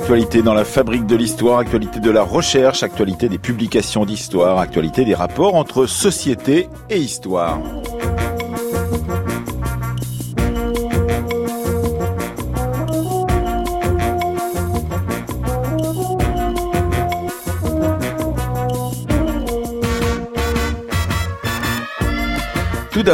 actualité 0.00 0.40
dans 0.42 0.54
la 0.54 0.64
fabrique 0.64 1.04
de 1.04 1.14
l'histoire, 1.14 1.58
actualité 1.58 2.00
de 2.00 2.10
la 2.10 2.22
recherche, 2.22 2.82
actualité 2.82 3.28
des 3.28 3.38
publications 3.38 4.06
d'histoire, 4.06 4.58
actualité 4.58 5.04
des 5.04 5.14
rapports 5.14 5.54
entre 5.54 5.84
société 5.84 6.68
et 6.88 6.98
histoire. 6.98 7.60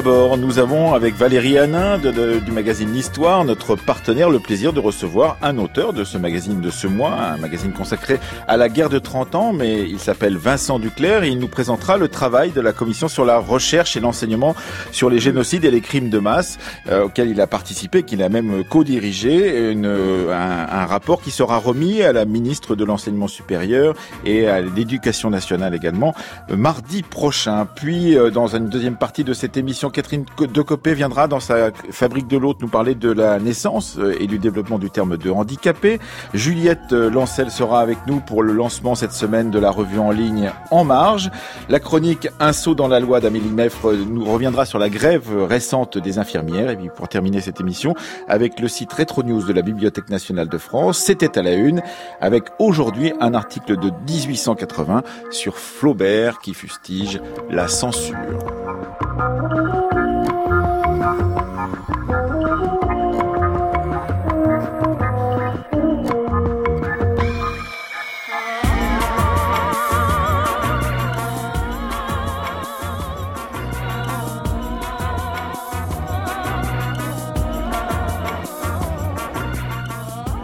D'abord, 0.07 0.39
nous 0.39 0.61
avons 0.61 0.95
avec 0.95 1.17
Valérie 1.17 1.59
Hanin 1.59 1.99
du 1.99 2.53
magazine 2.53 2.93
L'Histoire, 2.93 3.45
notre 3.45 3.75
partenaire, 3.75 4.31
le 4.31 4.39
plaisir 4.39 4.73
de 4.73 4.79
recevoir 4.79 5.37
un 5.43 5.59
auteur 5.59 5.93
de 5.93 6.05
ce 6.05 6.17
magazine 6.17 6.61
de 6.61 6.71
ce 6.71 6.87
mois, 6.87 7.13
un 7.13 7.39
magazine 7.39 7.73
consacré 7.73 8.21
à 8.47 8.57
la 8.57 8.69
guerre 8.69 8.89
de 8.89 9.01
30 9.01 9.35
ans, 9.35 9.53
mais 9.53 9.81
il 9.81 9.99
s'appelle 9.99 10.37
Vincent 10.37 10.79
Duclerc 10.79 11.25
et 11.25 11.31
il 11.31 11.41
nous 11.41 11.49
présentera 11.49 11.97
le 11.97 12.07
travail 12.07 12.53
de 12.53 12.61
la 12.61 12.73
commission 12.73 13.09
sur 13.09 13.25
la 13.25 13.39
recherche 13.39 13.97
et 13.97 14.01
l'enseignement 14.01 14.55
sur 14.93 15.11
les 15.11 15.19
génocides 15.19 15.65
et 15.65 15.73
les 15.73 15.81
crimes 15.81 16.09
de 16.09 16.21
masse, 16.21 16.59
euh, 16.89 17.07
auquel 17.07 17.29
il 17.29 17.41
a 17.41 17.49
participé, 17.49 18.05
qu'il 18.05 18.23
a 18.23 18.29
même 18.29 18.63
co-dirigé, 18.63 19.73
un, 19.75 19.85
un 19.85 20.87
rapport 20.87 21.21
qui 21.21 21.33
sera 21.33 21.57
remis 21.57 22.03
à 22.03 22.13
la 22.13 22.27
ministre 22.27 22.77
de 22.77 22.85
l'Enseignement 22.85 23.29
supérieur 23.29 23.97
et 24.25 24.47
à 24.47 24.61
l'Éducation 24.61 25.31
nationale 25.31 25.75
également, 25.75 26.15
mardi 26.49 27.03
prochain. 27.03 27.67
Puis, 27.75 28.17
euh, 28.17 28.31
dans 28.31 28.55
une 28.55 28.69
deuxième 28.69 28.97
partie 28.97 29.25
de 29.25 29.35
cette 29.35 29.57
émission, 29.57 29.91
Catherine 29.97 30.27
Decopé 30.53 30.93
viendra 30.93 31.27
dans 31.27 31.41
sa 31.41 31.71
fabrique 31.91 32.29
de 32.29 32.37
l'autre 32.37 32.59
nous 32.61 32.69
parler 32.69 32.95
de 32.95 33.11
la 33.11 33.39
naissance 33.39 33.97
euh, 33.99 34.15
et 34.21 34.27
du 34.27 34.39
développement 34.39 34.79
du 34.79 34.91
terme 34.91 35.17
de 35.17 35.31
handicapé. 35.31 36.01
Juliette 36.35 36.93
euh, 36.93 37.09
Lancel 37.09 37.51
sera 37.51 37.81
avec 37.81 37.97
nous 38.07 38.21
pour 38.21 38.43
le 38.43 38.53
lancement 38.53 38.95
cette 38.95 39.13
semaine 39.13 39.51
de 39.51 39.59
la 39.59 39.71
revue 39.71 39.99
en 39.99 40.11
ligne 40.11 40.53
En 40.71 40.85
Marge. 40.85 41.31
La 41.71 41.81
chronique 41.81 42.29
Un 42.41 42.53
saut 42.53 42.75
dans 42.75 42.89
la 42.89 43.01
loi 43.01 43.21
d'Amélie 43.21 43.49
Meffre 43.49 43.95
nous 43.95 44.27
reviendra 44.27 44.67
sur 44.67 44.79
la 44.79 44.91
grève 44.91 45.31
récente 45.49 45.97
des 45.97 46.19
infirmières. 46.19 46.69
Et 46.69 46.77
puis 46.77 46.91
pour 46.95 47.09
terminer 47.09 47.41
cette 47.41 47.63
émission 47.63 47.95
avec 48.29 48.61
le 48.61 48.69
site 48.69 48.93
Retro 48.93 49.23
News 49.23 49.45
de 49.45 49.53
la 49.55 49.63
Bibliothèque 49.63 50.11
nationale 50.11 50.51
de 50.51 50.59
France, 50.59 50.99
c'était 50.99 51.39
à 51.39 51.43
la 51.43 51.55
une 51.55 51.81
avec 52.21 52.45
aujourd'hui 52.59 53.15
un 53.19 53.33
article 53.33 53.79
de 53.79 53.91
1880 54.07 55.05
sur 55.31 55.57
Flaubert 55.57 56.41
qui 56.41 56.53
fustige 56.53 57.19
la 57.49 57.67
censure. 57.67 58.15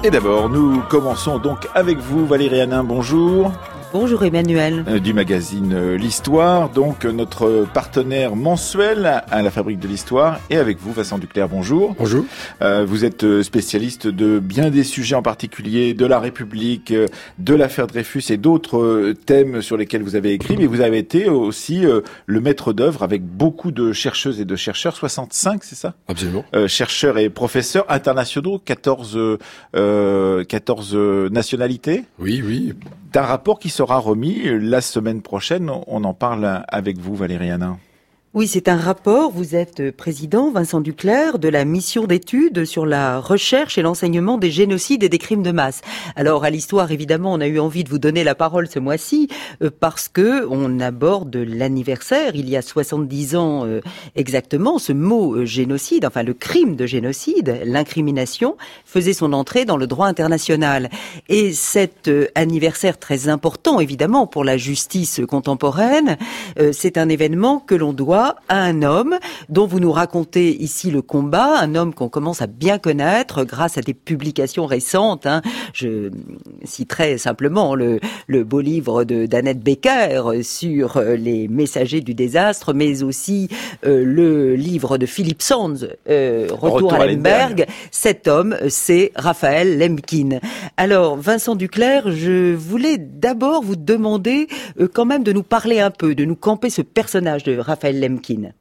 Et 0.05 0.11
d'abord, 0.11 0.49
nous 0.49 0.83
commençons 0.89 1.39
donc 1.39 1.69
avec 1.75 1.99
vous, 1.99 2.27
Valérie 2.27 2.61
Hanin, 2.61 2.83
bonjour. 2.83 3.53
Bonjour 3.93 4.25
Emmanuel. 4.25 4.87
Euh, 4.89 5.01
du 5.01 5.13
magazine 5.13 5.75
euh, 5.75 5.99
L'Histoire, 5.99 6.71
donc 6.71 7.05
euh, 7.05 7.13
notre 7.13 7.67
partenaire 7.75 8.37
mensuel 8.37 9.23
à 9.31 9.43
la 9.43 9.51
Fabrique 9.51 9.81
de 9.81 9.87
l'Histoire. 9.87 10.41
Et 10.49 10.57
avec 10.57 10.79
vous, 10.79 10.95
Vincent 10.95 11.19
Duclerc, 11.19 11.51
bonjour. 11.51 11.95
Bonjour. 11.99 12.25
vous 12.61 13.05
êtes 13.05 13.43
spécialiste 13.43 14.07
de 14.07 14.39
bien 14.39 14.71
des 14.71 14.85
sujets 14.85 15.15
en 15.15 15.23
particulier, 15.23 15.93
de 15.93 16.07
la 16.07 16.21
République, 16.21 16.95
de 17.39 17.55
l'affaire 17.55 17.87
Dreyfus 17.87 18.23
et 18.31 18.39
d'autres 18.39 19.13
thèmes 19.27 19.61
sur 19.61 19.77
lesquels 19.77 20.03
vous 20.03 20.17
avez 20.17 20.33
écrit. 20.33 20.57
Mais 20.57 20.67
vous 20.67 20.81
avez 20.81 20.97
été 20.97 21.29
aussi 21.29 21.85
le 22.27 22.41
maître 22.41 22.73
d'œuvre 22.73 23.03
avec 23.03 23.23
beaucoup 23.23 23.73
de 23.73 23.93
chercheuses 23.93 24.41
et 24.41 24.47
de 24.47 24.57
chercheurs, 24.57 24.97
65, 24.97 25.65
c'est 25.65 25.75
ça? 25.75 25.95
Absolument. 26.09 26.45
chercheurs 26.67 27.19
et 27.19 27.29
professeurs 27.29 27.85
internationaux, 27.91 28.59
14, 28.59 29.19
14 29.73 30.97
nationalités? 31.31 32.05
Oui, 32.19 32.43
oui. 32.45 32.73
D'un 33.13 33.23
rapport 33.23 33.59
qui 33.59 33.69
sera 33.83 33.99
remis 33.99 34.43
la 34.61 34.81
semaine 34.81 35.23
prochaine. 35.23 35.69
On 35.89 36.05
en 36.05 36.15
parle 36.15 36.63
avec 36.69 36.99
vous, 36.99 37.17
Valérie 37.17 37.51
oui, 38.35 38.49
c'est 38.49 38.69
un 38.69 38.79
rapport. 38.79 39.31
Vous 39.31 39.55
êtes 39.55 39.95
président, 39.95 40.51
Vincent 40.51 40.81
Duclerc, 40.81 41.39
de 41.39 41.51
la 41.51 41.67
mission 41.67 42.07
d'études 42.07 42.65
sur 42.65 42.87
la 42.87 43.21
recherche 43.21 43.77
et 43.77 43.83
l'enseignement 43.83 44.39
des 44.39 44.51
génocides 44.51 45.03
et 45.03 45.11
des 45.11 45.19
crimes 45.19 45.43
de 45.43 45.53
masse. 45.53 45.83
Alors, 46.17 46.43
à 46.43 46.49
l'histoire, 46.49 46.91
évidemment, 46.93 47.35
on 47.35 47.43
a 47.43 47.47
eu 47.47 47.59
envie 47.59 47.85
de 47.85 47.91
vous 47.91 47.99
donner 47.99 48.25
la 48.25 48.35
parole 48.35 48.69
ce 48.69 48.79
mois-ci 48.79 49.29
euh, 49.63 49.69
parce 49.79 50.09
que 50.09 50.47
on 50.49 50.81
aborde 50.81 51.37
l'anniversaire, 51.37 52.35
il 52.35 52.49
y 52.49 52.57
a 52.57 52.63
70 52.63 53.37
ans 53.37 53.67
euh, 53.67 53.83
exactement, 54.17 54.79
ce 54.79 54.95
mot 54.95 55.37
euh, 55.37 55.45
génocide, 55.45 56.07
enfin 56.07 56.23
le 56.23 56.33
crime 56.33 56.75
de 56.75 56.87
génocide, 56.87 57.61
l'incrimination, 57.67 58.57
faisait 58.87 59.13
son 59.13 59.35
entrée 59.35 59.67
dans 59.67 59.77
le 59.77 59.87
droit 59.87 60.07
international. 60.07 60.89
Et 61.29 61.53
cet 61.53 62.11
anniversaire 62.35 62.99
très 62.99 63.29
important, 63.29 63.79
évidemment, 63.79 64.27
pour 64.27 64.43
la 64.43 64.57
justice 64.57 65.21
contemporaine, 65.29 66.17
c'est 66.73 66.97
un 66.97 67.11
événement 67.11 67.59
que 67.59 67.75
l'on 67.75 67.93
doit 67.93 68.22
à 68.49 68.63
un 68.63 68.83
homme 68.83 69.19
dont 69.49 69.67
vous 69.67 69.81
nous 69.81 69.93
racontez 69.93 70.57
ici 70.63 70.91
le 70.91 71.03
combat, 71.03 71.59
un 71.59 71.75
homme 71.75 71.95
qu'on 71.95 72.09
commence 72.09 72.43
à 72.43 72.47
bien 72.47 72.79
connaître 72.79 73.45
grâce 73.45 73.79
à 73.79 73.81
des 73.81 73.95
publications 73.95 74.67
récentes. 74.67 75.27
Hein. 75.27 75.43
Je 75.73 76.11
citerai 76.65 77.19
simplement 77.19 77.75
le, 77.75 78.01
le 78.27 78.45
beau 78.45 78.61
livre 78.61 79.05
de 79.05 79.27
d'Annette 79.27 79.61
Becker 79.61 80.23
sur 80.43 80.97
euh, 80.97 81.17
les 81.17 81.49
messagers 81.49 82.01
du 82.01 82.15
désastre, 82.15 82.73
mais 82.73 83.03
aussi 83.03 83.49
euh, 83.87 84.05
le 84.05 84.55
livre 84.55 84.99
de 84.99 85.07
Philippe 85.07 85.43
Sands, 85.43 85.75
euh, 86.09 86.49
Retour, 86.51 86.95
à 86.95 87.07
Lemberg. 87.07 87.67
Cet 87.91 88.29
homme, 88.29 88.57
c'est 88.69 89.13
Raphaël 89.17 89.79
Lemkin. 89.79 90.39
Alors, 90.77 91.17
Vincent 91.17 91.55
Duclerc, 91.55 92.11
je 92.11 92.55
voulais 92.55 92.99
d'abord 92.99 93.63
vous 93.63 93.77
demander 93.77 94.49
quand 94.93 95.05
même 95.05 95.23
de 95.23 95.33
nous 95.33 95.43
parler 95.43 95.81
un 95.81 95.91
peu, 95.91 96.15
de 96.15 96.25
nous 96.25 96.37
camper 96.37 96.71
ce 96.71 96.83
personnage 96.83 97.45
de 97.45 97.57
Raphaël 97.59 98.01
Lemkin 98.01 98.12
Lemkin. 98.13 98.53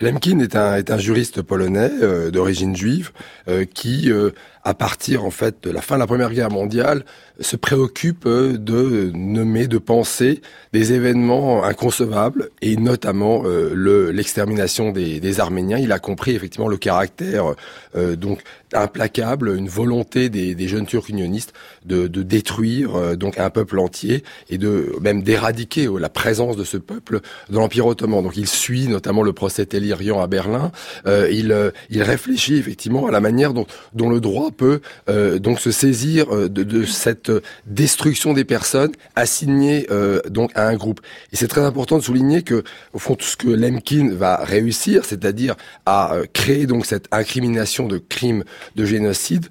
Lemkin 0.00 0.40
est 0.40 0.56
un, 0.56 0.76
est 0.76 0.90
un 0.90 0.98
juriste 0.98 1.42
polonais 1.42 1.90
euh, 2.02 2.30
d'origine 2.30 2.74
juive 2.74 3.12
euh, 3.48 3.64
qui, 3.64 4.10
euh, 4.10 4.30
à 4.64 4.74
partir 4.74 5.24
en 5.24 5.30
fait 5.30 5.56
de 5.62 5.70
la 5.70 5.80
fin 5.80 5.96
de 5.96 6.00
la 6.00 6.06
Première 6.06 6.30
Guerre 6.30 6.50
mondiale, 6.50 7.04
se 7.40 7.56
préoccupe 7.56 8.28
de 8.28 9.10
nommer, 9.14 9.66
de 9.66 9.78
penser 9.78 10.42
des 10.72 10.92
événements 10.92 11.64
inconcevables 11.64 12.50
et 12.60 12.76
notamment 12.76 13.42
le 13.42 14.10
l'extermination 14.10 14.92
des, 14.92 15.18
des, 15.18 15.40
Arméniens. 15.40 15.78
Il 15.78 15.92
a 15.92 15.98
compris 15.98 16.34
effectivement 16.34 16.68
le 16.68 16.76
caractère 16.76 17.54
donc 17.94 18.42
implacable, 18.74 19.56
une 19.56 19.68
volonté 19.68 20.28
des, 20.28 20.54
des 20.54 20.68
jeunes 20.68 20.86
Turcs 20.86 21.08
unionistes 21.08 21.52
de, 21.84 22.06
de 22.06 22.22
détruire 22.22 23.16
donc 23.16 23.38
un 23.38 23.50
peuple 23.50 23.78
entier 23.78 24.22
et 24.48 24.58
de 24.58 24.94
même 25.00 25.22
d'éradiquer 25.22 25.88
la 25.98 26.08
présence 26.08 26.56
de 26.56 26.64
ce 26.64 26.76
peuple 26.76 27.20
dans 27.50 27.60
l'Empire 27.60 27.86
ottoman. 27.86 28.22
Donc 28.22 28.36
il 28.36 28.46
suit 28.46 28.88
notamment 28.88 29.22
le 29.22 29.32
procès 29.32 29.66
Tellurian 29.66 30.20
à 30.20 30.26
Berlin. 30.26 30.70
Euh, 31.06 31.28
il, 31.30 31.72
il 31.90 32.02
réfléchit 32.02 32.56
effectivement 32.56 33.06
à 33.06 33.10
la 33.10 33.20
manière 33.20 33.52
dont, 33.52 33.66
dont 33.94 34.08
le 34.08 34.20
droit 34.20 34.50
peut 34.52 34.80
euh, 35.08 35.38
donc 35.38 35.58
se 35.60 35.70
saisir 35.70 36.32
euh, 36.32 36.48
de, 36.48 36.84
cette 36.84 37.32
destruction 37.66 38.32
des 38.32 38.44
personnes 38.44 38.92
assignées 39.16 39.86
euh, 39.90 40.20
donc 40.28 40.50
à 40.54 40.68
un 40.68 40.76
groupe. 40.76 41.00
Et 41.32 41.36
c'est 41.36 41.48
très 41.48 41.62
important 41.62 41.98
de 41.98 42.02
souligner 42.02 42.42
que 42.42 42.62
au 42.92 42.98
fond 42.98 43.14
tout 43.14 43.26
ce 43.26 43.36
que 43.36 43.48
Lemkin 43.48 44.14
va 44.14 44.36
réussir, 44.36 45.04
c'est-à-dire 45.04 45.56
à 45.86 46.16
créer 46.32 46.66
donc 46.66 46.86
cette 46.86 47.06
incrimination 47.10 47.88
de 47.88 47.98
crimes 47.98 48.44
de 48.76 48.84
génocide, 48.84 49.46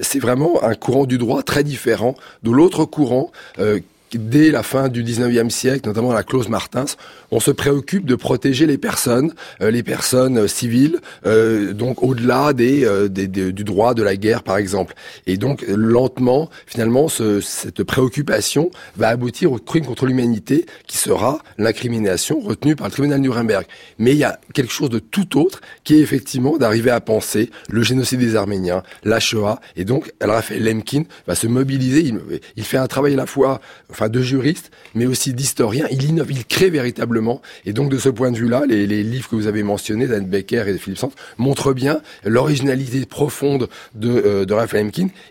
c'est 0.00 0.18
vraiment 0.18 0.62
un 0.62 0.74
courant 0.74 1.06
du 1.06 1.18
droit 1.18 1.42
très 1.42 1.64
différent 1.64 2.14
de 2.42 2.50
l'autre 2.50 2.84
courant 2.84 3.30
dès 4.18 4.50
la 4.50 4.62
fin 4.62 4.88
du 4.88 5.02
19e 5.02 5.50
siècle, 5.50 5.88
notamment 5.88 6.12
la 6.12 6.22
clause 6.22 6.48
Martins, 6.48 6.84
on 7.30 7.40
se 7.40 7.50
préoccupe 7.50 8.06
de 8.06 8.14
protéger 8.14 8.66
les 8.66 8.78
personnes, 8.78 9.34
euh, 9.60 9.70
les 9.70 9.82
personnes 9.82 10.38
euh, 10.38 10.48
civiles, 10.48 11.00
euh, 11.26 11.72
donc 11.72 12.02
au-delà 12.02 12.52
des, 12.52 12.86
du 13.08 13.64
droit 13.64 13.94
de 13.94 14.02
la 14.02 14.16
guerre, 14.16 14.42
par 14.42 14.56
exemple. 14.56 14.94
Et 15.26 15.36
donc 15.36 15.64
lentement, 15.68 16.50
finalement, 16.66 17.08
ce, 17.08 17.40
cette 17.40 17.82
préoccupation 17.82 18.70
va 18.96 19.08
aboutir 19.08 19.52
au 19.52 19.58
crime 19.58 19.84
contre 19.84 20.06
l'humanité, 20.06 20.66
qui 20.86 20.96
sera 20.96 21.40
l'incrimination 21.58 22.40
retenue 22.40 22.76
par 22.76 22.86
le 22.88 22.92
tribunal 22.92 23.18
de 23.18 23.22
Nuremberg. 23.24 23.66
Mais 23.98 24.12
il 24.12 24.18
y 24.18 24.24
a 24.24 24.38
quelque 24.52 24.72
chose 24.72 24.90
de 24.90 24.98
tout 24.98 25.38
autre, 25.38 25.60
qui 25.82 25.94
est 25.94 26.00
effectivement 26.00 26.56
d'arriver 26.56 26.90
à 26.90 27.00
penser 27.00 27.50
le 27.68 27.82
génocide 27.82 28.20
des 28.20 28.36
Arméniens, 28.36 28.82
la 29.04 29.20
Shoah, 29.20 29.60
et 29.76 29.84
donc 29.84 30.12
Raphaël 30.20 30.62
Lemkin 30.62 31.04
va 31.26 31.34
se 31.34 31.46
mobiliser. 31.46 32.00
Il, 32.00 32.20
il 32.56 32.64
fait 32.64 32.78
un 32.78 32.86
travail 32.86 33.14
à 33.14 33.16
la 33.16 33.26
fois, 33.26 33.60
enfin 33.90 34.03
de 34.08 34.20
juriste, 34.20 34.70
mais 34.94 35.06
aussi 35.06 35.34
d'historien. 35.34 35.86
Il 35.90 36.02
innove, 36.04 36.30
il 36.30 36.44
crée 36.44 36.70
véritablement. 36.70 37.42
Et 37.64 37.72
donc 37.72 37.90
de 37.90 37.98
ce 37.98 38.08
point 38.08 38.30
de 38.30 38.36
vue-là, 38.36 38.64
les, 38.66 38.86
livres 38.86 39.28
que 39.28 39.36
vous 39.36 39.46
avez 39.46 39.62
mentionnés, 39.62 40.06
d'Anne 40.06 40.26
Becker 40.26 40.64
et 40.68 40.78
Philippe 40.78 40.98
Sands, 40.98 41.12
montrent 41.38 41.72
bien 41.72 42.00
l'originalité 42.24 43.04
profonde 43.06 43.68
de, 43.94 44.10
euh, 44.10 44.44
de 44.44 44.52
Raphaël. 44.54 44.84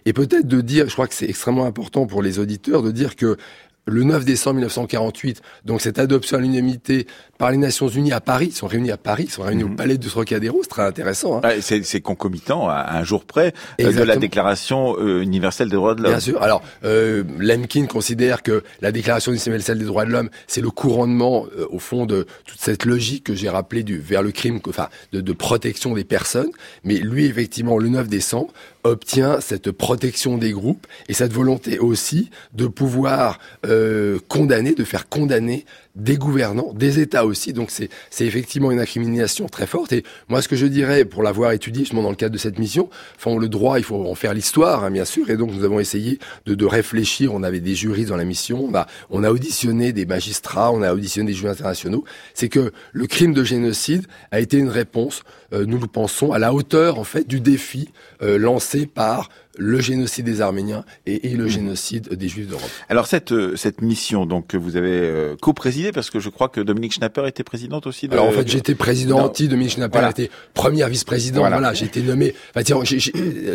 Et 0.05 0.13
peut-être 0.13 0.47
de 0.47 0.61
dire, 0.61 0.87
je 0.87 0.93
crois 0.93 1.07
que 1.07 1.13
c'est 1.13 1.29
extrêmement 1.29 1.65
important 1.65 2.05
pour 2.05 2.21
les 2.21 2.39
auditeurs, 2.39 2.81
de 2.81 2.91
dire 2.91 3.15
que 3.15 3.37
le 3.85 4.03
9 4.03 4.23
décembre 4.23 4.55
1948, 4.55 5.41
donc 5.65 5.81
cette 5.81 5.99
adoption 5.99 6.37
à 6.37 6.41
l'unanimité 6.41 7.05
par 7.43 7.51
les 7.51 7.57
Nations 7.57 7.89
Unies 7.89 8.13
à 8.13 8.21
Paris, 8.21 8.47
ils 8.51 8.55
sont 8.55 8.67
réunis 8.67 8.91
à 8.91 8.95
Paris, 8.95 9.25
ils 9.27 9.29
sont 9.29 9.43
réunis 9.43 9.65
au 9.65 9.67
mhm. 9.67 9.75
palais 9.75 9.97
de 9.97 10.07
Trocadéro, 10.07 10.59
c'est 10.61 10.69
très 10.69 10.83
intéressant. 10.83 11.41
Hein. 11.43 11.49
c'est 11.59 11.99
concomitant 11.99 12.69
à 12.69 12.97
un 12.97 13.03
jour 13.03 13.25
près 13.25 13.53
euh, 13.81 13.91
de 13.91 14.01
la 14.01 14.15
Déclaration 14.15 14.95
euh, 14.97 15.21
universelle 15.21 15.67
des 15.67 15.75
droits 15.75 15.93
de 15.93 16.03
l'homme. 16.03 16.13
Bien 16.13 16.21
sûr. 16.21 16.41
Alors, 16.41 16.61
euh, 16.85 17.25
Lemkin 17.37 17.85
considère 17.87 18.43
que 18.43 18.63
la 18.79 18.93
Déclaration 18.93 19.33
universelle 19.33 19.77
des 19.77 19.83
droits 19.83 20.05
de 20.05 20.11
l'homme, 20.11 20.29
c'est 20.47 20.61
le 20.61 20.69
couronnement, 20.69 21.45
euh, 21.57 21.67
au 21.69 21.79
fond, 21.79 22.05
de 22.05 22.27
toute 22.45 22.61
cette 22.61 22.85
logique 22.85 23.25
que 23.25 23.35
j'ai 23.35 23.49
rappelée 23.49 23.83
du, 23.83 23.97
vers 23.97 24.23
le 24.23 24.31
crime, 24.31 24.61
enfin, 24.69 24.87
de, 25.11 25.19
de 25.19 25.33
protection 25.33 25.95
des 25.95 26.05
personnes. 26.05 26.51
Mais 26.85 26.95
lui, 26.95 27.25
effectivement, 27.25 27.77
le 27.77 27.89
9 27.89 28.07
décembre, 28.07 28.53
obtient 28.83 29.39
cette 29.39 29.71
protection 29.71 30.37
des 30.37 30.51
groupes 30.51 30.87
et 31.07 31.13
cette 31.13 31.33
volonté 31.33 31.79
aussi 31.79 32.29
de 32.53 32.67
pouvoir 32.67 33.39
euh, 33.65 34.19
condamner, 34.27 34.73
de 34.73 34.83
faire 34.83 35.07
condamner 35.07 35.65
des 35.95 36.17
gouvernants, 36.17 36.73
des 36.73 36.99
États 36.99 37.25
aussi. 37.25 37.53
Donc 37.53 37.69
c'est 37.69 37.89
effectivement 38.25 38.71
une 38.71 38.79
incrimination 38.79 39.47
très 39.47 39.67
forte. 39.67 39.93
Et 39.93 40.03
moi, 40.27 40.41
ce 40.41 40.47
que 40.47 40.55
je 40.55 40.65
dirais, 40.65 41.05
pour 41.05 41.21
l'avoir 41.21 41.51
étudié 41.51 41.83
justement 41.83 42.01
dans 42.01 42.09
le 42.09 42.15
cadre 42.15 42.33
de 42.33 42.39
cette 42.39 42.57
mission, 42.57 42.89
enfin 43.15 43.37
le 43.37 43.47
droit, 43.47 43.77
il 43.77 43.83
faut 43.83 44.03
en 44.07 44.15
faire 44.15 44.33
l'histoire, 44.33 44.83
hein, 44.83 44.91
bien 44.91 45.05
sûr. 45.05 45.29
Et 45.29 45.37
donc 45.37 45.51
nous 45.51 45.63
avons 45.63 45.79
essayé 45.79 46.19
de, 46.45 46.65
réfléchir. 46.65 47.33
On 47.33 47.43
avait 47.43 47.59
des 47.59 47.75
juristes 47.75 48.09
dans 48.09 48.17
la 48.17 48.25
mission. 48.25 48.65
On 48.69 48.75
a, 48.75 48.87
on 49.09 49.23
a 49.23 49.29
auditionné 49.29 49.91
des 49.91 50.05
magistrats, 50.05 50.71
on 50.71 50.81
a 50.81 50.93
auditionné 50.93 51.31
des 51.31 51.37
juges 51.37 51.49
internationaux. 51.49 52.03
C'est 52.33 52.49
que 52.49 52.71
le 52.93 53.07
crime 53.07 53.33
de 53.33 53.43
génocide 53.43 54.07
a 54.31 54.39
été 54.39 54.57
une 54.57 54.69
réponse, 54.69 55.23
euh, 55.51 55.65
nous 55.65 55.77
le 55.77 55.87
pensons, 55.87 56.31
à 56.31 56.39
la 56.39 56.53
hauteur 56.53 56.97
en 56.97 57.03
fait 57.03 57.27
du 57.27 57.39
défi 57.39 57.89
euh, 58.21 58.37
lancé 58.37 58.85
par 58.85 59.29
le 59.57 59.79
génocide 59.79 60.25
des 60.25 60.41
Arméniens 60.41 60.83
et, 61.05 61.31
et 61.31 61.35
le 61.35 61.47
génocide 61.47 62.09
des 62.09 62.27
Juifs 62.27 62.47
d'Europe. 62.47 62.69
Alors 62.89 63.07
cette 63.07 63.31
euh, 63.31 63.55
cette 63.55 63.81
mission 63.81 64.25
donc 64.25 64.47
que 64.47 64.57
vous 64.57 64.75
avez 64.77 64.89
euh, 64.91 65.35
co-présidée 65.39 65.91
parce 65.91 66.09
que 66.09 66.19
je 66.19 66.29
crois 66.29 66.49
que 66.49 66.61
Dominique 66.61 66.93
Schnapper 66.93 67.27
était 67.27 67.43
présidente 67.43 67.85
aussi. 67.85 68.07
De, 68.07 68.13
Alors 68.13 68.27
en 68.27 68.31
fait 68.31 68.47
j'étais 68.47 68.75
président 68.75 69.19
anti, 69.19 69.47
Dominique 69.47 69.73
Schnapper 69.73 69.99
voilà. 69.99 70.09
était 70.09 70.29
première 70.53 70.89
vice-présidente. 70.89 71.41
Voilà, 71.41 71.57
voilà 71.57 71.73
j'ai 71.73 71.85
été 71.85 72.01
nommé. 72.01 72.33
Enfin, 72.55 72.63
tiens, 72.63 72.79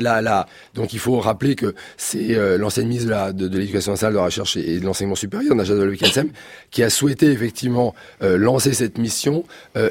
là 0.00 0.22
là 0.22 0.46
donc 0.74 0.92
il 0.92 0.98
faut 0.98 1.18
rappeler 1.18 1.54
que 1.54 1.74
c'est 1.96 2.34
euh, 2.34 2.58
l'ancienne 2.58 2.86
ministre 2.86 3.32
de, 3.32 3.48
de, 3.48 3.58
l'éducation 3.58 3.92
nationale, 3.92 4.14
de 4.14 4.18
la 4.18 4.24
recherche 4.24 4.56
et 4.56 4.78
de 4.78 4.84
l'enseignement 4.84 5.16
supérieur, 5.16 5.54
Najat 5.54 5.74
Vallaud-Belkacem, 5.74 6.30
qui 6.70 6.82
a 6.82 6.90
souhaité 6.90 7.30
effectivement 7.30 7.94
euh, 8.22 8.38
lancer 8.38 8.72
cette 8.72 8.98
mission 8.98 9.44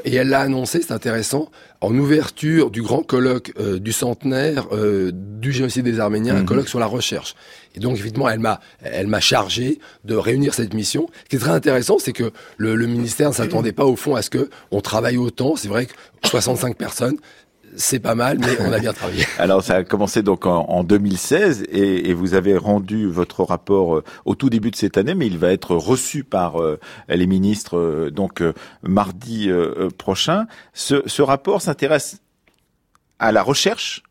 et 0.05 0.15
elle 0.15 0.29
l'a 0.29 0.41
annoncé, 0.41 0.81
c'est 0.81 0.93
intéressant, 0.93 1.49
en 1.81 1.95
ouverture 1.95 2.71
du 2.71 2.81
grand 2.81 3.03
colloque 3.03 3.53
euh, 3.59 3.79
du 3.79 3.91
centenaire 3.91 4.67
euh, 4.71 5.11
du 5.13 5.51
génocide 5.51 5.83
des 5.83 5.96
Arméniens, 5.99 6.35
un 6.35 6.39
mhm. 6.39 6.45
colloque 6.45 6.69
sur 6.69 6.79
la 6.79 6.85
recherche. 6.85 7.35
Et 7.75 7.79
donc, 7.79 7.95
effectivement, 7.97 8.29
elle 8.29 8.39
m'a, 8.39 8.59
elle 8.81 9.07
m'a 9.07 9.19
chargé 9.19 9.79
de 10.03 10.15
réunir 10.15 10.53
cette 10.53 10.73
mission. 10.73 11.07
Ce 11.25 11.29
qui 11.29 11.35
est 11.35 11.39
très 11.39 11.51
intéressant, 11.51 11.97
c'est 11.99 12.13
que 12.13 12.31
le, 12.57 12.75
le 12.75 12.87
ministère 12.87 13.29
ne 13.29 13.35
s'attendait 13.35 13.71
pas 13.71 13.85
au 13.85 13.95
fond 13.95 14.15
à 14.15 14.21
ce 14.21 14.29
que 14.29 14.49
on 14.71 14.81
travaille 14.81 15.17
autant. 15.17 15.55
C'est 15.55 15.67
vrai 15.67 15.85
que 15.85 15.93
65 16.23 16.75
personnes, 16.75 17.17
c'est 17.77 17.99
pas 17.99 18.15
mal, 18.15 18.39
mais 18.39 18.57
on 18.59 18.71
a 18.71 18.79
bien 18.79 18.93
travaillé. 18.93 19.25
Alors 19.37 19.63
ça 19.63 19.75
a 19.75 19.83
commencé 19.83 20.23
donc 20.23 20.45
en, 20.45 20.83
2016 20.83 21.65
et, 21.69 22.13
vous 22.13 22.33
avez 22.33 22.57
rendu 22.57 23.07
votre 23.07 23.43
rapport 23.43 23.97
euh, 23.97 24.03
au 24.25 24.35
tout 24.35 24.49
début 24.49 24.71
de 24.71 24.75
cette 24.75 24.97
année, 24.97 25.13
mais 25.13 25.27
il 25.27 25.37
va 25.37 25.51
être 25.51 25.75
reçu 25.75 26.23
par 26.23 26.61
euh, 26.61 26.79
les 27.07 27.27
ministres 27.27 27.77
euh, 27.77 28.09
donc 28.09 28.43
mardi 28.81 29.49
prochain. 29.97 30.47
Ce, 30.73 31.03
ce 31.05 31.21
rapport 31.21 31.61
s'intéresse 31.61 32.21
à 33.19 33.31
la 33.31 33.43
recherche 33.43 34.03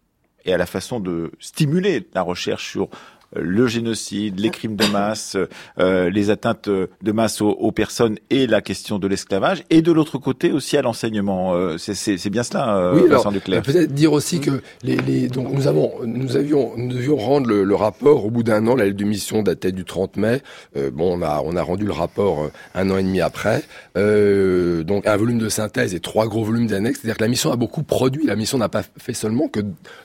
et 0.46 0.54
à 0.54 0.56
la 0.56 0.66
façon 0.66 1.00
de 1.00 1.32
stimuler 1.38 2.06
la 2.14 2.22
recherche 2.22 2.70
sur 2.70 2.88
le 3.34 3.66
génocide, 3.66 4.38
les 4.40 4.50
crimes 4.50 4.76
de 4.76 4.86
masse, 4.86 5.36
euh, 5.78 6.10
les 6.10 6.30
atteintes 6.30 6.68
de 6.68 7.12
masse 7.12 7.40
aux, 7.40 7.72
personnes 7.72 8.16
et 8.30 8.46
la 8.46 8.60
question 8.60 8.98
de 8.98 9.06
l'esclavage, 9.06 9.64
et 9.70 9.82
de 9.82 9.92
l'autre 9.92 10.18
côté 10.18 10.52
aussi 10.52 10.76
à 10.76 10.82
l'enseignement. 10.82 11.54
Euh, 11.54 11.76
c'est 11.78 12.30
bien 12.30 12.42
cela, 12.42 12.76
euh, 12.76 12.94
oui, 12.94 13.08
alors, 13.08 13.32
Peut-être 13.62 13.92
dire 13.92 14.12
aussi 14.12 14.40
que 14.40 14.62
les, 14.82 14.96
les, 14.96 15.28
donc 15.28 15.52
nous 15.52 15.66
avons, 15.66 15.92
nous 16.04 16.36
avions, 16.36 16.72
nous 16.76 16.88
devions 16.88 17.16
rendre 17.16 17.48
le, 17.48 17.64
le 17.64 17.74
rapport 17.74 18.24
au 18.24 18.30
bout 18.30 18.42
d'un 18.42 18.66
an. 18.66 18.76
La 18.76 18.84
lettre 18.84 18.96
de 18.96 19.04
mission 19.04 19.42
datait 19.42 19.72
du 19.72 19.84
30 19.84 20.16
mai. 20.16 20.42
Euh, 20.76 20.90
bon, 20.90 21.18
on 21.18 21.22
a, 21.22 21.42
on 21.44 21.56
a 21.56 21.62
rendu 21.62 21.84
le 21.84 21.92
rapport 21.92 22.44
euh, 22.44 22.52
un 22.74 22.90
an 22.90 22.98
et 22.98 23.02
demi 23.02 23.20
après. 23.20 23.62
Euh, 23.96 24.82
donc 24.84 25.06
un 25.06 25.16
volume 25.16 25.38
de 25.38 25.48
synthèse 25.48 25.94
et 25.94 26.00
trois 26.00 26.26
gros 26.26 26.44
volumes 26.44 26.66
d'annexes. 26.66 27.00
C'est-à-dire 27.00 27.16
que 27.16 27.24
la 27.24 27.28
mission 27.28 27.52
a 27.52 27.56
beaucoup 27.56 27.82
produit. 27.82 28.26
La 28.26 28.36
mission 28.36 28.58
n'a 28.58 28.68
pas 28.68 28.82
fait 28.98 29.14
seulement 29.14 29.48
que 29.48 29.60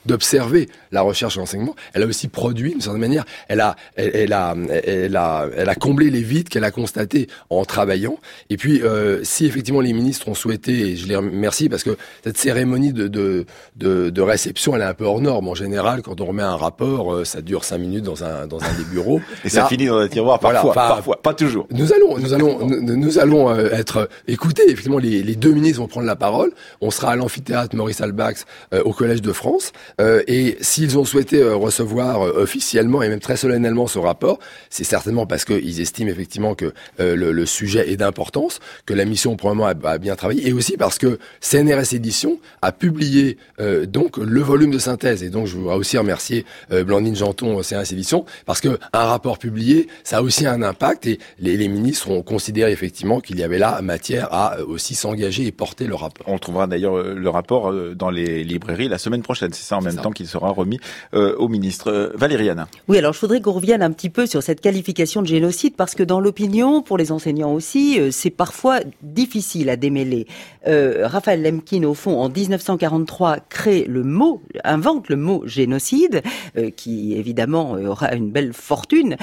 d'observer 0.06 0.70
la 0.92 1.02
recherche 1.02 1.38
et 1.38 1.40
l'enseignement. 1.40 1.76
Elle 1.94 2.04
a 2.04 2.06
aussi 2.06 2.28
produit, 2.28 2.72
d'une 2.72 2.82
certaine 2.82 3.02
manière, 3.02 3.11
elle 3.48 3.62
a, 3.62 3.76
elle, 3.96 4.34
a, 4.34 4.56
elle 4.86 5.16
a, 5.16 5.48
elle 5.56 5.70
a 5.70 5.76
comblé 5.76 6.10
les 6.10 6.22
vides 6.22 6.50
qu'elle 6.50 6.64
a 6.64 6.72
constatés 6.72 7.28
en 7.50 7.66
travaillant. 7.66 8.18
Et 8.50 8.58
puis, 8.58 8.82
euh, 8.82 9.24
si 9.24 9.46
effectivement 9.46 9.82
les 9.82 9.94
ministres 9.94 10.28
ont 10.28 10.34
souhaité, 10.34 10.92
et 10.92 10.96
je 10.96 11.08
les 11.08 11.16
remercie 11.16 11.70
parce 11.70 11.84
que 11.84 11.98
cette 12.24 12.38
cérémonie 12.38 12.94
de, 12.94 13.08
de, 13.08 13.46
de, 13.76 14.22
réception, 14.22 14.76
elle 14.76 14.82
est 14.82 14.86
un 14.86 14.94
peu 14.94 15.06
hors 15.06 15.22
norme. 15.22 15.48
En 15.48 15.56
général, 15.56 16.02
quand 16.02 16.22
on 16.22 16.26
remet 16.26 16.44
un 16.44 16.56
rapport, 16.56 17.14
euh, 17.14 17.26
ça 17.26 17.42
dure 17.42 17.64
cinq 17.64 17.80
minutes 17.80 18.04
dans 18.04 18.24
un, 18.24 18.48
dans 18.48 18.60
un 18.62 18.74
des 18.78 18.84
bureaux. 18.84 19.22
Et 19.46 19.50
ça 19.50 19.66
finit 19.66 19.88
dans 19.88 19.98
un 19.98 20.08
tiroir 20.08 20.40
parfois, 20.40 20.74
parfois, 20.74 21.22
pas 21.22 21.34
toujours. 21.34 21.68
Nous 21.72 21.94
allons, 21.94 22.18
nous 22.18 22.34
allons, 22.34 22.68
nous, 22.68 23.20
allons 23.20 23.50
euh, 23.50 23.70
être 23.72 24.10
écoutés. 24.28 24.64
Effectivement, 24.66 25.00
les, 25.00 25.24
les, 25.24 25.36
deux 25.36 25.52
ministres 25.52 25.80
vont 25.80 25.88
prendre 25.88 26.08
la 26.08 26.16
parole. 26.16 26.52
On 26.82 26.92
sera 26.92 27.12
à 27.12 27.16
l'amphithéâtre 27.16 27.76
Maurice 27.76 28.02
Albax 28.02 28.46
au 28.86 28.94
Collège 28.94 29.22
de 29.22 29.32
France. 29.32 29.72
et 30.00 30.58
s'ils 30.62 30.98
ont 30.98 31.06
souhaité 31.06 31.44
recevoir 31.44 32.22
officiellement 32.22 33.01
et 33.04 33.10
même 33.10 33.20
très 33.20 33.38
solennellement 33.38 33.88
ce 33.88 34.00
rapport, 34.00 34.40
c'est 34.70 34.84
certainement 34.84 35.26
parce 35.26 35.46
qu'ils 35.46 35.82
estiment 35.82 36.10
effectivement 36.10 36.56
que 36.56 36.74
euh, 37.00 37.16
le, 37.16 37.32
le, 37.32 37.46
sujet 37.46 37.92
est 37.92 37.98
d'importance, 37.98 38.60
que 38.86 38.94
la 38.94 39.06
mission 39.06 39.36
probablement 39.36 39.68
a, 39.68 39.94
a, 39.94 39.98
bien 39.98 40.16
travaillé, 40.16 40.48
et 40.48 40.54
aussi 40.54 40.78
parce 40.78 40.98
que 40.98 41.20
CNRS 41.42 41.94
Édition 41.94 42.40
a 42.62 42.72
publié 42.72 43.38
euh, 43.60 43.86
donc 43.86 44.18
le 44.18 44.42
volume 44.42 44.72
de 44.72 44.80
synthèse. 44.80 45.24
Et 45.24 45.30
donc 45.30 45.48
je 45.48 45.58
voudrais 45.58 45.76
aussi 45.76 45.98
remercier 45.98 46.46
euh, 46.72 46.84
Blandine 46.84 47.16
Janton, 47.16 47.62
CNRS 47.62 47.92
Édition, 47.92 48.26
parce 48.46 48.62
que 48.62 48.80
un 48.94 49.06
rapport 49.06 49.38
publié, 49.38 49.88
ça 50.04 50.18
a 50.18 50.22
aussi 50.22 50.46
un 50.46 50.62
impact, 50.62 51.08
et 51.08 51.20
les, 51.40 51.58
les 51.58 51.68
ministres 51.68 52.10
ont 52.10 52.22
considéré 52.22 52.72
effectivement 52.72 53.20
qu'il 53.20 53.40
y 53.40 53.44
avait 53.44 53.60
là 53.60 53.82
matière 53.82 54.28
à 54.32 54.60
aussi 54.62 54.96
s'engager 54.96 55.46
et 55.46 55.52
porter 55.52 55.88
le 55.88 55.96
rapport. 55.96 56.28
On 56.28 56.38
trouvera 56.38 56.68
d'ailleurs 56.68 57.02
le 57.02 57.30
rapport 57.30 57.74
dans 57.96 58.10
les 58.10 58.44
librairies 58.44 58.88
la 58.88 58.98
semaine 58.98 59.22
prochaine, 59.22 59.52
c'est 59.54 59.64
ça 59.64 59.78
en 59.78 59.82
même 59.82 59.96
temps 59.96 60.12
qu'il 60.12 60.28
sera 60.28 60.50
remis 60.50 60.80
au 61.14 61.48
ministre. 61.48 62.12
Valériane. 62.16 62.68
Oui, 62.92 62.98
alors 62.98 63.14
je 63.14 63.22
voudrais 63.22 63.40
qu'on 63.40 63.54
revienne 63.54 63.82
un 63.84 63.92
petit 63.92 64.10
peu 64.10 64.26
sur 64.26 64.44
cette 64.44 64.60
qualification 64.60 65.22
de 65.22 65.28
génocide 65.28 65.78
parce 65.78 65.96
que 65.96 66.04
dans 66.04 66.20
l'opinion, 66.20 66.82
pour 66.82 66.98
les 66.98 67.14
enseignants 67.14 67.54
aussi, 67.54 67.98
euh, 67.98 68.12
c'est 68.12 68.30
parfois 68.30 68.82
difficile 69.02 69.70
à 69.70 69.78
démêler. 69.78 70.28
Euh, 70.68 71.08
Raphaël 71.08 71.42
Lemkin, 71.42 71.84
au 71.84 71.94
fond, 71.94 72.20
en 72.20 72.28
1943, 72.28 73.38
crée 73.48 73.86
le 73.88 74.04
mot, 74.04 74.42
invente 74.66 75.08
le 75.08 75.16
mot 75.16 75.42
génocide, 75.46 76.22
euh, 76.58 76.70
qui 76.70 77.14
évidemment 77.14 77.78
aura 77.82 78.14
une 78.14 78.30
belle 78.30 78.52
fortune, 78.52 79.16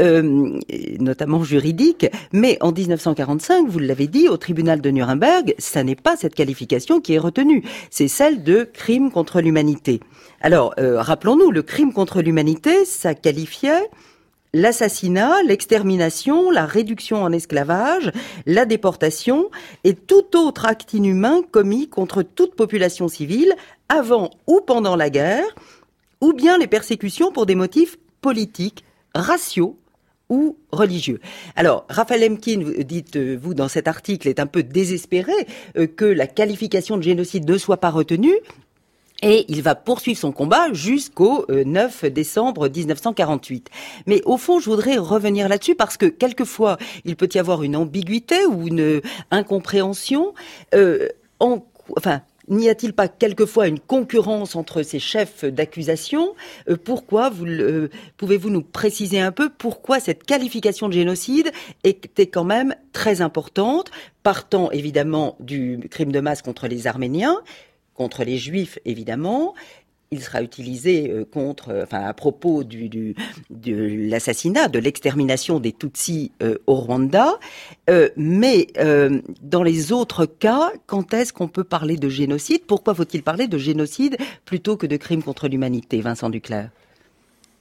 euh, 0.00 0.60
notamment 1.00 1.42
juridique. 1.44 2.06
Mais 2.32 2.58
en 2.60 2.72
1945, 2.72 3.70
vous 3.70 3.78
l'avez 3.78 4.06
dit, 4.06 4.28
au 4.28 4.36
tribunal 4.36 4.82
de 4.82 4.90
Nuremberg, 4.90 5.54
ça 5.56 5.82
n'est 5.82 5.96
pas 5.96 6.18
cette 6.18 6.34
qualification 6.34 7.00
qui 7.00 7.14
est 7.14 7.18
retenue, 7.18 7.64
c'est 7.88 8.08
celle 8.08 8.42
de 8.42 8.68
crime 8.70 9.10
contre 9.10 9.40
l'humanité. 9.40 10.00
Alors, 10.44 10.74
euh, 10.78 11.00
rappelons-nous, 11.00 11.50
le 11.50 11.62
crime 11.62 11.94
contre 11.94 12.20
l'humanité, 12.20 12.84
ça 12.84 13.14
qualifiait 13.14 13.88
l'assassinat, 14.52 15.42
l'extermination, 15.42 16.50
la 16.50 16.66
réduction 16.66 17.22
en 17.22 17.32
esclavage, 17.32 18.12
la 18.44 18.66
déportation 18.66 19.50
et 19.84 19.94
tout 19.94 20.36
autre 20.36 20.66
acte 20.66 20.92
inhumain 20.92 21.40
commis 21.50 21.88
contre 21.88 22.22
toute 22.22 22.56
population 22.56 23.08
civile 23.08 23.54
avant 23.88 24.28
ou 24.46 24.60
pendant 24.60 24.96
la 24.96 25.08
guerre, 25.08 25.46
ou 26.20 26.34
bien 26.34 26.58
les 26.58 26.66
persécutions 26.66 27.32
pour 27.32 27.46
des 27.46 27.54
motifs 27.54 27.96
politiques, 28.20 28.84
raciaux 29.14 29.78
ou 30.28 30.58
religieux. 30.72 31.20
Alors, 31.56 31.86
Raphaël 31.88 32.20
Lemkin, 32.20 32.64
dites-vous 32.80 33.54
dans 33.54 33.68
cet 33.68 33.88
article, 33.88 34.28
est 34.28 34.40
un 34.40 34.46
peu 34.46 34.62
désespéré 34.62 35.32
euh, 35.78 35.86
que 35.86 36.04
la 36.04 36.26
qualification 36.26 36.98
de 36.98 37.02
génocide 37.02 37.48
ne 37.48 37.56
soit 37.56 37.78
pas 37.78 37.90
retenue, 37.90 38.34
et 39.24 39.46
il 39.48 39.62
va 39.62 39.74
poursuivre 39.74 40.18
son 40.18 40.32
combat 40.32 40.72
jusqu'au 40.72 41.46
9 41.48 42.04
euh, 42.04 42.10
décembre 42.10 42.68
1948. 42.68 43.70
Mais 44.06 44.20
au 44.26 44.36
fond, 44.36 44.60
je 44.60 44.68
voudrais 44.68 44.98
revenir 44.98 45.48
là-dessus 45.48 45.74
parce 45.74 45.96
que 45.96 46.06
quelquefois, 46.06 46.76
il 47.04 47.16
peut 47.16 47.28
y 47.34 47.38
avoir 47.38 47.62
une 47.62 47.74
ambiguïté 47.74 48.44
ou 48.46 48.68
une 48.68 49.00
incompréhension. 49.30 50.34
Euh, 50.74 51.08
en, 51.40 51.64
enfin, 51.96 52.20
N'y 52.48 52.68
a-t-il 52.68 52.92
pas 52.92 53.08
quelquefois 53.08 53.68
une 53.68 53.80
concurrence 53.80 54.54
entre 54.54 54.82
ces 54.82 54.98
chefs 54.98 55.46
d'accusation? 55.46 56.34
Euh, 56.68 56.76
Pourquoi 56.76 57.32
euh, 57.40 57.88
pouvez-vous 58.18 58.50
nous 58.50 58.60
préciser 58.60 59.18
un 59.18 59.32
peu 59.32 59.48
pourquoi 59.48 59.98
cette 59.98 60.24
qualification 60.24 60.88
de 60.88 60.92
génocide 60.92 61.50
était 61.84 62.26
quand 62.26 62.44
même 62.44 62.74
très 62.92 63.22
importante, 63.22 63.90
partant 64.22 64.70
évidemment 64.72 65.36
du 65.40 65.80
crime 65.90 66.12
de 66.12 66.20
masse 66.20 66.42
contre 66.42 66.68
les 66.68 66.86
Arméniens, 66.86 67.40
contre 67.94 68.24
les 68.24 68.36
Juifs 68.36 68.78
évidemment, 68.84 69.54
il 70.14 70.22
sera 70.22 70.42
utilisé 70.42 71.10
euh, 71.10 71.24
contre, 71.24 71.70
euh, 71.70 71.82
enfin, 71.82 72.04
à 72.04 72.14
propos 72.14 72.62
de 72.64 73.14
l'assassinat, 73.50 74.68
de 74.68 74.78
l'extermination 74.78 75.60
des 75.60 75.72
Tutsis 75.72 76.32
euh, 76.42 76.56
au 76.66 76.76
Rwanda. 76.76 77.38
mais 78.16 78.68
dans 79.42 79.62
les 79.62 79.92
autres 79.92 80.26
cas, 80.26 80.72
quand 80.86 81.12
est-ce 81.12 81.32
qu'on 81.32 81.48
peut 81.48 81.64
parler 81.64 81.96
de 81.96 82.08
génocide? 82.08 82.64
Pourquoi 82.66 82.94
faut-il 82.94 83.22
parler 83.22 83.48
de 83.48 83.58
génocide 83.58 84.16
plutôt 84.44 84.76
que 84.76 84.86
de 84.86 84.96
crime 84.96 85.22
contre 85.22 85.48
l'humanité, 85.48 86.00
Vincent 86.00 86.30
Duclerc 86.30 86.70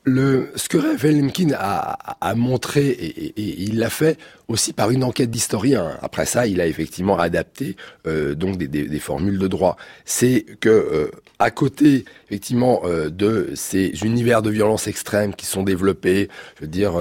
le, 0.06 0.52
ce 0.56 0.68
que 0.68 0.78
Lemkin 0.78 1.52
a, 1.58 2.18
a, 2.20 2.36
montré, 2.36 2.88
et, 2.88 3.34
il 3.38 3.80
l'a 3.80 3.90
fait 3.90 4.18
aussi 4.48 4.74
par 4.74 4.92
une 4.92 5.04
enquête 5.04 5.30
d'historien. 5.32 5.98
Après 6.02 6.26
ça, 6.26 6.46
il 6.46 6.60
a 6.60 6.68
effectivement 6.68 7.18
adapté 7.18 7.78
euh, 8.06 8.36
donc 8.36 8.58
des, 8.58 9.00
formules 9.00 9.40
de 9.40 9.48
droit. 9.48 9.78
C'est 10.04 10.46
que 10.60 10.70
euh, 10.70 11.12
à 11.40 11.52
côté, 11.52 12.06
effectivement, 12.28 12.82
euh, 12.84 13.10
de 13.10 13.52
ces 13.56 14.04
univers 14.04 14.42
de 14.42 14.50
violence 14.50 14.88
extrême 14.88 15.34
qui 15.34 15.46
sont 15.46 15.64
développés, 15.64 16.30
je 16.58 16.62
veux 16.62 16.68
dire. 16.68 16.94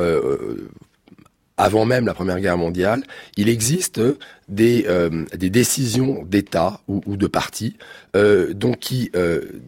avant 1.58 1.84
même 1.84 2.06
la 2.06 2.14
Première 2.14 2.40
Guerre 2.40 2.58
mondiale, 2.58 3.02
il 3.36 3.48
existe 3.48 4.00
des, 4.48 4.86
décisions 5.36 6.24
d'État 6.24 6.80
ou, 6.88 7.16
de 7.16 7.26
partis 7.26 7.76
donc 8.14 8.78
qui 8.78 9.10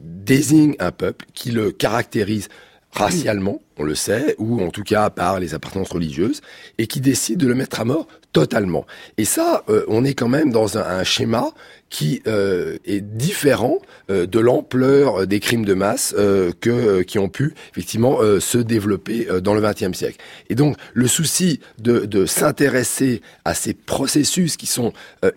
désignent 0.03 0.77
un 0.79 0.93
peuple, 0.93 1.27
qui 1.35 1.51
le 1.51 1.71
caractérisent 1.73 2.49
racialement, 2.95 3.61
on 3.77 3.83
le 3.83 3.95
sait, 3.95 4.37
ou 4.39 4.63
en 4.63 4.71
tout 4.71 4.85
cas 4.85 5.11
par 5.11 5.41
les 5.41 5.55
appartenances 5.55 5.91
religieuses, 5.91 6.41
et 6.79 6.87
qui 6.87 7.01
décide 7.01 7.39
de 7.39 7.47
le 7.47 7.55
mettre 7.55 7.81
à 7.81 7.85
mort 7.85 8.07
totalement. 8.35 8.85
Et 9.17 9.25
ça, 9.25 9.63
euh, 9.69 9.85
on 9.89 10.05
est 10.05 10.15
quand 10.15 10.29
même 10.29 10.51
dans 10.51 10.77
un, 10.77 11.05
schéma 11.05 11.53
qui 11.89 12.21
euh, 12.27 12.77
est 12.85 13.01
différent 13.01 13.79
euh, 14.11 14.27
de 14.27 14.41
l'ampleur 14.41 15.27
des 15.27 15.39
crimes 15.39 15.65
de 15.65 15.75
masse 15.75 16.15
que 16.61 17.03
qui 17.03 17.19
ont 17.19 17.29
pu 17.29 17.55
effectivement 17.71 18.19
se 18.41 18.59
développer 18.59 19.29
dans 19.43 19.55
le 19.55 19.61
XXe 19.61 19.97
siècle. 19.97 20.19
Et 20.51 20.55
donc 20.55 20.77
le 20.93 21.07
souci 21.07 21.61
de, 21.79 22.01
de 22.01 22.27
s'intéresser 22.27 23.23
à 23.45 23.55
ces 23.55 23.75
processus 23.75 24.57
qui 24.57 24.67
sont 24.67 24.93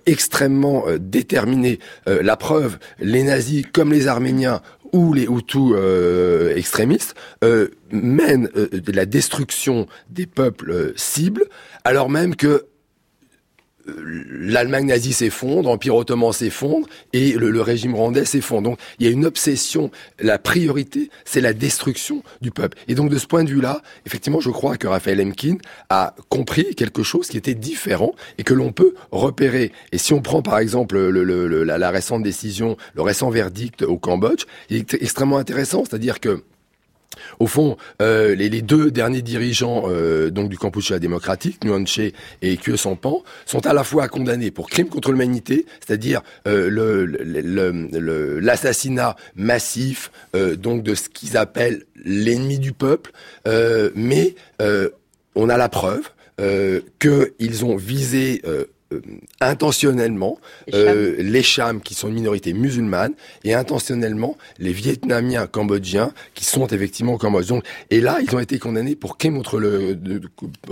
extrêmement 0.05 0.85
déterminés, 0.99 1.79
la 2.07 2.35
preuve, 2.37 2.77
les 2.99 3.23
nazis 3.23 3.65
comme 3.71 3.91
les 3.91 4.07
Arméniens 4.07 4.61
ou 4.93 5.13
les 5.13 5.25
Hutus 5.25 5.73
euh, 5.75 6.55
extrémistes 6.55 7.15
euh, 7.43 7.69
mènent 7.91 8.49
euh, 8.55 8.69
la 8.87 9.05
destruction 9.05 9.87
des 10.09 10.25
peuples 10.25 10.93
cibles, 10.95 11.45
alors 11.83 12.09
même 12.09 12.35
que 12.35 12.65
l'Allemagne 13.87 14.87
nazie 14.87 15.13
s'effondre, 15.13 15.69
l'Empire 15.69 15.95
ottoman 15.95 16.31
s'effondre 16.31 16.87
et 17.13 17.33
le, 17.33 17.61
régime 17.61 17.95
rwandais 17.95 18.25
s'effondre. 18.25 18.69
Donc 18.69 18.79
il 18.99 19.05
y 19.05 19.09
a 19.09 19.11
une 19.11 19.25
obsession. 19.25 19.91
La 20.19 20.37
priorité, 20.37 21.09
c'est 21.25 21.41
la 21.41 21.53
destruction 21.53 22.23
du 22.41 22.51
peuple. 22.51 22.77
Et 22.87 22.95
donc 22.95 23.09
de 23.09 23.17
ce 23.17 23.27
point 23.27 23.43
de 23.43 23.49
vue-là, 23.49 23.81
effectivement, 24.05 24.39
je 24.39 24.49
crois 24.49 24.77
que 24.77 24.87
Raphaël 24.87 25.17
Lemkin 25.17 25.57
a 25.89 26.15
compris 26.29 26.75
quelque 26.75 27.03
chose 27.03 27.27
qui 27.27 27.37
était 27.37 27.55
différent 27.55 28.13
et 28.37 28.43
que 28.43 28.53
l'on 28.53 28.71
peut 28.71 28.93
repérer. 29.11 29.71
Et 29.91 29.97
si 29.97 30.13
on 30.13 30.21
prend 30.21 30.41
par 30.41 30.59
exemple 30.59 30.97
le, 30.97 31.63
la, 31.63 31.77
la 31.77 31.89
récente 31.89 32.23
décision, 32.23 32.77
le 32.95 33.01
récent 33.01 33.29
verdict 33.29 33.81
au 33.83 33.97
Cambodge, 33.97 34.45
il 34.69 34.77
est 34.77 34.93
extrêmement 34.95 35.37
intéressant, 35.37 35.83
c'est-à-dire 35.85 36.19
que 36.19 36.43
au 37.39 37.47
fond, 37.47 37.77
euh, 38.01 38.35
les, 38.35 38.61
deux 38.61 38.91
derniers 38.91 39.21
dirigeants 39.21 39.85
euh, 39.87 40.29
donc 40.29 40.49
du 40.49 40.57
démocratique, 40.99 41.63
Nguyen 41.63 41.85
Che 41.85 42.13
et 42.41 42.57
Kyo 42.57 42.77
Sampan, 42.77 43.23
sont 43.45 43.65
à 43.65 43.73
la 43.73 43.83
fois 43.83 44.07
condamnés 44.07 44.51
pour 44.51 44.69
crimes 44.69 44.89
contre 44.89 45.11
l'humanité, 45.11 45.65
c'est-à-dire 45.85 46.21
euh, 46.47 47.05
l'assassinat 48.41 49.15
massif 49.35 50.11
donc 50.57 50.83
de 50.83 50.95
ce 50.95 51.09
qu'ils 51.09 51.37
appellent 51.37 51.83
l'ennemi 52.03 52.59
du 52.59 52.73
peuple, 52.73 53.11
mais 53.95 54.35
on 55.35 55.49
a 55.49 55.57
la 55.57 55.69
preuve 55.69 56.09
qu'ils 56.99 57.65
ont 57.65 57.75
visé 57.75 58.41
euh, 58.93 59.01
intentionnellement 59.41 60.39
euh, 60.73 61.15
les 61.19 61.43
Chams 61.43 61.81
qui 61.81 61.93
sont 61.93 62.07
une 62.07 62.13
minorité 62.13 62.53
musulmane 62.53 63.13
et 63.43 63.53
intentionnellement 63.53 64.37
les 64.59 64.71
Vietnamiens 64.71 65.45
cambodgiens 65.45 66.13
qui 66.33 66.45
sont 66.45 66.67
effectivement 66.67 67.13
au 67.15 67.17
Cambodge. 67.17 67.51
et 67.91 67.99
là, 67.99 68.19
ils 68.21 68.33
ont 68.33 68.39
été 68.39 68.59
condamnés 68.59 68.95
pour 68.95 69.17
crime 69.17 69.35
contre 69.35 69.59
le 69.59 69.93
de, 69.95 70.21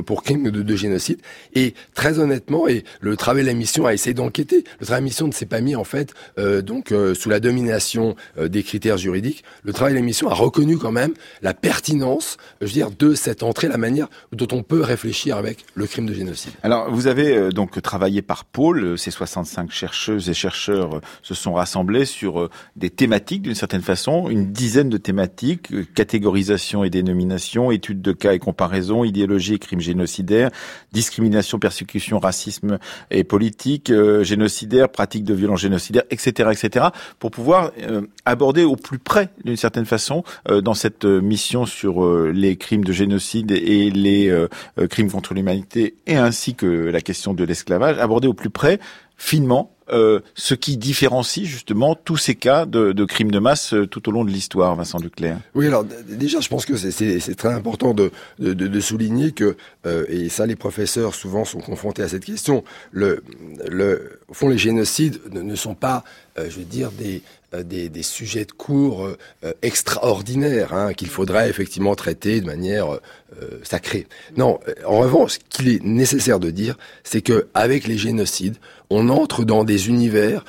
pour 0.05 0.23
crime 0.23 0.49
de, 0.49 0.75
génocide. 0.75 1.19
Et 1.55 1.73
très 1.93 2.19
honnêtement, 2.19 2.69
et 2.69 2.85
le 3.01 3.17
travail 3.17 3.43
de 3.43 3.47
la 3.47 3.53
mission 3.53 3.85
a 3.85 3.93
essayé 3.93 4.13
d'enquêter. 4.13 4.63
Le 4.79 4.85
travail 4.85 5.01
de 5.01 5.05
la 5.05 5.09
mission 5.09 5.27
ne 5.27 5.33
s'est 5.33 5.45
pas 5.45 5.59
mis 5.59 5.75
en 5.75 5.83
fait 5.83 6.13
euh, 6.39 6.61
donc 6.61 6.93
sous 7.15 7.29
la 7.29 7.41
domination 7.41 8.15
des 8.39 8.63
critères 8.63 8.97
juridiques. 8.97 9.43
Le 9.63 9.73
travail 9.73 9.93
de 9.93 9.99
la 9.99 10.05
mission 10.05 10.29
a 10.29 10.33
reconnu 10.33 10.77
quand 10.77 10.91
même 10.91 11.13
la 11.41 11.53
pertinence, 11.53 12.37
je 12.61 12.67
veux 12.67 12.71
dire, 12.71 12.91
de 12.91 13.13
cette 13.13 13.43
entrée, 13.43 13.67
la 13.67 13.77
manière 13.77 14.07
dont 14.31 14.47
on 14.53 14.63
peut 14.63 14.81
réfléchir 14.81 15.35
avec 15.35 15.65
le 15.75 15.85
crime 15.85 16.05
de 16.05 16.13
génocide. 16.13 16.53
Alors, 16.63 16.89
vous 16.89 17.07
avez 17.07 17.49
donc 17.49 17.81
travaillé 17.81 18.04
par 18.21 18.45
pôle. 18.45 18.83
Euh, 18.83 18.97
ces 18.97 19.11
65 19.11 19.71
chercheuses 19.71 20.29
et 20.29 20.33
chercheurs 20.33 20.95
euh, 20.95 21.01
se 21.21 21.33
sont 21.33 21.53
rassemblés 21.53 22.05
sur 22.05 22.39
euh, 22.39 22.49
des 22.75 22.89
thématiques 22.89 23.41
d'une 23.41 23.55
certaine 23.55 23.81
façon, 23.81 24.29
une 24.29 24.51
dizaine 24.51 24.89
de 24.89 24.97
thématiques, 24.97 25.93
catégorisation 25.93 26.83
et 26.83 26.89
dénomination, 26.89 27.71
études 27.71 28.01
de 28.01 28.11
cas 28.11 28.33
et 28.33 28.39
comparaison, 28.39 29.03
idéologie 29.03 29.55
et 29.55 29.59
crimes 29.59 29.81
génocidaires, 29.81 30.51
discrimination, 30.91 31.59
persécution, 31.59 32.19
racisme 32.19 32.79
et 33.11 33.23
politique, 33.23 33.91
génocidaire, 34.21 34.89
pratique 34.89 35.23
de 35.23 35.33
violence 35.33 35.61
génocidaire, 35.61 36.03
etc., 36.09 36.49
etc., 36.51 36.87
pour 37.19 37.31
pouvoir 37.31 37.71
aborder 38.25 38.63
au 38.63 38.75
plus 38.75 38.99
près, 38.99 39.29
d'une 39.43 39.57
certaine 39.57 39.85
façon, 39.85 40.23
dans 40.47 40.73
cette 40.73 41.05
mission 41.05 41.65
sur 41.65 42.05
les 42.27 42.55
crimes 42.57 42.83
de 42.83 42.93
génocide 42.93 43.51
et 43.51 43.89
les 43.89 44.47
crimes 44.89 45.11
contre 45.11 45.33
l'humanité, 45.33 45.95
et 46.07 46.15
ainsi 46.15 46.55
que 46.55 46.65
la 46.65 47.01
question 47.01 47.33
de 47.33 47.43
l'esclavage, 47.43 47.94
aborder 47.99 48.27
au 48.27 48.33
plus 48.33 48.49
près, 48.49 48.79
finement, 49.17 49.75
euh, 49.91 50.19
ce 50.33 50.55
qui 50.55 50.77
différencie 50.77 51.45
justement 51.45 51.93
tous 51.93 52.17
ces 52.17 52.33
cas 52.33 52.65
de, 52.65 53.05
crimes 53.05 53.29
de 53.29 53.37
masse 53.37 53.75
euh, 53.75 53.85
tout 53.85 54.09
au 54.09 54.11
long 54.11 54.25
de 54.25 54.31
l'histoire, 54.31 54.75
Vincent 54.75 54.99
Duclerc. 54.99 55.37
Oui, 55.53 55.67
alors 55.67 55.83
déjà, 55.83 56.39
je 56.39 56.49
pense 56.49 56.65
que 56.65 56.75
c'est 56.75 57.35
très 57.35 57.53
important 57.53 57.93
de, 57.93 58.11
de, 58.39 58.79
souligner 58.79 59.31
que, 59.31 59.55
euh, 59.85 60.05
et 60.09 60.29
ça 60.29 60.47
les 60.47 60.55
professeurs 60.55 61.13
souvent 61.13 61.45
sont 61.45 61.59
confrontés 61.59 62.01
à 62.01 62.07
cette 62.07 62.25
question, 62.25 62.63
le, 62.91 63.23
le, 63.69 64.19
au 64.27 64.33
fond 64.33 64.49
les 64.49 64.57
génocides 64.57 65.19
ne, 65.31 65.55
sont 65.55 65.75
pas, 65.75 66.03
je 66.35 66.57
veux 66.57 66.65
dire, 66.65 66.89
des, 66.91 67.21
des, 67.63 67.89
des, 67.89 68.03
sujets 68.03 68.45
de 68.45 68.51
cours 68.51 69.07
extraordinaires 69.61 70.73
hein, 70.73 70.93
qu'il 70.93 71.07
faudrait 71.07 71.49
effectivement 71.49 71.95
traiter 71.95 72.41
de 72.41 72.45
manière 72.45 72.99
sacrée. 73.63 74.07
Non, 74.37 74.59
en 74.85 74.99
revanche, 74.99 75.33
ce 75.33 75.39
qu'il 75.49 75.69
est 75.69 75.83
nécessaire 75.83 76.39
de 76.39 76.51
dire, 76.51 76.77
c'est 77.03 77.21
que 77.21 77.47
avec 77.53 77.87
les 77.87 77.97
génocides, 77.97 78.57
on 78.89 79.09
entre 79.09 79.43
dans 79.43 79.63
des 79.63 79.89
univers 79.89 80.45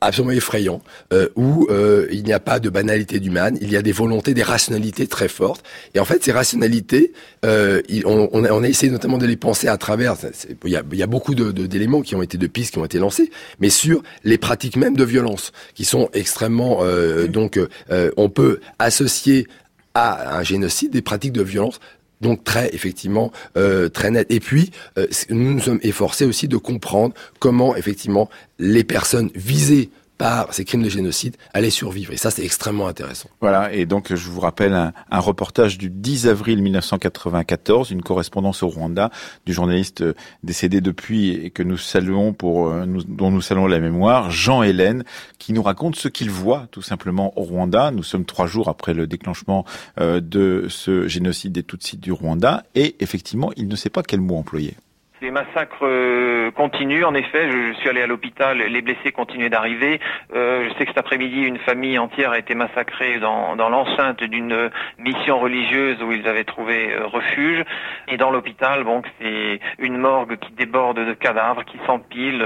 absolument 0.00 0.32
effrayants 0.32 0.82
euh, 1.12 1.28
où 1.36 1.66
euh, 1.70 2.06
il 2.10 2.24
n'y 2.24 2.32
a 2.32 2.40
pas 2.40 2.58
de 2.58 2.70
banalité 2.70 3.20
du 3.20 3.30
il 3.60 3.70
y 3.70 3.76
a 3.76 3.82
des 3.82 3.92
volontés, 3.92 4.34
des 4.34 4.42
rationalités 4.42 5.06
très 5.06 5.28
fortes. 5.28 5.64
Et 5.94 6.00
en 6.00 6.04
fait, 6.04 6.24
ces 6.24 6.32
rationalités, 6.32 7.12
euh, 7.44 7.80
on, 8.04 8.28
on, 8.32 8.44
a, 8.44 8.50
on, 8.50 8.62
a, 8.62 8.68
essayé 8.68 8.90
notamment 8.90 9.18
de 9.18 9.26
les 9.26 9.36
penser 9.36 9.68
à 9.68 9.76
travers. 9.76 10.16
Il 10.64 10.70
y 10.70 10.76
a, 10.76 10.82
y 10.92 11.02
a 11.02 11.06
beaucoup 11.06 11.34
d'éléments 11.34 12.00
de, 12.00 12.04
qui 12.04 12.14
ont 12.14 12.22
été 12.22 12.38
de 12.38 12.46
pistes 12.46 12.72
qui 12.72 12.78
ont 12.78 12.84
été 12.84 12.98
lancés, 12.98 13.30
mais 13.60 13.70
sur 13.70 14.02
les 14.24 14.38
pratiques 14.38 14.76
même 14.76 14.96
de 14.96 15.04
violence 15.04 15.52
qui 15.74 15.84
sont 15.84 16.08
extrêmement. 16.12 16.78
Euh, 16.82 17.28
donc, 17.28 17.58
euh, 17.58 18.10
on 18.16 18.28
peut 18.28 18.60
associer 18.78 19.46
à 19.94 20.38
un 20.38 20.42
génocide 20.42 20.92
des 20.92 21.02
pratiques 21.02 21.32
de 21.32 21.42
violence 21.42 21.80
donc 22.20 22.44
très 22.44 22.74
effectivement 22.74 23.32
euh, 23.56 23.88
très 23.88 24.10
net. 24.10 24.26
Et 24.30 24.40
puis 24.40 24.70
euh, 24.98 25.06
nous 25.30 25.54
nous 25.54 25.60
sommes 25.60 25.80
efforcés 25.82 26.24
aussi 26.24 26.48
de 26.48 26.56
comprendre 26.56 27.14
comment 27.38 27.76
effectivement 27.76 28.28
les 28.58 28.84
personnes 28.84 29.30
visées 29.34 29.90
par 30.20 30.52
ces 30.52 30.66
crimes 30.66 30.82
de 30.82 30.90
génocide 30.90 31.38
allaient 31.54 31.70
survivre. 31.70 32.12
Et 32.12 32.18
ça, 32.18 32.30
c'est 32.30 32.44
extrêmement 32.44 32.86
intéressant. 32.88 33.30
Voilà, 33.40 33.72
et 33.72 33.86
donc 33.86 34.14
je 34.14 34.28
vous 34.28 34.40
rappelle 34.40 34.74
un, 34.74 34.92
un, 35.10 35.18
reportage 35.18 35.78
du 35.78 35.88
10 35.88 36.28
avril 36.28 36.62
1994, 36.62 37.90
une 37.90 38.02
correspondance 38.02 38.62
au 38.62 38.68
Rwanda 38.68 39.08
du 39.46 39.54
journaliste 39.54 40.02
euh, 40.02 40.12
décédé 40.42 40.82
depuis 40.82 41.30
et 41.30 41.48
que 41.48 41.62
nous 41.62 41.78
saluons 41.78 42.34
pour 42.34 42.68
euh, 42.68 42.84
dont 43.08 43.30
nous 43.30 43.40
saluons 43.40 43.66
la 43.66 43.80
mémoire, 43.80 44.30
Jean 44.30 44.62
Hélène, 44.62 45.04
qui 45.38 45.54
nous 45.54 45.62
raconte 45.62 45.96
ce 45.96 46.08
qu'il 46.08 46.28
voit 46.28 46.66
tout 46.70 46.82
simplement 46.82 47.32
au 47.38 47.42
Rwanda. 47.42 47.90
Nous 47.90 48.02
sommes 48.02 48.26
trois 48.26 48.46
jours 48.46 48.68
après 48.68 48.92
le 48.92 49.06
déclenchement 49.06 49.64
euh, 50.00 50.20
de 50.20 50.66
ce 50.68 51.08
génocide 51.08 51.52
des 51.52 51.62
Tutsis 51.62 51.96
du 51.96 52.12
Rwanda, 52.12 52.64
et 52.74 52.94
effectivement, 53.00 53.52
il 53.56 53.68
ne 53.68 53.76
sait 53.76 53.88
pas 53.88 54.02
quel 54.02 54.20
mot 54.20 54.36
employer. 54.36 54.76
Les 55.22 55.30
massacres 55.30 55.84
euh, 55.84 56.50
continuent, 56.50 57.04
en 57.04 57.12
effet. 57.12 57.50
Je, 57.50 57.72
suis 57.74 57.90
allé 57.90 58.00
à 58.00 58.06
l'hôpital, 58.06 58.56
les 58.56 58.80
blessés 58.80 59.12
continuaient 59.12 59.50
d'arriver. 59.50 60.00
Euh, 60.34 60.66
je 60.66 60.78
sais 60.78 60.86
que 60.86 60.92
cet 60.92 60.98
après-midi, 60.98 61.42
une 61.42 61.58
famille 61.58 61.98
entière 61.98 62.30
a 62.30 62.38
été 62.38 62.54
massacrée 62.54 63.18
dans, 63.18 63.54
dans 63.54 63.68
l'enceinte 63.68 64.22
d'une 64.24 64.70
mission 64.98 65.38
religieuse 65.38 66.02
où 66.02 66.10
ils 66.12 66.26
avaient 66.26 66.44
trouvé 66.44 66.94
euh, 66.94 67.06
refuge. 67.06 67.62
Et 68.08 68.16
dans 68.16 68.30
l'hôpital, 68.30 68.82
bon, 68.84 69.02
c'est 69.20 69.60
une 69.78 69.98
morgue 69.98 70.38
qui 70.38 70.52
déborde 70.52 71.04
de 71.06 71.12
cadavres, 71.12 71.64
qui 71.64 71.78
s'empile, 71.86 72.42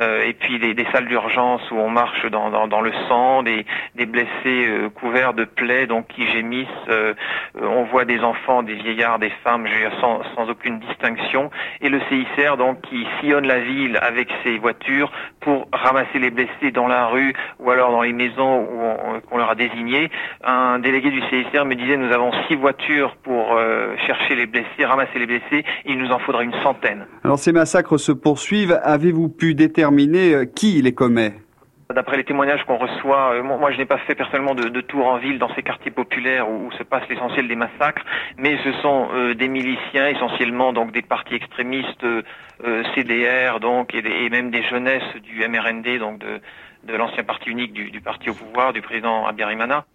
et 0.00 0.32
puis 0.34 0.58
des, 0.58 0.74
des 0.74 0.86
salles 0.92 1.06
d'urgence 1.06 1.68
où 1.70 1.76
on 1.76 1.90
marche 1.90 2.24
dans, 2.26 2.50
dans, 2.50 2.68
dans, 2.68 2.80
le 2.80 2.92
sang, 3.08 3.42
des, 3.42 3.66
des 3.96 4.06
blessés 4.06 4.68
couverts 4.94 5.34
de 5.34 5.44
plaies, 5.44 5.86
donc 5.86 6.06
qui 6.08 6.26
gémissent. 6.28 6.68
on 7.60 7.84
voit 7.84 8.04
des 8.04 8.20
enfants, 8.20 8.62
des 8.62 8.74
vieillards, 8.74 9.18
des 9.18 9.32
femmes, 9.44 9.66
sans, 10.00 10.22
sans 10.34 10.48
aucune 10.48 10.78
distinction. 10.78 11.50
Le 11.88 12.00
CICR 12.08 12.56
donc 12.56 12.80
qui 12.82 13.06
sillonne 13.20 13.46
la 13.46 13.60
ville 13.60 13.98
avec 14.00 14.28
ses 14.44 14.58
voitures 14.58 15.10
pour 15.40 15.68
ramasser 15.72 16.18
les 16.18 16.30
blessés 16.30 16.70
dans 16.72 16.88
la 16.88 17.06
rue 17.06 17.34
ou 17.58 17.70
alors 17.70 17.90
dans 17.90 18.02
les 18.02 18.12
maisons 18.12 18.66
qu'on 19.28 19.38
leur 19.38 19.50
a 19.50 19.54
désignées. 19.54 20.10
Un 20.44 20.78
délégué 20.78 21.10
du 21.10 21.20
CICR 21.22 21.64
me 21.64 21.74
disait 21.74 21.96
nous 21.96 22.12
avons 22.12 22.30
six 22.46 22.56
voitures 22.56 23.16
pour 23.22 23.56
euh, 23.56 23.94
chercher 24.06 24.34
les 24.34 24.46
blessés, 24.46 24.84
ramasser 24.84 25.18
les 25.18 25.26
blessés, 25.26 25.64
il 25.86 25.98
nous 25.98 26.10
en 26.10 26.18
faudra 26.18 26.42
une 26.42 26.54
centaine. 26.62 27.06
Alors 27.24 27.38
ces 27.38 27.52
massacres 27.52 27.98
se 27.98 28.12
poursuivent, 28.12 28.78
avez-vous 28.82 29.28
pu 29.28 29.54
déterminer 29.54 30.34
euh, 30.34 30.44
qui 30.44 30.80
les 30.82 30.92
commet? 30.92 31.34
D'après 31.94 32.18
les 32.18 32.24
témoignages 32.24 32.62
qu'on 32.64 32.76
reçoit, 32.76 33.32
euh, 33.32 33.42
moi 33.42 33.70
je 33.70 33.78
n'ai 33.78 33.86
pas 33.86 33.96
fait 33.96 34.14
personnellement 34.14 34.54
de, 34.54 34.68
de, 34.68 34.80
tour 34.82 35.06
en 35.06 35.16
ville 35.16 35.38
dans 35.38 35.48
ces 35.54 35.62
quartiers 35.62 35.90
populaires 35.90 36.46
où, 36.46 36.70
se 36.72 36.82
passe 36.82 37.08
l'essentiel 37.08 37.48
des 37.48 37.56
massacres, 37.56 38.04
mais 38.36 38.58
ce 38.62 38.72
sont 38.82 39.08
euh, 39.14 39.34
des 39.34 39.48
miliciens 39.48 40.06
essentiellement 40.06 40.74
donc 40.74 40.92
des 40.92 41.00
partis 41.00 41.34
extrémistes 41.34 42.04
euh, 42.04 42.22
CDR 42.94 43.58
donc 43.60 43.94
et, 43.94 44.28
même 44.28 44.50
des 44.50 44.62
jeunesses 44.64 45.16
du 45.22 45.40
MRND 45.48 45.98
donc 45.98 46.18
de, 46.18 46.94
l'ancien 46.94 47.24
parti 47.24 47.48
unique 47.48 47.72
du, 47.72 47.90
du, 47.90 48.02
parti 48.02 48.28
au 48.28 48.34
pouvoir 48.34 48.74
du 48.74 48.82
président 48.82 49.26
Abiyarimana. 49.26 49.86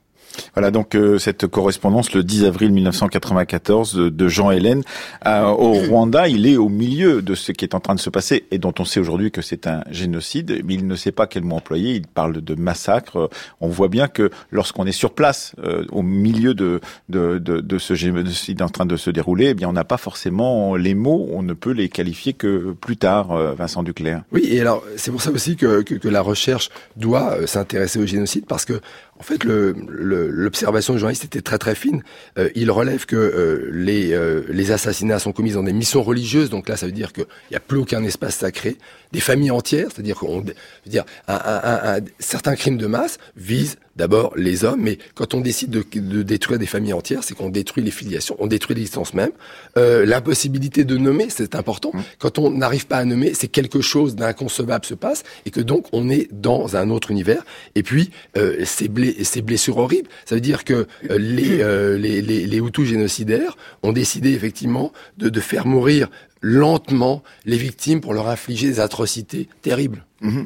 Voilà 0.54 0.72
donc 0.72 0.96
euh, 0.96 1.18
cette 1.20 1.48
correspondance 1.48 2.14
le 2.14 2.24
10 2.24 2.46
avril 2.46 2.72
1994 2.72 3.96
de, 3.96 4.28
Jean 4.28 4.52
Hélène 4.52 4.84
euh, 5.26 5.46
au 5.46 5.74
Rwanda. 5.90 6.28
Il 6.28 6.48
est 6.48 6.58
au 6.58 6.70
milieu 6.70 7.22
de 7.22 7.36
ce 7.36 7.52
qui 7.52 7.66
est 7.66 7.76
en 7.76 7.80
train 7.80 7.96
de 7.96 8.00
se 8.00 8.10
passer 8.10 8.46
et 8.52 8.58
dont 8.58 8.74
on 8.80 8.86
sait 8.86 9.00
aujourd'hui 9.00 9.32
que 9.32 9.42
c'est 9.42 9.68
un 9.68 9.84
génocide, 9.90 10.62
mais 10.66 10.76
il 10.76 10.88
ne 10.88 10.96
sait 10.96 11.12
pas 11.12 11.28
quel 11.28 11.44
mot 11.44 11.56
employer. 11.56 11.96
Il 11.96 12.08
parle 12.08 12.42
de 12.42 12.56
massacre. 12.56 13.30
On 13.62 13.68
voit 13.68 13.88
bien 13.88 14.08
que 14.08 14.30
lorsqu'on 14.52 14.86
est 14.86 14.92
sur 14.92 15.14
place, 15.14 15.54
euh, 15.64 15.86
au 15.92 16.02
milieu 16.02 16.54
de, 16.54 16.82
de, 17.10 17.38
de, 17.38 17.62
de, 17.62 17.78
ce 17.78 17.94
génocide 17.94 18.62
en 18.62 18.70
train 18.70 18.86
de 18.86 18.96
se 18.96 19.10
dérouler, 19.10 19.48
eh 19.50 19.54
bien 19.54 19.70
on 19.70 19.74
n'a 19.74 19.84
pas 19.84 19.98
forcément 19.98 20.76
les 20.76 20.94
mots. 20.94 21.28
On 21.32 21.44
ne 21.44 21.54
peut 21.54 21.72
les 21.72 21.90
qualifier 21.90 22.34
que 22.34 22.74
plus 22.80 22.98
tard. 22.98 23.34
Vincent 23.56 23.84
Duclerc. 23.84 24.24
Oui, 24.32 24.48
et 24.50 24.62
alors 24.62 24.84
c'est 24.96 25.12
pour 25.12 25.22
ça 25.22 25.32
aussi 25.32 25.56
que, 25.56 25.82
que, 25.82 25.96
que 25.96 26.08
la 26.08 26.22
recherche 26.22 26.70
doit 26.96 27.46
s'intéresser 27.48 28.00
au 28.00 28.06
génocide 28.06 28.46
parce 28.46 28.66
que 28.66 28.82
en 29.20 29.24
fait, 29.24 29.44
l'observation 29.44 30.94
le, 30.94 30.98
du 30.98 31.00
journaliste 31.00 31.26
était 31.26 31.42
très 31.42 31.58
très 31.58 31.76
fine. 31.76 32.04
Euh, 32.38 32.50
il 32.56 32.72
relève 32.72 33.06
que 33.06 33.16
euh, 33.16 33.70
les, 33.72 34.12
euh, 34.12 34.44
les 34.50 34.72
assassinats 34.72 35.20
sont 35.20 35.32
commis 35.32 35.52
dans 35.52 35.64
des 35.64 35.74
missions 35.74 36.04
religieuses, 36.04 36.50
donc 36.50 36.68
là 36.68 36.78
ça 36.78 36.88
veut 36.88 36.92
dire 36.92 37.14
qu'il 37.14 37.26
n'y 37.52 37.58
a 37.58 37.60
plus 37.60 37.78
aucun 37.78 38.04
espace 38.04 38.36
sacré. 38.36 38.78
Des 39.12 39.20
familles 39.20 39.52
entières, 39.52 39.88
c'est-à-dire 39.94 40.18
qu'on, 40.18 40.44
dire, 40.86 41.06
un, 41.28 41.36
un, 41.36 41.96
un, 41.96 42.00
certains 42.20 42.56
crimes 42.56 42.78
de 42.78 42.88
masse 42.88 43.18
visent 43.36 43.78
d'abord 43.96 44.34
les 44.36 44.64
hommes, 44.64 44.82
mais 44.82 44.98
quand 45.16 45.34
on 45.34 45.42
décide 45.42 45.70
de, 45.70 45.84
de 45.94 46.24
détruire 46.24 46.60
des 46.60 46.66
familles 46.66 46.94
entières, 46.94 47.24
c'est 47.24 47.36
qu'on 47.36 47.50
détruit 47.50 47.84
les 47.84 47.92
filiations, 47.92 48.36
on 48.40 48.48
détruit 48.48 48.76
l'existence 48.76 49.14
même. 49.14 49.32
Euh, 49.78 50.06
L'impossibilité 50.06 50.84
de 50.84 50.98
nommer, 50.98 51.28
c'est 51.30 51.56
important. 51.56 51.92
Mmh. 51.94 52.02
Quand 52.20 52.40
on 52.40 52.52
n'arrive 52.52 52.88
pas 52.88 52.98
à 52.98 53.06
nommer, 53.06 53.34
c'est 53.34 53.48
quelque 53.48 53.82
chose 53.82 54.16
d'inconcevable 54.16 54.86
se 54.86 54.94
passe, 54.94 55.24
et 55.46 55.52
que 55.52 55.62
donc 55.62 55.88
on 55.92 56.10
est 56.10 56.28
dans 56.32 56.76
un 56.76 56.90
autre 56.90 57.12
univers. 57.12 57.44
Et 57.76 57.84
puis 57.84 58.12
euh, 58.38 58.64
ces, 58.66 58.90
ces, 59.24 59.42
blessures 59.42 59.78
horribles, 59.78 60.10
ça 60.26 60.36
veut 60.36 60.42
dire 60.42 60.64
que 60.64 60.88
euh, 61.10 61.18
les, 61.18 61.62
euh, 61.62 61.98
les, 61.98 62.22
les, 62.22 62.46
les, 62.46 62.58
Hutus 62.58 62.88
génocidaires 62.88 63.58
ont 63.84 63.94
décidé 63.94 64.34
effectivement 64.34 64.92
de, 65.18 65.30
de 65.30 65.40
faire 65.40 65.66
mourir 65.66 66.10
lentement 66.42 67.24
les 67.46 67.58
victimes 67.58 68.02
pour 68.02 68.14
leur 68.14 68.28
infliger 68.28 68.68
des 68.68 68.80
atrocités 68.80 69.48
terribles. 69.62 70.06
Mmh. 70.22 70.44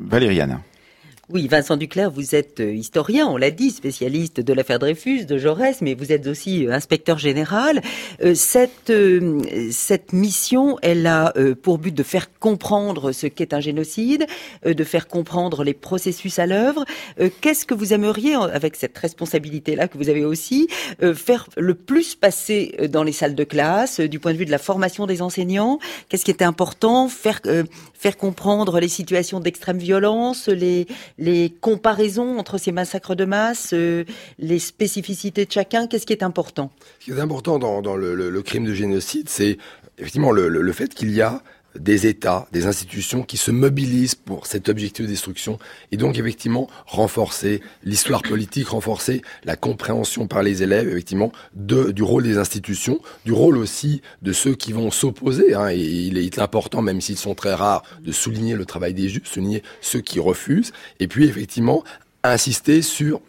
Valériane. 0.00 0.60
Oui, 1.32 1.46
Vincent 1.46 1.76
Duclerc, 1.76 2.10
vous 2.10 2.34
êtes 2.34 2.58
euh, 2.58 2.72
historien, 2.72 3.28
on 3.28 3.36
l'a 3.36 3.52
dit, 3.52 3.70
spécialiste 3.70 4.40
de 4.40 4.52
l'affaire 4.52 4.80
Dreyfus, 4.80 5.26
de 5.26 5.38
Jaurès, 5.38 5.80
mais 5.80 5.94
vous 5.94 6.10
êtes 6.10 6.26
aussi 6.26 6.66
euh, 6.66 6.72
inspecteur 6.72 7.18
général. 7.18 7.82
Euh, 8.24 8.34
cette, 8.34 10.12
mission, 10.12 10.76
elle 10.82 11.06
a 11.06 11.32
pour 11.62 11.78
but 11.78 11.94
de 11.94 12.02
faire 12.02 12.36
comprendre 12.40 13.12
ce 13.12 13.28
qu'est 13.28 13.54
un 13.54 13.60
génocide, 13.60 14.26
de 14.64 14.84
faire 14.84 15.06
comprendre 15.06 15.62
les 15.62 15.74
processus 15.74 16.38
à 16.38 16.46
l'œuvre. 16.46 16.84
Qu'est-ce 17.40 17.64
que 17.64 17.74
vous 17.74 17.92
aimeriez, 17.92 18.34
avec 18.34 18.76
cette 18.76 18.96
responsabilité-là 18.98 19.86
que 19.88 19.98
vous 19.98 20.08
avez 20.08 20.24
aussi, 20.24 20.68
faire 21.14 21.48
le 21.56 21.74
plus 21.74 22.14
passer 22.14 22.88
dans 22.88 23.02
les 23.02 23.12
salles 23.12 23.34
de 23.34 23.44
classe, 23.44 24.00
du 24.00 24.18
point 24.18 24.32
de 24.32 24.38
vue 24.38 24.46
de 24.46 24.50
la 24.50 24.58
formation 24.58 25.06
des 25.06 25.22
enseignants? 25.22 25.78
Qu'est-ce 26.08 26.24
qui 26.24 26.30
était 26.30 26.44
important? 26.44 27.08
Faire, 27.08 27.40
faire 27.94 28.16
comprendre 28.16 28.80
les 28.80 28.88
situations 28.88 29.40
d'extrême 29.40 29.78
violence, 29.78 30.48
les 30.48 30.86
les 31.20 31.54
comparaisons 31.60 32.38
entre 32.38 32.58
ces 32.58 32.72
massacres 32.72 33.14
de 33.14 33.26
masse, 33.26 33.70
euh, 33.74 34.04
les 34.38 34.58
spécificités 34.58 35.44
de 35.44 35.52
chacun, 35.52 35.86
qu'est-ce 35.86 36.06
qui 36.06 36.14
est 36.14 36.24
important? 36.24 36.72
Ce 36.98 37.04
qui 37.04 37.10
est 37.12 37.20
important 37.20 37.58
dans, 37.58 37.96
le, 37.96 38.42
crime 38.42 38.64
de 38.64 38.74
génocide, 38.74 39.28
c'est 39.28 39.58
effectivement 39.98 40.32
le, 40.32 40.72
fait 40.72 40.92
qu'il 40.94 41.10
y 41.10 41.20
a 41.20 41.42
des 41.78 42.06
États, 42.06 42.46
des 42.52 42.66
institutions 42.66 43.22
qui 43.22 43.36
se 43.36 43.50
mobilisent 43.50 44.14
pour 44.14 44.46
cet 44.46 44.68
objectif 44.68 45.04
de 45.06 45.10
destruction 45.10 45.58
et 45.92 45.96
donc 45.96 46.18
effectivement 46.18 46.68
renforcer 46.86 47.62
l'histoire 47.84 48.22
politique, 48.22 48.68
renforcer 48.68 49.22
la 49.44 49.56
compréhension 49.56 50.26
par 50.26 50.42
les 50.42 50.62
élèves 50.62 50.88
effectivement 50.88 51.32
du 51.54 52.02
rôle 52.02 52.24
des 52.24 52.38
institutions, 52.38 53.00
du 53.24 53.32
rôle 53.32 53.56
aussi 53.56 54.02
de 54.22 54.32
ceux 54.32 54.54
qui 54.54 54.72
vont 54.72 54.90
s'opposer. 54.90 55.54
Hein, 55.54 55.70
et 55.70 55.78
il 55.78 56.18
est 56.18 56.38
important, 56.38 56.82
même 56.82 57.00
s'ils 57.00 57.18
sont 57.18 57.34
très 57.34 57.54
rares, 57.54 57.82
de 58.02 58.12
souligner 58.12 58.54
le 58.54 58.64
travail 58.64 58.94
des 58.94 59.08
juges, 59.08 59.22
souligner 59.24 59.62
ceux 59.80 60.00
qui 60.00 60.18
refusent 60.18 60.72
et 60.98 61.08
puis 61.08 61.26
effectivement 61.26 61.84
insister 62.22 62.82
sur 62.82 63.20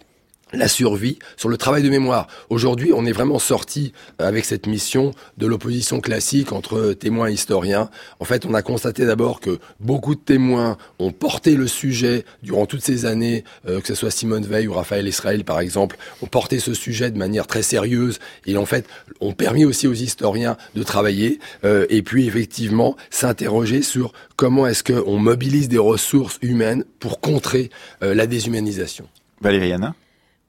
la 0.53 0.67
survie, 0.67 1.17
sur 1.37 1.49
le 1.49 1.57
travail 1.57 1.83
de 1.83 1.89
mémoire. 1.89 2.27
Aujourd'hui, 2.49 2.91
on 2.93 3.05
est 3.05 3.11
vraiment 3.11 3.39
sorti 3.39 3.93
euh, 4.21 4.27
avec 4.27 4.45
cette 4.45 4.67
mission 4.67 5.11
de 5.37 5.47
l'opposition 5.47 5.99
classique 5.99 6.51
entre 6.51 6.93
témoins 6.93 7.29
et 7.29 7.33
historiens. 7.33 7.89
En 8.19 8.25
fait, 8.25 8.45
on 8.45 8.53
a 8.53 8.61
constaté 8.61 9.05
d'abord 9.05 9.39
que 9.39 9.59
beaucoup 9.79 10.15
de 10.15 10.19
témoins 10.19 10.77
ont 10.99 11.11
porté 11.11 11.55
le 11.55 11.67
sujet 11.67 12.25
durant 12.43 12.65
toutes 12.65 12.83
ces 12.83 13.05
années, 13.05 13.43
euh, 13.67 13.79
que 13.79 13.87
ce 13.87 13.95
soit 13.95 14.11
Simone 14.11 14.45
Veil 14.45 14.67
ou 14.67 14.73
Raphaël 14.73 15.07
Israël 15.07 15.43
par 15.43 15.59
exemple, 15.59 15.97
ont 16.21 16.27
porté 16.27 16.59
ce 16.59 16.73
sujet 16.73 17.11
de 17.11 17.17
manière 17.17 17.47
très 17.47 17.63
sérieuse 17.63 18.19
et 18.45 18.57
en 18.57 18.65
fait 18.65 18.85
ont 19.19 19.33
permis 19.33 19.65
aussi 19.65 19.87
aux 19.87 19.93
historiens 19.93 20.57
de 20.75 20.83
travailler 20.83 21.39
euh, 21.63 21.85
et 21.89 22.01
puis 22.01 22.27
effectivement 22.27 22.95
s'interroger 23.09 23.81
sur 23.81 24.13
comment 24.35 24.67
est-ce 24.67 24.83
qu'on 24.83 25.17
mobilise 25.17 25.69
des 25.69 25.77
ressources 25.77 26.37
humaines 26.41 26.83
pour 26.99 27.19
contrer 27.19 27.69
la 28.01 28.25
déshumanisation. 28.25 29.07
Valérie 29.41 29.73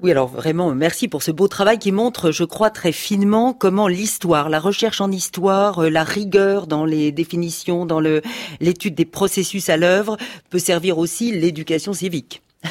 oui, 0.02 0.10
alors 0.10 0.26
vraiment, 0.26 0.74
merci 0.74 1.06
pour 1.06 1.22
ce 1.22 1.30
beau 1.30 1.46
travail 1.46 1.78
qui 1.78 1.92
montre, 1.92 2.32
je 2.32 2.42
crois, 2.42 2.70
très 2.70 2.90
finement 2.90 3.52
comment 3.52 3.86
l'histoire, 3.86 4.48
la 4.48 4.58
recherche 4.58 5.00
en 5.00 5.12
histoire, 5.12 5.84
euh, 5.84 5.90
la 5.90 6.02
rigueur 6.02 6.66
dans 6.66 6.84
les 6.84 7.12
définitions, 7.12 7.86
dans 7.86 8.00
l'étude 8.00 8.96
des 8.96 9.04
processus 9.04 9.68
à 9.68 9.76
l'œuvre, 9.76 10.16
peut 10.50 10.58
servir 10.58 10.98
aussi 10.98 11.30
l'éducation 11.30 11.92
civique. 11.92 12.42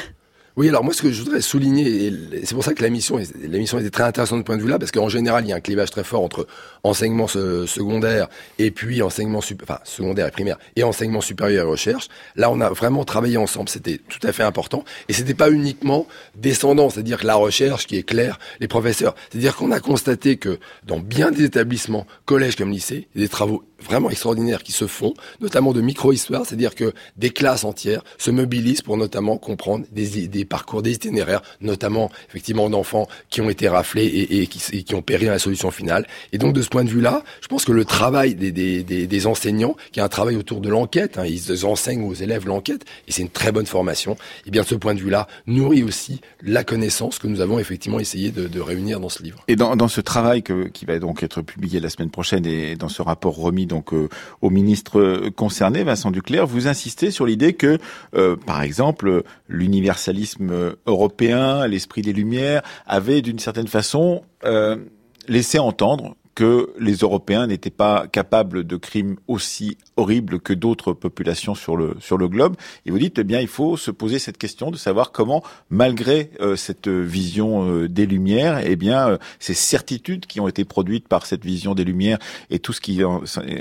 Oui, 0.58 0.68
alors 0.68 0.84
moi, 0.84 0.92
ce 0.92 1.00
que 1.00 1.10
je 1.10 1.22
voudrais 1.22 1.40
souligner, 1.40 2.12
c'est 2.44 2.54
pour 2.54 2.62
ça 2.62 2.74
que 2.74 2.82
la 2.82 2.90
mission, 2.90 3.16
la 3.16 3.56
mission 3.56 3.78
était 3.78 3.88
très 3.88 4.02
intéressante 4.02 4.40
de 4.40 4.44
point 4.44 4.58
de 4.58 4.62
vue-là, 4.62 4.78
parce 4.78 4.90
qu'en 4.90 5.08
général, 5.08 5.46
il 5.46 5.48
y 5.48 5.52
a 5.54 5.56
un 5.56 5.60
clivage 5.60 5.90
très 5.90 6.04
fort 6.04 6.22
entre 6.22 6.46
enseignement 6.84 7.28
secondaire 7.28 8.28
et 8.58 8.70
puis 8.70 9.02
enseignement 9.02 9.40
enfin, 9.62 9.78
secondaire 9.84 10.26
et 10.26 10.30
primaire 10.30 10.58
et 10.76 10.82
enseignement 10.82 11.20
supérieur 11.20 11.66
et 11.66 11.70
recherche. 11.70 12.08
Là, 12.36 12.50
on 12.50 12.60
a 12.60 12.70
vraiment 12.70 13.04
travaillé 13.04 13.36
ensemble. 13.36 13.68
C'était 13.68 13.98
tout 14.08 14.24
à 14.26 14.32
fait 14.32 14.42
important. 14.42 14.84
Et 15.08 15.12
c'était 15.12 15.34
pas 15.34 15.50
uniquement 15.50 16.06
descendant, 16.34 16.90
c'est-à-dire 16.90 17.18
que 17.18 17.26
la 17.26 17.34
recherche 17.34 17.86
qui 17.86 17.96
est 17.96 18.02
claire, 18.02 18.38
les 18.60 18.68
professeurs. 18.68 19.14
C'est-à-dire 19.30 19.56
qu'on 19.56 19.70
a 19.70 19.80
constaté 19.80 20.36
que 20.36 20.58
dans 20.84 20.98
bien 20.98 21.30
des 21.30 21.44
établissements, 21.44 22.06
collèges 22.24 22.56
comme 22.56 22.70
lycées, 22.70 23.08
des 23.14 23.28
travaux 23.28 23.64
vraiment 23.82 24.10
extraordinaires 24.10 24.62
qui 24.62 24.72
se 24.72 24.86
font, 24.86 25.14
notamment 25.40 25.72
de 25.72 25.80
micro-histoire, 25.80 26.46
c'est-à-dire 26.46 26.74
que 26.74 26.92
des 27.16 27.30
classes 27.30 27.64
entières 27.64 28.02
se 28.18 28.30
mobilisent 28.30 28.82
pour 28.82 28.96
notamment 28.96 29.36
comprendre 29.36 29.84
des, 29.92 30.28
des 30.28 30.44
parcours, 30.44 30.82
des 30.82 30.92
itinéraires, 30.92 31.42
notamment 31.60 32.10
effectivement 32.28 32.70
d'enfants 32.70 33.08
qui 33.28 33.40
ont 33.40 33.50
été 33.50 33.68
raflés 33.68 34.06
et, 34.06 34.46
qui, 34.46 34.94
ont 34.94 35.02
péri 35.02 35.28
à 35.28 35.32
la 35.32 35.38
solution 35.38 35.70
finale. 35.70 36.06
Et 36.32 36.38
donc 36.38 36.52
point 36.72 36.84
de 36.84 36.88
vue-là, 36.88 37.22
je 37.42 37.48
pense 37.48 37.66
que 37.66 37.72
le 37.72 37.84
travail 37.84 38.34
des, 38.34 38.50
des, 38.50 38.82
des, 38.82 39.26
enseignants, 39.26 39.76
qui 39.92 40.00
est 40.00 40.02
un 40.02 40.08
travail 40.08 40.36
autour 40.36 40.62
de 40.62 40.70
l'enquête, 40.70 41.18
hein, 41.18 41.26
ils 41.26 41.66
enseignent 41.66 42.02
aux 42.02 42.14
élèves 42.14 42.46
l'enquête, 42.46 42.86
et 43.06 43.12
c'est 43.12 43.20
une 43.20 43.28
très 43.28 43.52
bonne 43.52 43.66
formation, 43.66 44.16
et 44.46 44.50
bien 44.50 44.62
de 44.62 44.66
ce 44.66 44.74
point 44.74 44.94
de 44.94 45.00
vue-là, 45.00 45.28
nourrit 45.46 45.82
aussi 45.82 46.22
la 46.42 46.64
connaissance 46.64 47.18
que 47.18 47.26
nous 47.26 47.42
avons 47.42 47.58
effectivement 47.58 48.00
essayé 48.00 48.30
de, 48.30 48.60
réunir 48.60 49.00
dans 49.00 49.10
ce 49.10 49.22
livre. 49.22 49.44
Et 49.48 49.56
dans, 49.56 49.76
dans 49.76 49.88
ce 49.88 50.00
travail 50.00 50.42
que, 50.42 50.68
qui 50.68 50.86
va 50.86 50.98
donc 50.98 51.22
être 51.22 51.42
publié 51.42 51.78
la 51.78 51.90
semaine 51.90 52.10
prochaine 52.10 52.46
et 52.46 52.76
dans 52.76 52.88
ce 52.88 53.02
rapport 53.02 53.36
remis 53.36 53.66
donc 53.66 53.92
euh, 53.92 54.08
au 54.40 54.48
ministre 54.48 55.28
concerné, 55.36 55.84
Vincent 55.84 56.10
Duclerc, 56.10 56.46
vous 56.46 56.68
insistez 56.68 57.10
sur 57.10 57.26
l'idée 57.26 57.52
que, 57.52 57.78
euh, 58.14 58.36
par 58.36 58.62
exemple, 58.62 59.24
l'universalisme 59.48 60.74
européen, 60.86 61.66
l'esprit 61.66 62.00
des 62.00 62.12
Lumières, 62.12 62.62
avait 62.86 63.20
d'une 63.20 63.40
certaine 63.40 63.68
façon 63.68 64.22
euh, 64.44 64.76
laissé 65.28 65.58
entendre 65.58 66.16
que 66.34 66.72
les 66.78 66.94
Européens 66.94 67.46
n'étaient 67.46 67.70
pas 67.70 68.06
capables 68.06 68.64
de 68.64 68.76
crimes 68.76 69.16
aussi 69.28 69.76
horribles 69.96 70.40
que 70.40 70.52
d'autres 70.52 70.92
populations 70.92 71.54
sur 71.54 71.76
le 71.76 71.96
sur 72.00 72.16
le 72.16 72.28
globe. 72.28 72.56
Et 72.86 72.90
vous 72.90 72.98
dites, 72.98 73.18
eh 73.18 73.24
bien, 73.24 73.40
il 73.40 73.48
faut 73.48 73.76
se 73.76 73.90
poser 73.90 74.18
cette 74.18 74.38
question 74.38 74.70
de 74.70 74.76
savoir 74.76 75.12
comment, 75.12 75.42
malgré 75.70 76.30
euh, 76.40 76.56
cette 76.56 76.88
vision 76.88 77.68
euh, 77.68 77.88
des 77.88 78.06
Lumières, 78.06 78.60
eh 78.64 78.76
bien, 78.76 79.10
euh, 79.10 79.18
ces 79.38 79.54
certitudes 79.54 80.26
qui 80.26 80.40
ont 80.40 80.48
été 80.48 80.64
produites 80.64 81.08
par 81.08 81.26
cette 81.26 81.44
vision 81.44 81.74
des 81.74 81.84
Lumières 81.84 82.18
et 82.50 82.58
tout 82.58 82.72
ce 82.72 82.80
qui 82.80 83.02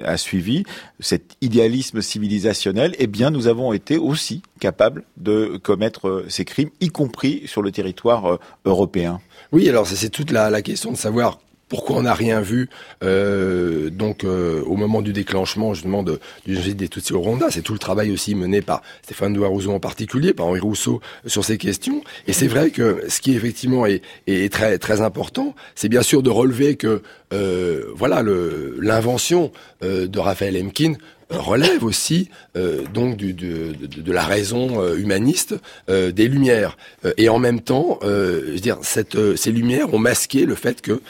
a 0.03 0.17
suivi, 0.17 0.63
cet 0.99 1.35
idéalisme 1.41 2.01
civilisationnel, 2.01 2.95
eh 2.99 3.07
bien, 3.07 3.31
nous 3.31 3.47
avons 3.47 3.73
été 3.73 3.97
aussi 3.97 4.41
capables 4.59 5.03
de 5.17 5.59
commettre 5.61 6.25
ces 6.29 6.45
crimes, 6.45 6.69
y 6.79 6.89
compris 6.89 7.43
sur 7.45 7.61
le 7.61 7.71
territoire 7.71 8.39
européen. 8.65 9.19
Oui, 9.51 9.67
alors 9.67 9.87
c'est 9.87 10.09
toute 10.09 10.31
la, 10.31 10.49
la 10.49 10.61
question 10.61 10.91
de 10.91 10.97
savoir 10.97 11.39
pourquoi 11.71 11.95
on 11.95 12.01
n'a 12.01 12.13
rien 12.13 12.41
vu 12.41 12.67
euh, 13.01 13.89
donc 13.89 14.25
euh, 14.25 14.61
au 14.65 14.75
moment 14.75 15.01
du 15.01 15.13
déclenchement 15.13 15.73
justement 15.73 16.03
de, 16.03 16.19
du 16.45 16.55
génocide 16.55 16.75
des 16.75 16.89
Tutsis 16.89 17.13
au 17.13 17.21
Rwanda 17.21 17.45
C'est 17.49 17.61
tout 17.61 17.71
le 17.71 17.79
travail 17.79 18.11
aussi 18.11 18.35
mené 18.35 18.61
par 18.61 18.81
Stéphane 19.03 19.31
Douarousseau 19.31 19.71
en 19.71 19.79
particulier, 19.79 20.33
par 20.33 20.47
Henri 20.47 20.59
Rousseau 20.59 20.99
sur 21.25 21.45
ces 21.45 21.57
questions. 21.57 22.03
Et 22.27 22.33
c'est 22.33 22.49
vrai 22.49 22.71
que 22.71 23.05
ce 23.07 23.21
qui 23.21 23.33
effectivement 23.37 23.85
est, 23.85 24.01
est 24.27 24.51
très 24.51 24.79
très 24.79 24.99
important, 24.99 25.55
c'est 25.73 25.87
bien 25.87 26.01
sûr 26.01 26.21
de 26.23 26.29
relever 26.29 26.75
que 26.75 27.03
euh, 27.31 27.85
voilà 27.95 28.21
l'invention 28.21 29.53
de 29.81 30.19
Raphaël 30.19 30.61
Emkin 30.61 30.95
relève 31.31 31.83
aussi 31.83 32.29
euh, 32.55 32.83
donc 32.93 33.17
de, 33.17 34.11
la 34.11 34.23
raison 34.23 34.81
euh, 34.81 34.97
humaniste 34.97 35.55
euh, 35.89 36.11
des 36.11 36.27
Lumières. 36.27 36.77
et 37.17 37.29
en 37.29 37.39
même 37.39 37.61
temps, 37.61 37.99
je 38.03 38.59
dire, 38.59 38.77
ces 38.83 39.51
Lumières 39.51 39.93
ont 39.93 39.99
masqué 39.99 40.45
le 40.45 40.55
fait 40.55 40.81
que 40.81 41.01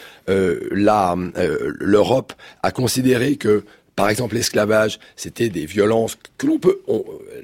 l'Europe 1.80 2.34
a 2.64 2.72
considéré 2.72 3.36
que 3.36 3.64
par 3.95 4.10
exemple, 4.10 4.36
l'esclavage, 4.36 4.99
c'était 5.15 5.49
des 5.49 5.65
violences 5.65 6.17
que 6.38 6.47
l'on 6.47 6.60
peut. 6.60 6.80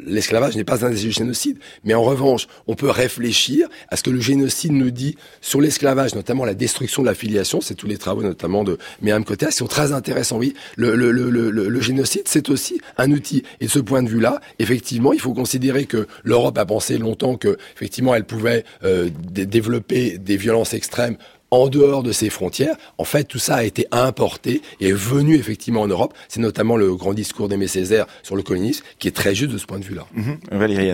L'esclavage 0.06 0.56
n'est 0.56 0.64
pas 0.64 0.86
un 0.86 0.94
génocide, 0.94 1.58
mais 1.84 1.94
en 1.94 2.04
revanche, 2.04 2.48
on 2.68 2.76
peut 2.76 2.90
réfléchir 2.90 3.68
à 3.90 3.98
ce 3.98 4.04
que 4.04 4.10
le 4.10 4.22
génocide 4.22 4.72
nous 4.72 4.90
dit 4.90 5.18
sur 5.42 5.60
l'esclavage, 5.62 6.16
notamment 6.16 6.46
la 6.46 6.54
destruction 6.54 7.02
de 7.04 7.08
la 7.08 7.14
filiation. 7.14 7.62
C'est 7.62 7.76
tous 7.76 7.88
les 7.88 7.98
travaux, 7.98 8.24
notamment 8.24 8.64
de 8.64 8.78
Myriam 9.02 9.26
Cotta, 9.26 9.48
qui 9.48 9.58
sont 9.58 9.68
très 9.68 9.92
intéressants. 9.92 10.38
Oui, 10.38 10.54
le, 10.78 10.96
le, 10.96 11.12
le, 11.12 11.30
le 11.50 11.82
génocide, 11.82 12.24
c'est 12.28 12.50
aussi 12.50 12.80
un 12.98 13.12
outil. 13.12 13.44
Et 13.60 13.66
de 13.66 13.72
ce 13.72 13.80
point 13.80 14.02
de 14.02 14.10
vue-là, 14.10 14.40
effectivement, 14.60 15.14
il 15.14 15.20
faut 15.20 15.34
considérer 15.34 15.86
que 15.86 16.08
l'Europe 16.24 16.58
a 16.58 16.66
pensé 16.66 16.98
longtemps 16.98 17.36
que, 17.36 17.58
effectivement, 17.76 18.16
elle 18.16 18.26
pouvait 18.26 18.64
euh, 18.84 19.10
développer 19.32 20.18
des 20.18 20.38
violences 20.38 20.74
extrêmes 20.74 21.18
en 21.52 21.68
dehors 21.68 22.04
de 22.04 22.12
ses 22.12 22.30
frontières. 22.30 22.76
En 22.98 23.04
fait, 23.04 23.24
tout 23.26 23.40
ça 23.40 23.56
a 23.56 23.64
été 23.64 23.88
importé 23.92 24.62
et 24.80 24.90
est 24.90 24.94
venu 24.94 25.36
effectivement 25.36 25.82
en 25.82 25.88
Europe. 25.88 26.14
C'est 26.28 26.40
notamment 26.40 26.78
le 26.78 26.96
grand 26.96 27.14
discours 27.14 27.48
d'Aimé 27.48 27.68
Césaire 27.68 28.06
sur 28.24 28.36
le 28.36 28.44
colonisme 28.44 28.84
qui 29.00 29.08
est 29.08 29.16
très 29.16 29.36
juste 29.36 29.52
de 29.52 29.58
ce 29.58 29.66
point 29.66 29.80
de 29.80 29.86
vue-là. 29.86 30.06
Valérie 30.52 30.90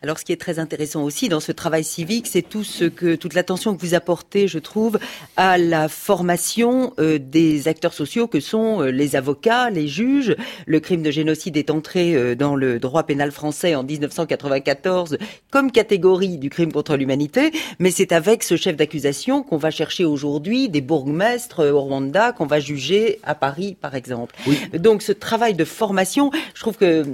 alors, 0.00 0.16
ce 0.20 0.24
qui 0.24 0.30
est 0.30 0.40
très 0.40 0.60
intéressant 0.60 1.02
aussi 1.02 1.28
dans 1.28 1.40
ce 1.40 1.50
travail 1.50 1.82
civique, 1.82 2.28
c'est 2.28 2.42
tout 2.42 2.62
ce 2.62 2.84
que, 2.84 3.16
toute 3.16 3.34
l'attention 3.34 3.74
que 3.74 3.80
vous 3.80 3.94
apportez, 3.94 4.46
je 4.46 4.60
trouve, 4.60 5.00
à 5.36 5.58
la 5.58 5.88
formation 5.88 6.92
euh, 7.00 7.18
des 7.18 7.66
acteurs 7.66 7.92
sociaux 7.92 8.28
que 8.28 8.38
sont 8.38 8.80
euh, 8.80 8.90
les 8.90 9.16
avocats, 9.16 9.70
les 9.70 9.88
juges. 9.88 10.36
Le 10.66 10.78
crime 10.78 11.02
de 11.02 11.10
génocide 11.10 11.56
est 11.56 11.70
entré 11.70 12.14
euh, 12.14 12.36
dans 12.36 12.54
le 12.54 12.78
droit 12.78 13.02
pénal 13.02 13.32
français 13.32 13.74
en 13.74 13.82
1994 13.82 15.18
comme 15.50 15.72
catégorie 15.72 16.38
du 16.38 16.48
crime 16.48 16.72
contre 16.72 16.96
l'humanité, 16.96 17.50
mais 17.80 17.90
c'est 17.90 18.12
avec 18.12 18.44
ce 18.44 18.54
chef 18.56 18.76
d'accusation 18.76 19.42
qu'on 19.42 19.56
va 19.56 19.72
chercher 19.72 20.04
aujourd'hui 20.04 20.68
des 20.68 20.80
bourgmestres 20.80 21.72
au 21.72 21.80
Rwanda 21.80 22.30
qu'on 22.30 22.46
va 22.46 22.60
juger 22.60 23.18
à 23.24 23.34
Paris, 23.34 23.76
par 23.80 23.96
exemple. 23.96 24.36
Donc, 24.74 25.02
ce 25.02 25.10
travail 25.10 25.54
de 25.54 25.64
formation, 25.64 26.30
je 26.54 26.60
trouve 26.60 26.76
que 26.76 27.04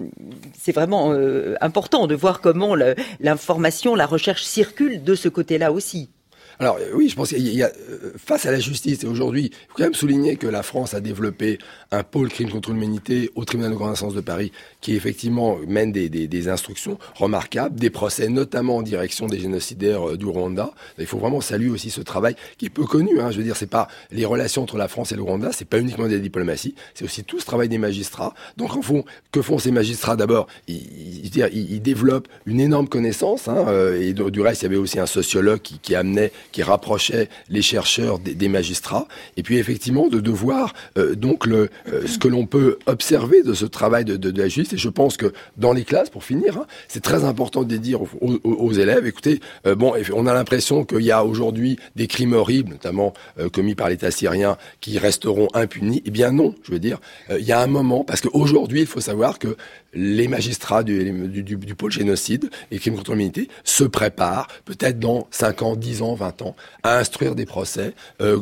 c'est 0.60 0.72
vraiment 0.72 1.14
important 1.60 2.06
de 2.06 2.14
voir 2.14 2.40
comment 2.40 2.73
l'information, 3.20 3.94
la 3.94 4.06
recherche 4.06 4.42
circule 4.42 5.02
de 5.02 5.14
ce 5.14 5.28
côté-là 5.28 5.72
aussi. 5.72 6.10
Alors 6.58 6.78
euh, 6.80 6.90
oui, 6.94 7.08
je 7.08 7.16
pense 7.16 7.30
qu'il 7.30 7.46
y 7.48 7.62
a 7.62 7.72
euh, 7.90 8.12
face 8.16 8.46
à 8.46 8.52
la 8.52 8.60
justice 8.60 9.02
et 9.02 9.06
aujourd'hui, 9.06 9.50
il 9.52 9.68
faut 9.68 9.76
quand 9.76 9.84
même 9.84 9.94
souligner 9.94 10.36
que 10.36 10.46
la 10.46 10.62
France 10.62 10.94
a 10.94 11.00
développé 11.00 11.58
un 11.90 12.02
pôle 12.02 12.28
crime 12.28 12.50
contre 12.50 12.70
l'humanité 12.70 13.30
au 13.34 13.44
tribunal 13.44 13.72
de 13.72 13.76
grande 13.76 13.90
instance 13.90 14.14
de 14.14 14.20
Paris 14.20 14.52
qui 14.80 14.94
effectivement 14.94 15.58
mène 15.66 15.92
des, 15.92 16.08
des, 16.08 16.26
des, 16.28 16.48
instructions 16.48 16.98
remarquables, 17.14 17.78
des 17.78 17.90
procès 17.90 18.28
notamment 18.28 18.76
en 18.76 18.82
direction 18.82 19.26
des 19.26 19.38
génocidaires 19.38 20.10
euh, 20.10 20.16
du 20.16 20.26
Rwanda. 20.26 20.72
Il 20.98 21.06
faut 21.06 21.18
vraiment 21.18 21.40
saluer 21.40 21.70
aussi 21.70 21.90
ce 21.90 22.00
travail 22.00 22.36
qui 22.58 22.66
est 22.66 22.70
peu 22.70 22.84
connu. 22.84 23.20
Hein. 23.20 23.30
Je 23.30 23.38
veux 23.38 23.44
dire, 23.44 23.56
c'est 23.56 23.66
pas 23.66 23.88
les 24.10 24.24
relations 24.24 24.62
entre 24.62 24.76
la 24.76 24.88
France 24.88 25.12
et 25.12 25.16
le 25.16 25.22
Rwanda, 25.22 25.50
c'est 25.52 25.64
pas 25.64 25.78
uniquement 25.78 26.08
des 26.08 26.20
diplomaties, 26.20 26.74
c'est 26.94 27.04
aussi 27.04 27.24
tout 27.24 27.40
ce 27.40 27.46
travail 27.46 27.68
des 27.68 27.78
magistrats. 27.78 28.34
Donc 28.56 28.76
en 28.76 28.82
fond, 28.82 29.04
que 29.32 29.42
font 29.42 29.58
ces 29.58 29.70
magistrats? 29.70 30.16
D'abord, 30.16 30.46
ils, 30.68 30.76
ils, 31.24 31.50
ils, 31.52 31.82
développent 31.82 32.28
une 32.46 32.60
énorme 32.60 32.88
connaissance. 32.88 33.48
Hein, 33.48 33.66
et 33.98 34.12
du 34.12 34.40
reste, 34.40 34.62
il 34.62 34.64
y 34.64 34.66
avait 34.66 34.76
aussi 34.76 34.98
un 34.98 35.06
sociologue 35.06 35.60
qui, 35.60 35.78
qui 35.78 35.94
amenait 35.94 36.32
qui 36.54 36.62
rapprochait 36.62 37.28
les 37.48 37.62
chercheurs 37.62 38.20
des, 38.20 38.48
magistrats, 38.48 39.08
et 39.36 39.42
puis 39.42 39.58
effectivement 39.58 40.06
de, 40.06 40.20
devoir 40.20 40.72
euh, 40.96 41.16
donc 41.16 41.46
le, 41.46 41.68
euh, 41.92 42.06
ce 42.06 42.16
que 42.16 42.28
l'on 42.28 42.46
peut 42.46 42.78
observer 42.86 43.42
de 43.42 43.54
ce 43.54 43.64
travail 43.64 44.04
de, 44.04 44.16
de, 44.16 44.40
la 44.40 44.46
justice. 44.46 44.74
Et 44.74 44.78
je 44.78 44.88
pense 44.88 45.16
que 45.16 45.32
dans 45.56 45.72
les 45.72 45.82
classes, 45.82 46.10
pour 46.10 46.22
finir, 46.22 46.58
hein, 46.58 46.66
c'est 46.86 47.02
très 47.02 47.24
important 47.24 47.64
de 47.64 47.76
dire 47.76 47.98
aux, 48.44 48.72
élèves, 48.72 49.04
écoutez, 49.04 49.40
euh, 49.66 49.74
bon, 49.74 49.94
on 50.14 50.28
a 50.28 50.34
l'impression 50.34 50.84
qu'il 50.84 51.02
y 51.02 51.10
a 51.10 51.24
aujourd'hui 51.24 51.76
des 51.96 52.06
crimes 52.06 52.34
horribles, 52.34 52.70
notamment 52.70 53.14
commis 53.52 53.74
par 53.74 53.88
l'État 53.88 54.12
syrien, 54.12 54.56
qui 54.80 54.96
resteront 54.98 55.48
impunis. 55.54 56.02
Eh 56.06 56.10
bien 56.12 56.30
non, 56.30 56.54
je 56.62 56.70
veux 56.70 56.78
dire, 56.78 57.00
il 57.36 57.44
y 57.44 57.50
a 57.50 57.60
un 57.60 57.66
moment, 57.66 58.04
parce 58.04 58.20
qu'aujourd'hui, 58.20 58.82
il 58.82 58.86
faut 58.86 59.00
savoir 59.00 59.40
que 59.40 59.56
les 59.94 60.28
magistrats 60.28 60.82
du, 60.82 61.12
du, 61.28 61.42
du, 61.42 61.74
pôle 61.74 61.92
génocide 61.92 62.50
et 62.70 62.78
crimes 62.78 62.96
contre 62.96 63.12
l'humanité 63.12 63.48
se 63.64 63.84
préparent, 63.84 64.48
peut-être 64.64 64.98
dans 64.98 65.26
5 65.30 65.62
ans, 65.62 65.76
10 65.76 66.02
ans, 66.02 66.14
20 66.14 66.42
ans, 66.42 66.56
à 66.82 66.98
instruire 66.98 67.34
des 67.34 67.46
procès 67.46 67.94
euh, 68.20 68.38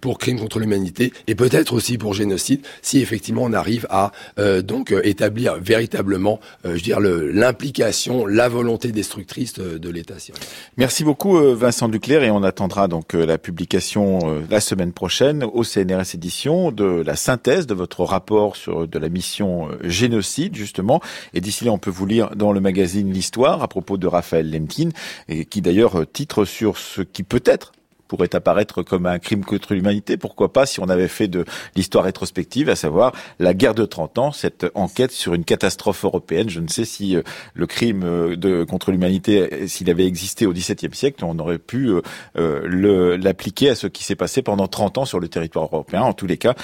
pour 0.00 0.18
crimes 0.18 0.38
contre 0.38 0.58
l'humanité 0.58 1.12
et 1.26 1.34
peut-être 1.34 1.72
aussi 1.72 1.98
pour 1.98 2.14
génocide, 2.14 2.60
si 2.82 3.00
effectivement 3.00 3.42
on 3.44 3.52
arrive 3.52 3.86
à 3.90 4.12
euh, 4.38 4.62
donc 4.62 4.92
euh, 4.92 5.00
établir 5.04 5.56
véritablement, 5.60 6.40
je 6.64 6.70
veux 6.70 6.80
dire, 6.80 7.00
l'implication, 7.00 8.26
la 8.26 8.48
volonté 8.48 8.92
destructrice 8.92 9.54
de, 9.54 9.90
l'État 9.90 10.18
syrien. 10.18 10.40
Merci 10.76 11.04
beaucoup 11.04 11.36
Vincent 11.54 11.88
Duclerc 11.88 12.24
et 12.24 12.30
on 12.30 12.42
attendra 12.42 12.88
donc 12.88 13.12
la 13.12 13.38
publication 13.38 14.42
la 14.50 14.60
semaine 14.60 14.92
prochaine 14.92 15.44
au 15.44 15.62
CNRS 15.62 16.14
édition 16.14 16.72
de 16.72 17.02
la 17.06 17.14
synthèse 17.14 17.66
de 17.66 17.74
votre 17.74 18.02
rapport 18.02 18.56
sur 18.56 18.88
de 18.88 18.98
la 18.98 19.08
mission 19.08 19.68
génocide 19.84 20.56
justement 20.56 20.95
et 21.34 21.40
d'ici 21.40 21.64
là, 21.64 21.72
on 21.72 21.78
peut 21.78 21.90
vous 21.90 22.06
lire 22.06 22.34
dans 22.36 22.52
le 22.52 22.60
magazine 22.60 23.12
L'Histoire 23.12 23.62
à 23.62 23.68
propos 23.68 23.96
de 23.96 24.06
Raphaël 24.06 24.50
Lemkin, 24.50 24.90
et 25.28 25.44
qui 25.44 25.62
d'ailleurs 25.62 26.00
euh, 26.00 26.06
titre 26.06 26.44
sur 26.44 26.78
ce 26.78 27.02
qui 27.02 27.22
peut-être 27.22 27.72
pourrait 28.08 28.34
apparaître 28.34 28.82
comme 28.82 29.06
un 29.06 29.18
crime 29.18 29.44
contre 29.44 29.74
l'humanité. 29.74 30.16
Pourquoi 30.16 30.52
pas 30.52 30.66
si 30.66 30.80
on 30.80 30.88
avait 30.88 31.08
fait 31.08 31.28
de 31.28 31.44
l'histoire 31.74 32.04
rétrospective, 32.04 32.68
à 32.68 32.76
savoir 32.76 33.12
la 33.38 33.54
guerre 33.54 33.74
de 33.74 33.84
30 33.84 34.18
ans, 34.18 34.32
cette 34.32 34.66
enquête 34.74 35.12
sur 35.12 35.34
une 35.34 35.44
catastrophe 35.44 36.04
européenne. 36.04 36.48
Je 36.48 36.60
ne 36.60 36.68
sais 36.68 36.84
si 36.84 37.16
euh, 37.16 37.22
le 37.54 37.66
crime 37.66 38.02
euh, 38.04 38.36
de, 38.36 38.64
contre 38.64 38.90
l'humanité, 38.90 39.52
euh, 39.52 39.66
s'il 39.66 39.90
avait 39.90 40.06
existé 40.06 40.46
au 40.46 40.52
XVIIe 40.52 40.94
siècle, 40.94 41.24
on 41.24 41.38
aurait 41.38 41.58
pu 41.58 41.90
l'appliquer 42.34 43.70
à 43.70 43.74
ce 43.74 43.86
qui 43.86 44.04
s'est 44.04 44.14
passé 44.14 44.42
pendant 44.42 44.66
30 44.66 44.98
ans 44.98 45.04
sur 45.04 45.20
le 45.20 45.28
territoire 45.28 45.64
européen. 45.64 46.02
En 46.02 46.12
tous 46.12 46.26
les 46.26 46.36
cas, 46.36 46.54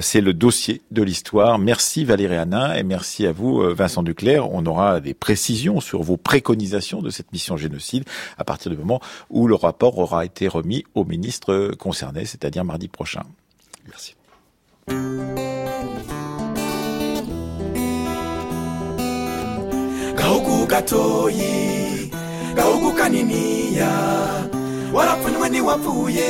c'est 0.00 0.20
le 0.20 0.32
dossier 0.32 0.82
de 0.90 1.02
l'histoire. 1.02 1.58
Merci 1.58 2.04
Valérie 2.04 2.36
Hanin 2.36 2.74
et 2.74 2.82
merci 2.82 3.26
à 3.26 3.32
vous 3.32 3.60
Vincent 3.74 4.02
Duclerc. 4.02 4.50
On 4.50 4.64
aura 4.66 5.00
des 5.00 5.14
précisions 5.14 5.80
sur 5.80 6.02
vos 6.02 6.16
préconisations 6.16 7.02
de 7.02 7.10
cette 7.10 7.32
mission 7.32 7.56
génocide 7.56 8.04
à 8.38 8.44
partir 8.44 8.70
du 8.70 8.76
moment 8.76 9.00
où 9.28 9.46
le 9.46 9.54
rapport 9.54 9.98
aura 9.98 10.24
été 10.24 10.48
remis 10.48 10.79
au 10.94 11.04
ministre 11.04 11.72
concerné, 11.78 12.24
c'est-à-dire 12.24 12.64
mardi 12.64 12.88
prochain. 12.88 13.22
Merci. 13.86 14.14
gahugu 22.56 22.92
kaniniya 22.92 23.90
warapfunywe 24.94 25.48
ntiwapfuye 25.48 26.28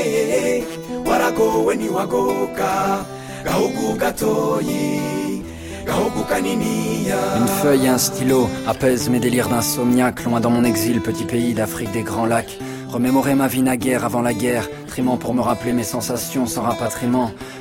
waragowe 1.09 1.77
ntiwagoka 1.77 3.05
gahugu 3.45 3.95
gatoyi 3.97 5.43
gahugu 5.87 6.25
kaniniya 6.29 7.19
Une 7.41 7.49
feuille 7.63 7.87
et 7.87 7.89
un 7.89 7.99
stylo 7.99 8.49
apaisent 8.67 9.09
mes 9.11 9.21
délires 9.21 9.49
d'insomniaque, 9.49 10.25
loin 10.25 10.41
dans 10.41 10.51
mon 10.51 10.65
exil, 10.65 11.01
petit 11.01 11.25
pays 11.25 11.55
d'Afrique 11.55 11.93
des 11.93 12.03
grands 12.03 12.27
lacs. 12.27 12.59
Remémorer 12.93 13.37
ma 13.37 13.47
vie 13.47 13.63
naguère 13.63 14.05
avant 14.05 14.21
la 14.21 14.35
guerre, 14.35 14.69
trimant 14.89 15.17
pour 15.17 15.33
me 15.33 15.41
rappeler 15.41 15.73
mes 15.73 15.85
sensations 15.85 16.47
sans 16.47 16.63
rapatriement. 16.63 17.31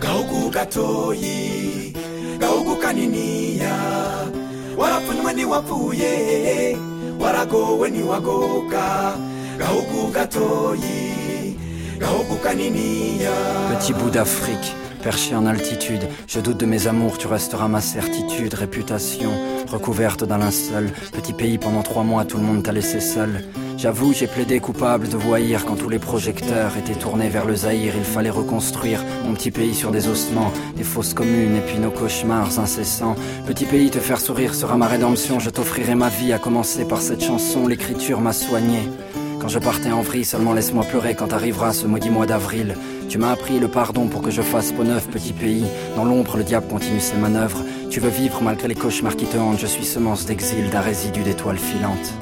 Gahugu 0.00 0.50
gatoyi 0.50 1.92
gahugu 2.38 2.76
kaniniya. 2.76 3.74
Warapfunywe 4.76 5.32
ntiwapfuye 5.32 6.12
waragowe 7.20 7.90
ntiwagoka 7.90 9.14
gahugu 9.58 10.10
gatoyi 10.12 11.56
gahugu 11.98 12.34
kaniniya. 12.42 13.32
Petit 13.70 13.94
bout 13.96 14.10
d'Afrique, 14.12 14.74
perché 15.04 15.34
en 15.36 15.44
altitude, 15.44 16.08
je 16.26 16.40
doute 16.40 16.56
de 16.56 16.64
mes 16.64 16.86
amours, 16.86 17.18
tu 17.18 17.26
resteras 17.26 17.68
ma 17.68 17.82
certitude, 17.82 18.54
réputation, 18.54 19.30
recouverte 19.70 20.24
d'un 20.24 20.38
linceul. 20.38 20.90
Petit 21.12 21.34
pays, 21.34 21.58
pendant 21.58 21.82
trois 21.82 22.04
mois, 22.04 22.24
tout 22.24 22.38
le 22.38 22.42
monde 22.42 22.62
t'a 22.62 22.72
laissé 22.72 23.00
seul. 23.00 23.44
J'avoue, 23.76 24.14
j'ai 24.14 24.26
plaidé 24.26 24.60
coupable 24.60 25.10
de 25.10 25.16
voyir 25.18 25.66
quand 25.66 25.76
tous 25.76 25.90
les 25.90 25.98
projecteurs 25.98 26.78
étaient 26.78 26.98
tournés 26.98 27.28
vers 27.28 27.44
le 27.44 27.54
Zaïre. 27.54 27.92
Il 27.98 28.04
fallait 28.04 28.30
reconstruire 28.30 29.04
mon 29.26 29.34
petit 29.34 29.50
pays 29.50 29.74
sur 29.74 29.90
des 29.90 30.08
ossements, 30.08 30.52
des 30.74 30.84
fausses 30.84 31.12
communes 31.12 31.56
et 31.56 31.60
puis 31.60 31.78
nos 31.78 31.90
cauchemars 31.90 32.58
incessants. 32.58 33.16
Petit 33.46 33.66
pays, 33.66 33.90
te 33.90 33.98
faire 33.98 34.20
sourire 34.20 34.54
sera 34.54 34.78
ma 34.78 34.86
rédemption. 34.86 35.38
Je 35.38 35.50
t'offrirai 35.50 35.94
ma 35.94 36.08
vie, 36.08 36.32
à 36.32 36.38
commencer 36.38 36.86
par 36.86 37.02
cette 37.02 37.22
chanson. 37.22 37.66
L'écriture 37.66 38.22
m'a 38.22 38.32
soigné. 38.32 38.88
Quand 39.38 39.48
je 39.48 39.58
partais 39.58 39.92
en 39.92 40.00
vrille, 40.00 40.24
seulement 40.24 40.54
laisse-moi 40.54 40.84
pleurer 40.84 41.14
quand 41.14 41.34
arrivera 41.34 41.74
ce 41.74 41.86
maudit 41.86 42.08
mois 42.08 42.24
d'avril. 42.24 42.74
Tu 43.08 43.18
m'as 43.18 43.32
appris 43.32 43.60
le 43.60 43.68
pardon 43.68 44.08
pour 44.08 44.22
que 44.22 44.30
je 44.30 44.42
fasse 44.42 44.72
peau 44.72 44.84
neuf, 44.84 45.08
petit 45.08 45.32
pays. 45.32 45.64
Dans 45.96 46.04
l'ombre, 46.04 46.36
le 46.36 46.44
diable 46.44 46.66
continue 46.68 47.00
ses 47.00 47.16
manœuvres. 47.16 47.62
Tu 47.90 48.00
veux 48.00 48.10
vivre 48.10 48.40
malgré 48.42 48.68
les 48.68 48.74
cauchemars 48.74 49.16
qui 49.16 49.26
te 49.26 49.36
hantent. 49.36 49.60
Je 49.60 49.66
suis 49.66 49.84
semence 49.84 50.26
d'exil, 50.26 50.70
d'un 50.70 50.80
résidu 50.80 51.22
d'étoiles 51.22 51.58
filantes. 51.58 52.12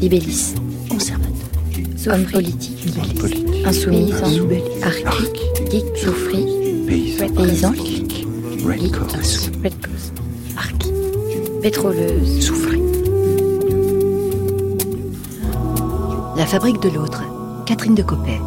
Libellis, 0.00 0.54
conservateur. 0.88 1.32
Homme 2.06 2.24
politique, 2.24 2.86
insoumis, 3.64 4.12
arc, 4.82 5.36
geek, 5.70 5.84
souffri, 5.96 6.46
paysan, 6.88 7.74
geek, 7.74 8.26
red 8.64 10.21
pétroleuse, 11.62 12.44
souffri. 12.44 12.82
La 16.36 16.44
fabrique 16.44 16.80
de 16.82 16.88
l'autre, 16.88 17.22
Catherine 17.66 17.94
de 17.94 18.02
Copet. 18.02 18.40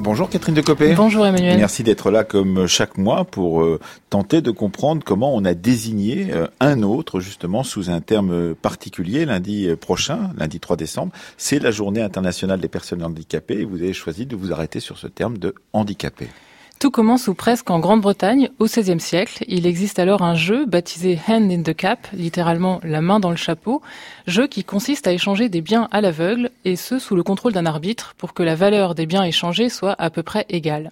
Bonjour 0.00 0.28
Catherine 0.28 0.56
de 0.56 0.60
Copé. 0.60 0.92
Bonjour 0.94 1.24
Emmanuel. 1.24 1.56
Merci 1.58 1.84
d'être 1.84 2.10
là 2.10 2.24
comme 2.24 2.66
chaque 2.66 2.98
mois 2.98 3.24
pour 3.24 3.62
euh, 3.62 3.78
tenter 4.10 4.40
de 4.40 4.50
comprendre 4.50 5.04
comment 5.04 5.32
on 5.32 5.44
a 5.44 5.54
désigné 5.54 6.32
euh, 6.32 6.48
un 6.58 6.82
autre 6.82 7.20
justement 7.20 7.62
sous 7.62 7.88
un 7.88 8.00
terme 8.00 8.56
particulier 8.56 9.24
lundi 9.24 9.68
euh, 9.68 9.76
prochain, 9.76 10.30
lundi 10.36 10.58
3 10.58 10.76
décembre. 10.76 11.12
C'est 11.36 11.60
la 11.60 11.70
journée 11.70 12.02
internationale 12.02 12.58
des 12.58 12.68
personnes 12.68 13.04
handicapées 13.04 13.60
et 13.60 13.64
vous 13.64 13.82
avez 13.82 13.92
choisi 13.92 14.26
de 14.26 14.34
vous 14.34 14.52
arrêter 14.52 14.80
sur 14.80 14.98
ce 14.98 15.06
terme 15.06 15.38
de 15.38 15.54
handicapé. 15.72 16.28
Tout 16.78 16.90
commence 16.90 17.26
ou 17.26 17.32
presque 17.32 17.70
en 17.70 17.78
Grande-Bretagne 17.78 18.50
au 18.58 18.66
XVIe 18.66 19.00
siècle. 19.00 19.42
Il 19.48 19.66
existe 19.66 19.98
alors 19.98 20.20
un 20.20 20.34
jeu 20.34 20.66
baptisé 20.66 21.18
Hand 21.26 21.50
in 21.50 21.62
the 21.62 21.74
Cap, 21.74 22.06
littéralement 22.12 22.80
la 22.84 23.00
main 23.00 23.18
dans 23.18 23.30
le 23.30 23.36
chapeau, 23.36 23.80
jeu 24.26 24.46
qui 24.46 24.62
consiste 24.62 25.06
à 25.06 25.12
échanger 25.12 25.48
des 25.48 25.62
biens 25.62 25.88
à 25.90 26.02
l'aveugle 26.02 26.50
et 26.66 26.76
ce 26.76 26.98
sous 26.98 27.16
le 27.16 27.22
contrôle 27.22 27.54
d'un 27.54 27.64
arbitre 27.64 28.14
pour 28.18 28.34
que 28.34 28.42
la 28.42 28.54
valeur 28.54 28.94
des 28.94 29.06
biens 29.06 29.24
échangés 29.24 29.70
soit 29.70 29.94
à 29.98 30.10
peu 30.10 30.22
près 30.22 30.44
égale. 30.50 30.90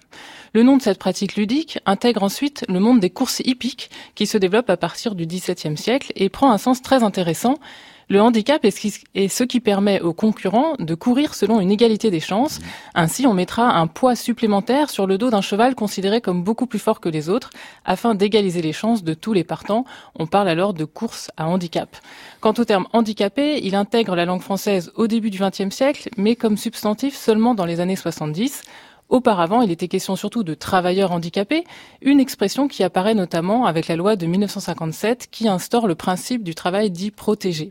Le 0.53 0.63
nom 0.63 0.75
de 0.75 0.81
cette 0.81 0.97
pratique 0.97 1.35
ludique 1.35 1.77
intègre 1.85 2.23
ensuite 2.23 2.65
le 2.67 2.79
monde 2.79 2.99
des 2.99 3.11
courses 3.11 3.41
hippiques 3.45 3.91
qui 4.15 4.25
se 4.25 4.39
développe 4.39 4.71
à 4.71 4.77
partir 4.77 5.13
du 5.13 5.27
XVIIe 5.27 5.77
siècle 5.77 6.11
et 6.15 6.29
prend 6.29 6.51
un 6.51 6.57
sens 6.57 6.81
très 6.81 7.03
intéressant 7.03 7.59
le 8.07 8.21
handicap 8.21 8.63
est 8.63 8.71
ce, 8.71 8.79
qui, 8.79 8.93
est 9.15 9.27
ce 9.27 9.43
qui 9.43 9.59
permet 9.59 9.99
aux 10.01 10.13
concurrents 10.13 10.75
de 10.77 10.93
courir 10.93 11.33
selon 11.33 11.59
une 11.59 11.71
égalité 11.71 12.11
des 12.11 12.19
chances. 12.19 12.59
Ainsi, 12.93 13.25
on 13.25 13.33
mettra 13.33 13.77
un 13.77 13.87
poids 13.87 14.15
supplémentaire 14.15 14.89
sur 14.89 15.07
le 15.07 15.17
dos 15.17 15.29
d'un 15.31 15.41
cheval 15.41 15.73
considéré 15.73 16.21
comme 16.21 16.43
beaucoup 16.43 16.67
plus 16.67 16.79
fort 16.79 16.99
que 16.99 17.09
les 17.09 17.29
autres, 17.29 17.49
afin 17.83 18.13
d'égaliser 18.13 18.61
les 18.61 18.73
chances 18.73 19.03
de 19.03 19.13
tous 19.13 19.33
les 19.33 19.43
partants. 19.43 19.85
On 20.17 20.27
parle 20.27 20.49
alors 20.49 20.73
de 20.73 20.85
course 20.85 21.31
à 21.37 21.47
handicap. 21.47 21.97
Quant 22.41 22.53
au 22.57 22.63
terme 22.63 22.85
handicapé, 22.93 23.59
il 23.63 23.75
intègre 23.75 24.15
la 24.15 24.25
langue 24.25 24.41
française 24.41 24.91
au 24.95 25.07
début 25.07 25.31
du 25.31 25.39
XXe 25.39 25.73
siècle, 25.73 26.09
mais 26.17 26.35
comme 26.35 26.57
substantif 26.57 27.15
seulement 27.15 27.55
dans 27.55 27.65
les 27.65 27.79
années 27.79 27.95
70. 27.95 28.63
Auparavant, 29.09 29.61
il 29.61 29.71
était 29.71 29.87
question 29.87 30.15
surtout 30.15 30.43
de 30.43 30.55
travailleurs 30.55 31.11
handicapés, 31.11 31.63
une 32.01 32.19
expression 32.19 32.67
qui 32.67 32.83
apparaît 32.83 33.13
notamment 33.13 33.65
avec 33.65 33.87
la 33.87 33.95
loi 33.95 34.15
de 34.15 34.25
1957 34.25 35.27
qui 35.29 35.47
instaure 35.47 35.87
le 35.87 35.95
principe 35.95 36.43
du 36.43 36.55
travail 36.55 36.89
dit 36.89 37.11
protégé. 37.11 37.69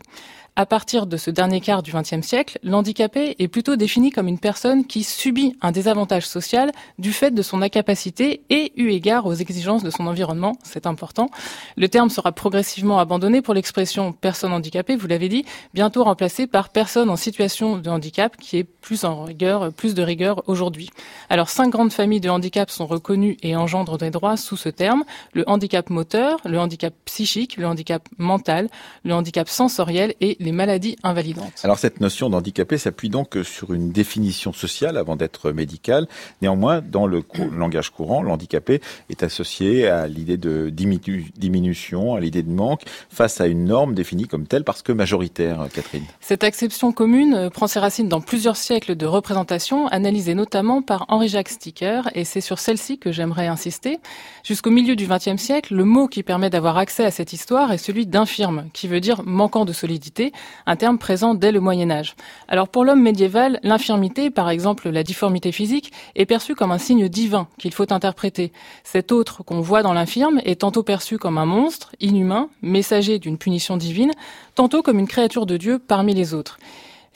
À 0.57 0.65
partir 0.65 1.05
de 1.05 1.17
ce 1.17 1.31
dernier 1.31 1.59
quart 1.59 1.83
du 1.83 1.91
XXe 1.91 2.25
siècle, 2.25 2.59
l'handicapé 2.63 3.35
est 3.39 3.49
plutôt 3.49 3.75
défini 3.75 4.09
comme 4.09 4.29
une 4.29 4.39
personne 4.39 4.85
qui 4.85 5.03
subit 5.03 5.57
un 5.61 5.73
désavantage 5.73 6.25
social 6.25 6.71
du 6.97 7.11
fait 7.11 7.31
de 7.31 7.41
son 7.41 7.61
incapacité 7.61 8.41
et 8.49 8.71
eu 8.77 8.87
égard 8.91 9.25
aux 9.25 9.33
exigences 9.33 9.83
de 9.83 9.89
son 9.89 10.07
environnement, 10.07 10.53
c'est 10.63 10.87
important. 10.87 11.29
Le 11.75 11.89
terme 11.89 12.09
sera 12.09 12.31
progressivement 12.31 12.99
abandonné 12.99 13.41
pour 13.41 13.53
l'expression 13.53 14.13
personne 14.13 14.53
handicapée, 14.53 14.95
vous 14.95 15.07
l'avez 15.07 15.27
dit, 15.27 15.43
bientôt 15.73 16.05
remplacé 16.05 16.47
par 16.47 16.69
personne 16.69 17.09
en 17.09 17.17
situation 17.17 17.77
de 17.77 17.89
handicap, 17.89 18.37
qui 18.37 18.55
est 18.55 18.63
plus 18.63 19.03
en 19.03 19.25
rigueur, 19.25 19.73
plus 19.73 19.93
de 19.93 20.03
rigueur 20.03 20.41
aujourd'hui. 20.47 20.89
Alors, 21.29 21.49
cinq 21.49 21.69
grandes 21.69 21.91
familles 21.91 22.21
de 22.21 22.29
handicap 22.29 22.69
sont 22.69 22.85
reconnues 22.85 23.35
et 23.43 23.57
engendrent 23.57 23.97
des 23.97 24.09
droits 24.09 24.37
sous 24.37 24.55
ce 24.55 24.69
terme. 24.69 25.03
Le 25.33 25.43
handicap 25.49 25.89
moteur, 25.89 26.39
le 26.45 26.59
handicap 26.59 26.93
psychique, 27.03 27.57
le 27.57 27.67
handicap 27.67 28.07
mental, 28.17 28.69
le 29.03 29.13
handicap 29.13 29.49
sensoriel 29.49 30.13
et 30.21 30.44
les 30.45 30.51
maladies 30.51 30.95
invalidantes. 31.03 31.61
Alors 31.63 31.79
cette 31.79 31.99
notion 31.99 32.29
d'handicapé 32.29 32.77
s'appuie 32.77 33.09
donc 33.09 33.37
sur 33.43 33.73
une 33.73 33.91
définition 33.91 34.53
sociale 34.53 34.97
avant 34.97 35.15
d'être 35.15 35.51
médicale. 35.51 36.07
Néanmoins, 36.41 36.81
dans 36.81 37.07
le 37.07 37.21
cou 37.21 37.49
langage 37.49 37.89
courant, 37.89 38.21
l'handicapé 38.21 38.81
est 39.09 39.23
associé 39.23 39.87
à 39.87 40.07
l'idée 40.07 40.37
de 40.37 40.69
diminu 40.69 41.25
diminution, 41.35 42.15
à 42.15 42.19
l'idée 42.19 42.43
de 42.43 42.51
manque, 42.51 42.83
face 43.09 43.41
à 43.41 43.47
une 43.47 43.65
norme 43.65 43.93
définie 43.93 44.27
comme 44.27 44.47
telle 44.47 44.63
parce 44.63 44.81
que 44.81 44.91
majoritaire, 44.91 45.67
Catherine. 45.73 46.05
Cette 46.21 46.43
acception 46.43 46.91
commune 46.91 47.49
prend 47.51 47.67
ses 47.67 47.79
racines 47.79 48.07
dans 48.07 48.21
plusieurs 48.21 48.57
siècles 48.57 48.95
de 48.95 49.05
représentation, 49.05 49.87
analysées 49.87 50.35
notamment 50.35 50.81
par 50.81 51.05
Henri-Jacques 51.09 51.49
Sticker, 51.49 52.09
et 52.13 52.23
c'est 52.23 52.41
sur 52.41 52.59
celle-ci 52.59 52.97
que 52.99 53.11
j'aimerais 53.11 53.47
insister. 53.47 53.99
Jusqu'au 54.43 54.69
milieu 54.69 54.95
du 54.95 55.07
XXe 55.07 55.41
siècle, 55.41 55.73
le 55.75 55.85
mot 55.85 56.07
qui 56.07 56.21
permet 56.23 56.49
d'avoir 56.49 56.77
accès 56.77 57.03
à 57.03 57.11
cette 57.11 57.33
histoire 57.33 57.71
est 57.71 57.77
celui 57.77 58.05
d'infirme, 58.05 58.65
qui 58.73 58.87
veut 58.87 58.99
dire 58.99 59.23
manquant 59.25 59.65
de 59.65 59.73
solidité, 59.73 60.31
un 60.65 60.75
terme 60.75 60.97
présent 60.97 61.33
dès 61.33 61.51
le 61.51 61.59
Moyen 61.59 61.89
Âge. 61.91 62.15
Alors 62.47 62.67
pour 62.67 62.85
l'homme 62.85 63.01
médiéval, 63.01 63.59
l'infirmité, 63.63 64.29
par 64.29 64.49
exemple 64.49 64.89
la 64.89 65.03
difformité 65.03 65.51
physique, 65.51 65.91
est 66.15 66.25
perçue 66.25 66.55
comme 66.55 66.71
un 66.71 66.77
signe 66.77 67.09
divin 67.09 67.47
qu'il 67.57 67.73
faut 67.73 67.91
interpréter. 67.91 68.51
Cet 68.83 69.11
autre 69.11 69.43
qu'on 69.43 69.61
voit 69.61 69.83
dans 69.83 69.93
l'infirme 69.93 70.39
est 70.45 70.61
tantôt 70.61 70.83
perçu 70.83 71.17
comme 71.17 71.37
un 71.37 71.45
monstre, 71.45 71.91
inhumain, 71.99 72.49
messager 72.61 73.19
d'une 73.19 73.37
punition 73.37 73.77
divine, 73.77 74.11
tantôt 74.55 74.81
comme 74.81 74.99
une 74.99 75.07
créature 75.07 75.45
de 75.45 75.57
Dieu 75.57 75.79
parmi 75.79 76.13
les 76.13 76.33
autres. 76.33 76.57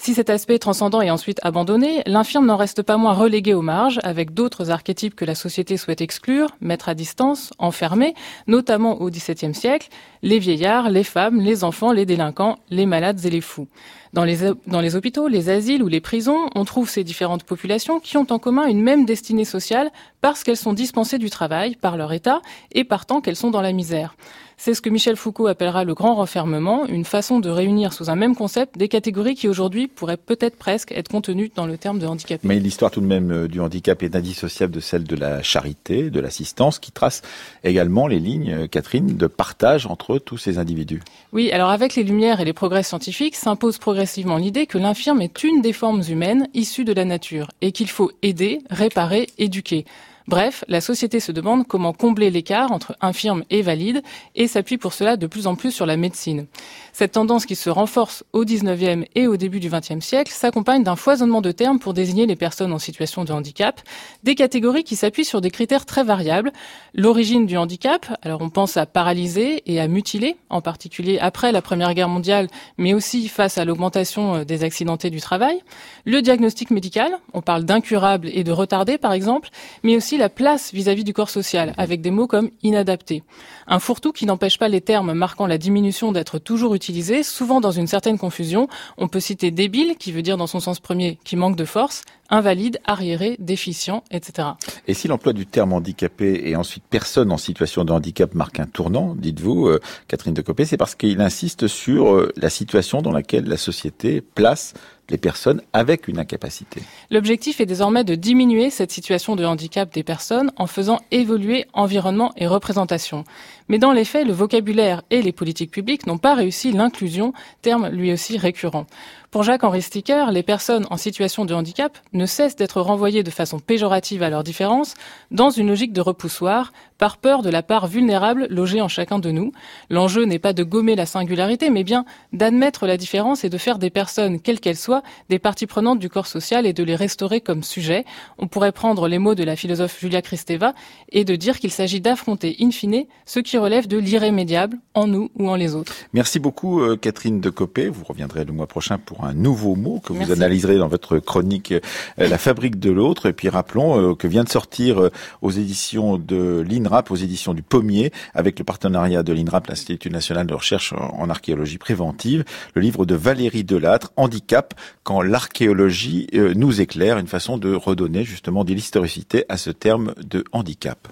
Si 0.02 0.14
cet 0.14 0.30
aspect 0.30 0.60
transcendant 0.60 1.02
est 1.02 1.10
ensuite 1.10 1.42
abandonné, 1.44 2.04
l'infirme 2.06 2.46
n'en 2.46 2.56
reste 2.56 2.84
pas 2.84 2.96
moins 2.96 3.12
relégué 3.12 3.54
aux 3.54 3.62
marges, 3.62 4.00
avec 4.04 4.34
d'autres 4.34 4.72
archétypes 4.72 5.14
que 5.14 5.26
la 5.26 5.36
société 5.36 5.76
souhaite 5.76 6.00
exclure, 6.00 6.56
mettre 6.62 6.88
à 6.88 6.96
distance, 6.96 7.52
enfermer, 7.60 8.14
notamment 8.48 9.02
au 9.02 9.10
XVIIe 9.10 9.54
siècle, 9.54 9.90
les 10.22 10.40
vieillards, 10.40 10.90
les 10.90 11.04
femmes, 11.04 11.42
les 11.42 11.66
enfants, 11.66 11.92
les 11.92 12.06
délinquants, 12.06 12.60
les 12.70 12.86
malades 12.86 13.26
et 13.26 13.30
les 13.30 13.42
fous. 13.42 13.68
Dans 14.12 14.24
les, 14.24 14.38
dans 14.66 14.82
les 14.82 14.96
hôpitaux, 14.96 15.28
les 15.28 15.50
asiles 15.50 15.84
ou 15.84 15.88
les 15.88 16.02
prisons, 16.02 16.50
on 16.56 16.66
trouve 16.66 16.90
ces 16.90 17.04
différentes 17.04 17.44
populations 17.44 18.00
qui 18.00 18.18
ont 18.18 18.26
en 18.32 18.40
commun 18.40 18.66
une 18.66 18.82
même 18.82 19.06
destinée 19.06 19.46
sociale 19.46 19.92
parce 20.22 20.44
qu'elles 20.44 20.58
sont 20.58 20.74
dispensées 20.74 21.20
du 21.20 21.30
travail 21.30 21.76
par 21.76 21.96
leur 21.96 22.12
État 22.12 22.42
et 22.72 22.84
partant 22.84 23.22
qu'elles 23.22 23.36
sont 23.36 23.52
dans 23.52 23.62
la 23.62 23.72
misère. 23.72 24.16
C'est 24.62 24.74
ce 24.74 24.82
que 24.82 24.90
Michel 24.90 25.16
Foucault 25.16 25.48
appellera 25.48 25.86
le 25.86 25.94
grand 25.94 26.16
renfermement, 26.16 26.86
une 26.86 27.06
façon 27.06 27.40
de 27.40 27.50
réunir 27.50 27.94
sous 27.94 28.10
un 28.10 28.18
même 28.18 28.36
concept 28.36 28.78
des 28.78 28.90
catégories 28.90 29.36
qui 29.36 29.48
aujourd'hui 29.48 29.88
pourraient 29.88 30.18
peut-être 30.18 30.58
presque 30.58 30.92
être 30.92 31.08
contenues 31.08 31.50
dans 31.56 31.66
le 31.66 31.78
terme 31.78 31.98
de 31.98 32.06
handicapé. 32.06 32.46
Mais 32.46 32.60
l'histoire 32.60 32.92
tout 32.92 33.00
de 33.00 33.06
même 33.06 33.32
euh, 33.32 33.48
du 33.48 33.62
handicap 33.62 34.04
est 34.04 34.18
indissociable 34.18 34.74
de 34.74 34.82
celle 34.82 35.06
de 35.06 35.16
la 35.16 35.42
charité, 35.44 36.10
de 36.10 36.20
l'assistance, 36.20 36.78
qui 36.78 36.92
trace 36.92 37.22
également 37.64 38.06
les 38.06 38.20
lignes, 38.20 38.52
euh, 38.52 38.68
Catherine, 38.68 39.16
de 39.16 39.28
partage 39.28 39.86
entre 39.86 40.18
tous 40.18 40.38
ces 40.38 40.58
individus. 40.58 41.02
Oui, 41.32 41.54
alors 41.54 41.70
avec 41.70 41.96
les 41.96 42.04
lumières 42.04 42.42
et 42.42 42.46
les 42.46 42.52
progrès 42.52 42.84
scientifiques 42.84 43.38
s'impose 43.38 43.78
progressivement 43.78 43.99
l'idée 44.38 44.66
que 44.66 44.78
l'infirme 44.78 45.22
est 45.22 45.44
une 45.44 45.62
des 45.62 45.74
formes 45.74 46.04
humaines 46.08 46.48
issues 46.54 46.86
de 46.86 46.94
la 46.94 47.06
nature 47.06 47.52
et 47.62 47.72
qu'il 47.72 47.90
faut 47.90 48.12
aider, 48.22 48.60
réparer, 48.70 49.28
éduquer. 49.38 49.86
Bref, 50.30 50.64
la 50.68 50.80
société 50.80 51.20
se 51.20 51.32
demande 51.32 51.66
comment 51.66 51.92
combler 51.92 52.30
l'écart 52.30 52.72
entre 52.72 52.96
infirme 53.02 53.44
et 53.50 53.64
valide 53.64 54.04
et 54.36 54.48
s'appuie 54.48 54.78
pour 54.78 54.94
cela 54.94 55.18
de 55.18 55.26
plus 55.26 55.48
en 55.48 55.56
plus 55.56 55.72
sur 55.72 55.88
la 55.88 55.98
médecine. 55.98 56.46
Cette 56.94 57.14
tendance 57.14 57.48
qui 57.48 57.56
se 57.56 57.72
renforce 57.72 58.24
au 58.32 58.46
19e 58.46 59.08
et 59.16 59.26
au 59.26 59.38
début 59.38 59.60
du 59.60 59.72
20e 59.72 60.02
siècle 60.02 60.32
s'accompagne 60.32 60.84
d'un 60.84 60.96
foisonnement 60.96 61.42
de 61.42 61.52
termes 61.52 61.80
pour 61.80 61.96
désigner 61.96 62.28
les 62.28 62.36
personnes 62.36 62.74
en 62.74 62.78
situation 62.78 63.24
de 63.24 63.34
handicap, 63.34 63.82
des 64.22 64.36
catégories 64.36 64.84
qui 64.84 64.96
s'appuient 64.96 65.26
sur 65.26 65.42
des 65.42 65.50
critères 65.50 65.88
très 65.88 66.04
variables. 66.04 66.52
L'origine 66.94 67.48
du 67.48 67.58
handicap, 67.58 68.06
alors 68.22 68.42
on 68.42 68.52
pense 68.52 68.78
à 68.78 68.86
paralyser 68.86 69.64
et 69.66 69.80
à 69.80 69.88
mutiler, 69.88 70.38
en 70.52 70.62
particulier 70.62 71.18
après 71.20 71.52
la 71.52 71.64
Première 71.64 71.96
Guerre 71.96 72.08
mondiale, 72.08 72.50
mais 72.78 72.94
aussi 72.94 73.30
face 73.30 73.58
à 73.58 73.66
l'augmentation 73.66 74.36
euh, 74.36 74.44
des 74.44 74.64
accidentés 74.64 75.10
du 75.10 75.22
travail. 75.22 75.60
Le 76.06 76.22
diagnostic 76.22 76.70
médical, 76.70 77.14
on 77.34 77.42
parle 77.42 77.64
d'incurable 77.64 78.30
et 78.32 78.44
de 78.44 78.52
retardé 78.52 79.00
par 79.00 79.14
exemple, 79.14 79.50
mais 79.82 79.96
aussi 79.96 80.19
la 80.20 80.30
place 80.30 80.72
vis-à-vis 80.72 81.04
du 81.04 81.14
corps 81.14 81.32
social, 81.32 81.74
avec 81.78 82.02
des 82.02 82.12
mots 82.12 82.28
comme 82.28 82.52
inadapté. 82.62 83.24
Un 83.66 83.80
fourre-tout 83.80 84.12
qui 84.12 84.28
n'empêche 84.28 84.60
pas 84.60 84.68
les 84.68 84.82
termes 84.82 85.14
marquant 85.14 85.48
la 85.48 85.58
diminution 85.58 86.12
d'être 86.12 86.38
toujours 86.38 86.76
utilisés, 86.76 87.24
souvent 87.24 87.62
dans 87.62 87.72
une 87.72 87.88
certaine 87.88 88.20
confusion. 88.20 88.68
On 88.98 89.08
peut 89.08 89.20
citer 89.20 89.50
débile, 89.50 89.96
qui 89.98 90.12
veut 90.12 90.22
dire 90.22 90.38
dans 90.38 90.48
son 90.48 90.60
sens 90.60 90.80
premier 90.80 91.18
qui 91.24 91.36
manque 91.36 91.56
de 91.56 91.66
force, 91.66 92.04
invalide, 92.30 92.80
arriéré, 92.86 93.36
déficient, 93.40 94.04
etc. 94.12 94.50
Et 94.88 94.94
si 94.94 95.08
l'emploi 95.08 95.34
du 95.34 95.46
terme 95.46 95.74
handicapé 95.74 96.42
et 96.46 96.56
ensuite 96.56 96.84
personne 96.90 97.32
en 97.32 97.38
situation 97.38 97.86
de 97.86 97.92
handicap 97.92 98.36
marque 98.36 98.60
un 98.60 98.66
tournant, 98.66 99.16
dites-vous, 99.16 99.68
euh, 99.68 99.80
Catherine 100.08 100.34
de 100.34 100.42
Copé, 100.42 100.66
c'est 100.66 100.78
parce 100.78 100.96
qu'il 100.96 101.22
insiste 101.22 101.68
sur 101.68 102.14
euh, 102.14 102.32
la 102.38 102.50
situation 102.50 103.02
dans 103.02 103.12
laquelle 103.12 103.46
la 103.46 103.58
société 103.58 104.22
place 104.22 104.74
les 105.10 105.18
personnes 105.18 105.62
avec 105.74 106.08
une 106.08 106.20
incapacité. 106.20 106.82
L'objectif 107.12 107.60
est 107.60 107.66
désormais 107.66 108.04
de 108.04 108.16
diminuer 108.16 108.70
cette 108.70 108.92
situation 108.92 109.36
de 109.36 109.46
handicap 109.46 109.94
des 109.94 110.04
personnes 110.04 110.52
en 110.58 110.68
faisant 110.68 111.00
évoluer 111.12 111.66
environnement 111.74 112.32
et 112.38 112.48
représentation. 112.48 113.24
Mais 113.68 113.78
dans 113.78 113.92
les 113.92 114.06
faits, 114.06 114.28
le 114.28 114.34
vocabulaire 114.34 115.04
et 115.12 115.22
les 115.22 115.32
politiques 115.32 115.72
publiques 115.72 116.08
n'ont 116.08 116.18
pas 116.18 116.36
réussi 116.36 116.72
l'inclusion, 116.72 117.34
terme 117.62 117.90
lui 117.90 118.12
aussi 118.12 118.38
récurrent. 118.38 118.88
Pour 119.32 119.44
Jacques-Henri 119.44 119.84
Sticker, 119.84 120.32
les 120.32 120.42
personnes 120.42 120.88
en 120.90 120.98
situation 120.98 121.46
de 121.46 121.54
handicap 121.54 122.00
ne 122.14 122.26
cessent 122.26 122.56
d'être 122.56 122.82
renvoyées 122.82 123.22
de 123.22 123.30
façon 123.30 123.60
péjorative 123.60 124.24
à 124.24 124.32
leurs 124.32 124.44
différences 124.44 124.96
dans 125.30 125.52
une 125.52 125.68
logique 125.68 125.94
de 125.94 126.02
repoussoir, 126.02 126.72
par 126.98 127.18
peur 127.18 127.44
de 127.44 127.50
la 127.50 127.64
part 127.64 127.88
vulnérable 127.88 128.48
logée 128.50 128.82
en 128.82 128.88
chacun 128.88 129.20
de 129.20 129.30
nous. 129.30 129.52
L'enjeu 129.90 130.26
n'est 130.26 130.40
pas 130.40 130.54
de 130.54 130.64
gommer 130.64 130.96
la 130.96 131.06
singularité, 131.06 131.70
mais 131.70 131.84
bien 131.84 132.06
d'admettre 132.34 132.88
la 132.88 132.98
différence 132.98 133.44
et 133.44 133.50
de 133.50 133.58
faire 133.58 133.78
des 133.80 133.92
personnes, 133.92 134.40
quelles 134.42 134.60
qu'elles 134.60 134.76
soient, 134.76 135.04
des 135.30 135.40
parties 135.40 135.68
prenantes 135.68 136.00
du 136.00 136.10
corps 136.10 136.28
social 136.28 136.66
et 136.66 136.74
de 136.74 136.84
les 136.84 136.96
restaurer 136.96 137.40
comme 137.40 137.64
sujet. 137.64 138.06
On 138.40 138.48
pourrait 138.48 138.72
prendre 138.72 139.08
les 139.08 139.20
mots 139.20 139.36
de 139.36 139.44
la 139.44 139.56
philosophe 139.56 140.00
Julia 140.00 140.22
Kristeva 140.22 140.74
et 141.12 141.24
de 141.24 141.36
dire 141.36 141.60
qu'il 141.60 141.72
s'agit 141.72 142.02
d'affronter 142.02 142.58
in 142.60 142.72
fine 142.72 143.06
ce 143.26 143.40
qui 143.40 143.58
relève 143.58 143.88
de 143.88 143.98
l'irrémédiable 143.98 144.78
en 144.94 145.08
nous 145.08 145.30
ou 145.36 145.50
en 145.50 145.56
les 145.56 145.76
autres. 145.76 145.94
Merci 146.14 146.40
beaucoup 146.40 146.82
euh, 146.82 146.98
Catherine 146.98 147.40
Decopé. 147.40 147.88
Vous 147.90 148.04
reviendrez 148.04 148.44
le 148.44 148.52
mois 148.52 148.68
prochain 148.68 148.98
pour 148.98 149.19
un 149.24 149.34
nouveau 149.34 149.76
mot 149.76 150.00
que 150.00 150.14
vous 150.14 150.32
analyserez 150.32 150.78
dans 150.78 150.88
votre 150.88 151.20
chronique 151.20 151.72
euh, 151.72 152.28
La 152.28 152.38
fabrique 152.38 152.80
de 152.80 152.92
l'autre. 152.92 153.28
Et 153.28 153.34
puis 153.34 153.50
rappelons 153.50 154.12
euh, 154.12 154.16
que 154.16 154.28
vient 154.28 154.44
de 154.44 154.50
sortir 154.50 155.02
euh, 155.02 155.12
aux 155.42 155.52
éditions 155.52 156.18
de 156.18 156.66
l'INRAP, 156.68 157.12
aux 157.12 157.16
éditions 157.16 157.54
du 157.54 157.62
Pommier, 157.62 158.12
avec 158.34 158.60
le 158.60 158.66
partenariat 158.66 159.24
de 159.24 159.34
l'INRAP, 159.34 159.68
l'Institut 159.68 160.10
national 160.10 160.48
de 160.48 160.54
recherche 160.54 160.94
en 160.94 161.30
archéologie 161.30 161.78
préventive, 161.78 162.44
le 162.74 162.82
livre 162.82 163.06
de 163.06 163.16
Valérie 163.16 163.64
Delattre, 163.64 164.12
Handicap, 164.16 164.74
quand 165.04 165.22
l'archéologie 165.22 166.28
nous 166.56 166.82
éclaire, 166.82 167.18
une 167.18 167.28
façon 167.28 167.58
de 167.58 167.74
redonner 167.74 168.24
justement 168.24 168.64
de 168.64 168.74
l'historicité 168.74 169.46
à 169.50 169.58
ce 169.58 169.70
terme 169.72 170.14
de 170.18 170.44
handicap. 170.52 171.08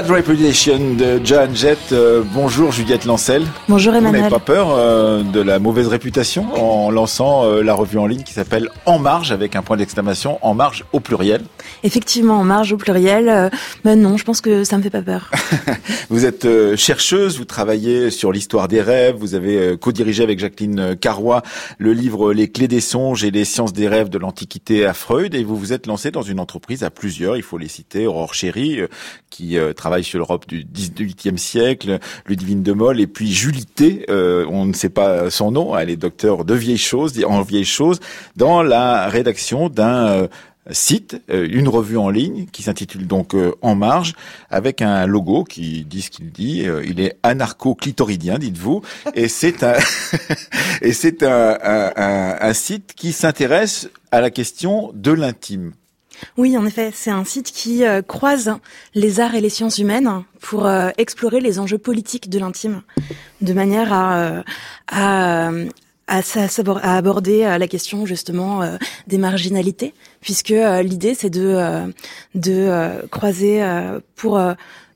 Bad 0.00 0.12
Reputation 0.12 0.94
de 0.94 1.20
John 1.22 1.54
Jett. 1.54 1.92
Euh, 1.92 2.22
bonjour 2.32 2.72
Juliette 2.72 3.04
Lancel. 3.04 3.42
Bonjour 3.68 3.94
Emmanuel. 3.94 4.12
Vous 4.12 4.30
n'avez 4.30 4.30
pas 4.30 4.38
peur 4.38 4.68
euh, 4.70 5.22
de 5.22 5.42
la 5.42 5.58
mauvaise 5.58 5.88
réputation 5.88 6.54
en 6.54 6.90
lançant 6.90 7.44
euh, 7.44 7.60
la 7.62 7.74
revue 7.74 7.98
en 7.98 8.06
ligne 8.06 8.22
qui 8.22 8.32
s'appelle 8.32 8.70
En 8.86 8.98
Marge 8.98 9.30
avec 9.30 9.56
un 9.56 9.62
point 9.62 9.76
d'exclamation 9.76 10.38
En 10.40 10.54
Marge 10.54 10.86
au 10.94 11.00
pluriel. 11.00 11.42
Effectivement, 11.82 12.38
En 12.38 12.44
Marge 12.44 12.72
au 12.72 12.78
pluriel. 12.78 13.50
mais 13.84 13.94
non, 13.94 14.16
je 14.16 14.24
pense 14.24 14.40
que 14.40 14.64
ça 14.64 14.78
me 14.78 14.82
fait 14.82 14.88
pas 14.88 15.02
peur. 15.02 15.30
vous 16.08 16.24
êtes 16.24 16.48
chercheuse, 16.76 17.36
vous 17.36 17.44
travaillez 17.44 18.08
sur 18.10 18.32
l'histoire 18.32 18.68
des 18.68 18.80
rêves, 18.80 19.16
vous 19.16 19.34
avez 19.34 19.76
co-dirigé 19.78 20.22
avec 20.22 20.38
Jacqueline 20.38 20.96
Carrois 20.96 21.42
le 21.76 21.92
livre 21.92 22.32
Les 22.32 22.48
clés 22.48 22.68
des 22.68 22.80
songes 22.80 23.22
et 23.22 23.30
les 23.30 23.44
sciences 23.44 23.74
des 23.74 23.86
rêves 23.86 24.08
de 24.08 24.16
l'Antiquité 24.16 24.86
à 24.86 24.94
Freud 24.94 25.34
et 25.34 25.44
vous 25.44 25.56
vous 25.56 25.74
êtes 25.74 25.86
lancé 25.86 26.10
dans 26.10 26.22
une 26.22 26.40
entreprise 26.40 26.84
à 26.84 26.90
plusieurs, 26.90 27.36
il 27.36 27.42
faut 27.42 27.58
les 27.58 27.68
citer, 27.68 28.06
Aurore 28.06 28.32
Chéry 28.32 28.80
qui 29.28 29.58
travaille 29.76 29.89
sur 30.02 30.18
l'Europe 30.18 30.46
du 30.48 30.64
18e 30.64 31.36
siècle, 31.36 31.98
Ludivine 32.26 32.62
de 32.62 32.72
Moll, 32.72 33.00
et 33.00 33.06
puis 33.06 33.32
Julité, 33.32 34.06
euh, 34.08 34.46
on 34.48 34.64
ne 34.64 34.72
sait 34.72 34.88
pas 34.88 35.30
son 35.30 35.50
nom, 35.50 35.76
elle 35.76 35.90
est 35.90 35.96
docteur 35.96 36.44
de 36.44 36.54
vieilles 36.54 36.78
choses, 36.78 37.22
en 37.24 37.42
vieilles 37.42 37.64
choses, 37.64 38.00
dans 38.36 38.62
la 38.62 39.08
rédaction 39.08 39.68
d'un 39.68 40.08
euh, 40.08 40.28
site, 40.70 41.20
euh, 41.30 41.48
une 41.50 41.68
revue 41.68 41.96
en 41.96 42.10
ligne 42.10 42.46
qui 42.52 42.62
s'intitule 42.62 43.06
donc 43.06 43.34
En 43.62 43.74
Marge, 43.74 44.14
avec 44.50 44.82
un 44.82 45.06
logo 45.06 45.44
qui 45.44 45.84
dit 45.84 46.02
ce 46.02 46.10
qu'il 46.10 46.30
dit. 46.30 46.66
il 46.84 47.00
est 47.00 47.18
anarcho-clitoridien, 47.22 48.38
dites-vous, 48.38 48.82
et 49.14 49.28
c'est 49.28 49.62
un 49.64 49.74
et 50.82 50.92
c'est 50.92 51.22
un, 51.22 51.58
un, 51.62 52.36
un 52.40 52.52
site 52.52 52.94
qui 52.94 53.12
s'intéresse 53.12 53.88
à 54.12 54.20
la 54.20 54.30
question 54.30 54.90
de 54.94 55.12
l'intime. 55.12 55.72
Oui, 56.36 56.56
en 56.56 56.66
effet, 56.66 56.90
c'est 56.92 57.10
un 57.10 57.24
site 57.24 57.52
qui 57.52 57.84
euh, 57.84 58.02
croise 58.02 58.54
les 58.94 59.20
arts 59.20 59.34
et 59.34 59.40
les 59.40 59.50
sciences 59.50 59.78
humaines 59.78 60.24
pour 60.40 60.66
euh, 60.66 60.90
explorer 60.98 61.40
les 61.40 61.58
enjeux 61.58 61.78
politiques 61.78 62.28
de 62.30 62.38
l'intime, 62.38 62.82
de 63.40 63.52
manière 63.52 63.92
à, 63.92 64.18
euh, 64.18 64.42
à, 64.88 65.50
à, 66.08 66.96
aborder 66.96 67.56
la 67.58 67.68
question 67.68 68.04
justement 68.04 68.62
des 69.06 69.18
marginalités, 69.18 69.94
puisque 70.20 70.52
l'idée 70.82 71.14
c'est 71.14 71.30
de, 71.30 71.92
de 72.34 73.06
croiser 73.10 73.62
pour 74.16 74.40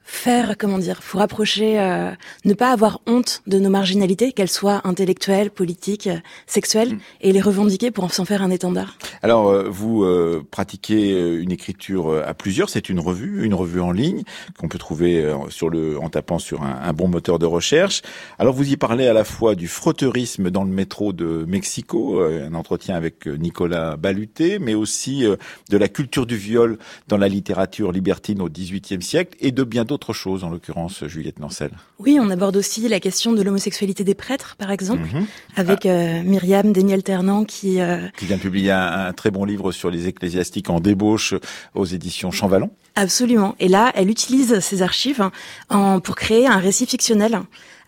faire, 0.05 0.57
comment 0.59 0.79
dire, 0.79 1.01
pour 1.01 1.21
approcher, 1.23 1.81
euh, 1.81 2.11
ne 2.45 2.55
pas 2.55 2.71
avoir 2.71 3.01
honte 3.07 3.43
de 3.47 3.59
nos 3.59 3.71
marginalités, 3.71 4.33
qu'elles 4.33 4.51
soient 4.51 4.83
intellectuelles, 4.85 5.51
politiques, 5.51 6.11
sexuelles, 6.47 6.95
mm. 6.95 6.99
et 7.23 7.33
les 7.33 7.41
revendiquer 7.41 7.91
pour 7.91 8.13
s'en 8.13 8.25
faire 8.25 8.43
un 8.43 8.51
étendard. 8.51 8.97
Alors, 9.23 9.49
euh, 9.49 9.69
vous 9.69 10.05
euh, 10.05 10.47
pratiquez 10.51 11.39
une 11.39 11.51
écriture 11.51 12.23
à 12.25 12.35
plusieurs. 12.35 12.69
C'est 12.69 12.89
une 12.89 13.01
revue, 13.01 13.45
une 13.45 13.55
revue 13.55 13.81
en 13.81 13.93
ligne 13.93 14.23
qu'on 14.59 14.69
peut 14.69 14.79
trouver 14.79 15.35
sur 15.49 15.71
le, 15.71 15.99
en 15.99 16.11
tapant 16.11 16.39
sur 16.39 16.63
un, 16.63 16.81
un, 16.83 16.93
bon 16.93 17.09
moteur 17.09 17.39
de 17.39 17.47
recherche. 17.47 18.03
Alors, 18.39 18.55
vous 18.55 18.71
y 18.71 18.77
parlez 18.77 19.07
à 19.07 19.15
la 19.15 19.25
fois 19.25 19.55
du 19.55 19.69
frotteurisme 19.69 20.51
dans 20.51 20.65
le 20.65 20.71
métro 20.71 21.13
de 21.13 21.45
Mexico, 21.49 22.21
un 22.21 22.55
entretien 22.55 22.95
avec 22.95 23.27
Nicolas 23.27 23.97
Baluté, 23.97 24.59
mais 24.59 24.75
aussi 24.75 25.25
de 25.71 25.77
la 25.77 25.89
culture 25.89 26.27
du 26.27 26.37
viol 26.37 26.79
dans 27.09 27.17
la 27.17 27.29
littérature 27.29 27.91
libertine 27.91 28.43
au 28.43 28.49
XVIIIe 28.49 29.03
siècle 29.03 29.37
et 29.41 29.51
de 29.51 29.65
bien 29.65 29.85
d'autres 29.85 29.94
autre 29.95 30.13
chose, 30.13 30.45
en 30.45 30.51
l'occurrence 30.51 31.07
Juliette 31.07 31.39
Nancel. 31.39 31.71
Oui, 31.99 32.19
on 32.21 32.29
aborde 32.29 32.57
aussi 32.57 32.87
la 32.89 33.01
question 33.01 33.33
de 33.33 33.41
l'homosexualité 33.41 34.05
des 34.05 34.15
prêtres, 34.15 34.57
par 34.57 34.71
exemple, 34.71 35.09
mhm. 35.15 35.27
avec 35.57 35.87
euh, 35.87 36.23
Myriam 36.23 36.73
Daniel 36.73 37.03
Ternant 37.03 37.45
qui... 37.45 37.81
Euh, 37.81 38.07
qui 38.19 38.27
vient 38.27 38.37
de 38.37 38.43
publier 38.43 38.73
un, 38.73 39.13
très 39.13 39.31
bon 39.31 39.45
livre 39.47 39.73
sur 39.73 39.91
les 39.91 40.07
ecclésiastiques 40.09 40.69
en 40.69 40.81
débauche 40.81 41.35
aux 41.75 41.87
éditions 41.87 42.31
Champvallon. 42.31 42.71
Absolument. 42.97 43.55
Et 43.59 43.69
là, 43.69 43.91
elle 43.95 44.11
utilise 44.11 44.61
ses 44.61 44.83
archives 44.83 45.31
en, 45.71 46.01
pour 46.01 46.17
créer 46.17 46.47
un 46.47 46.59
récit 46.59 46.87
fictionnel 46.87 47.41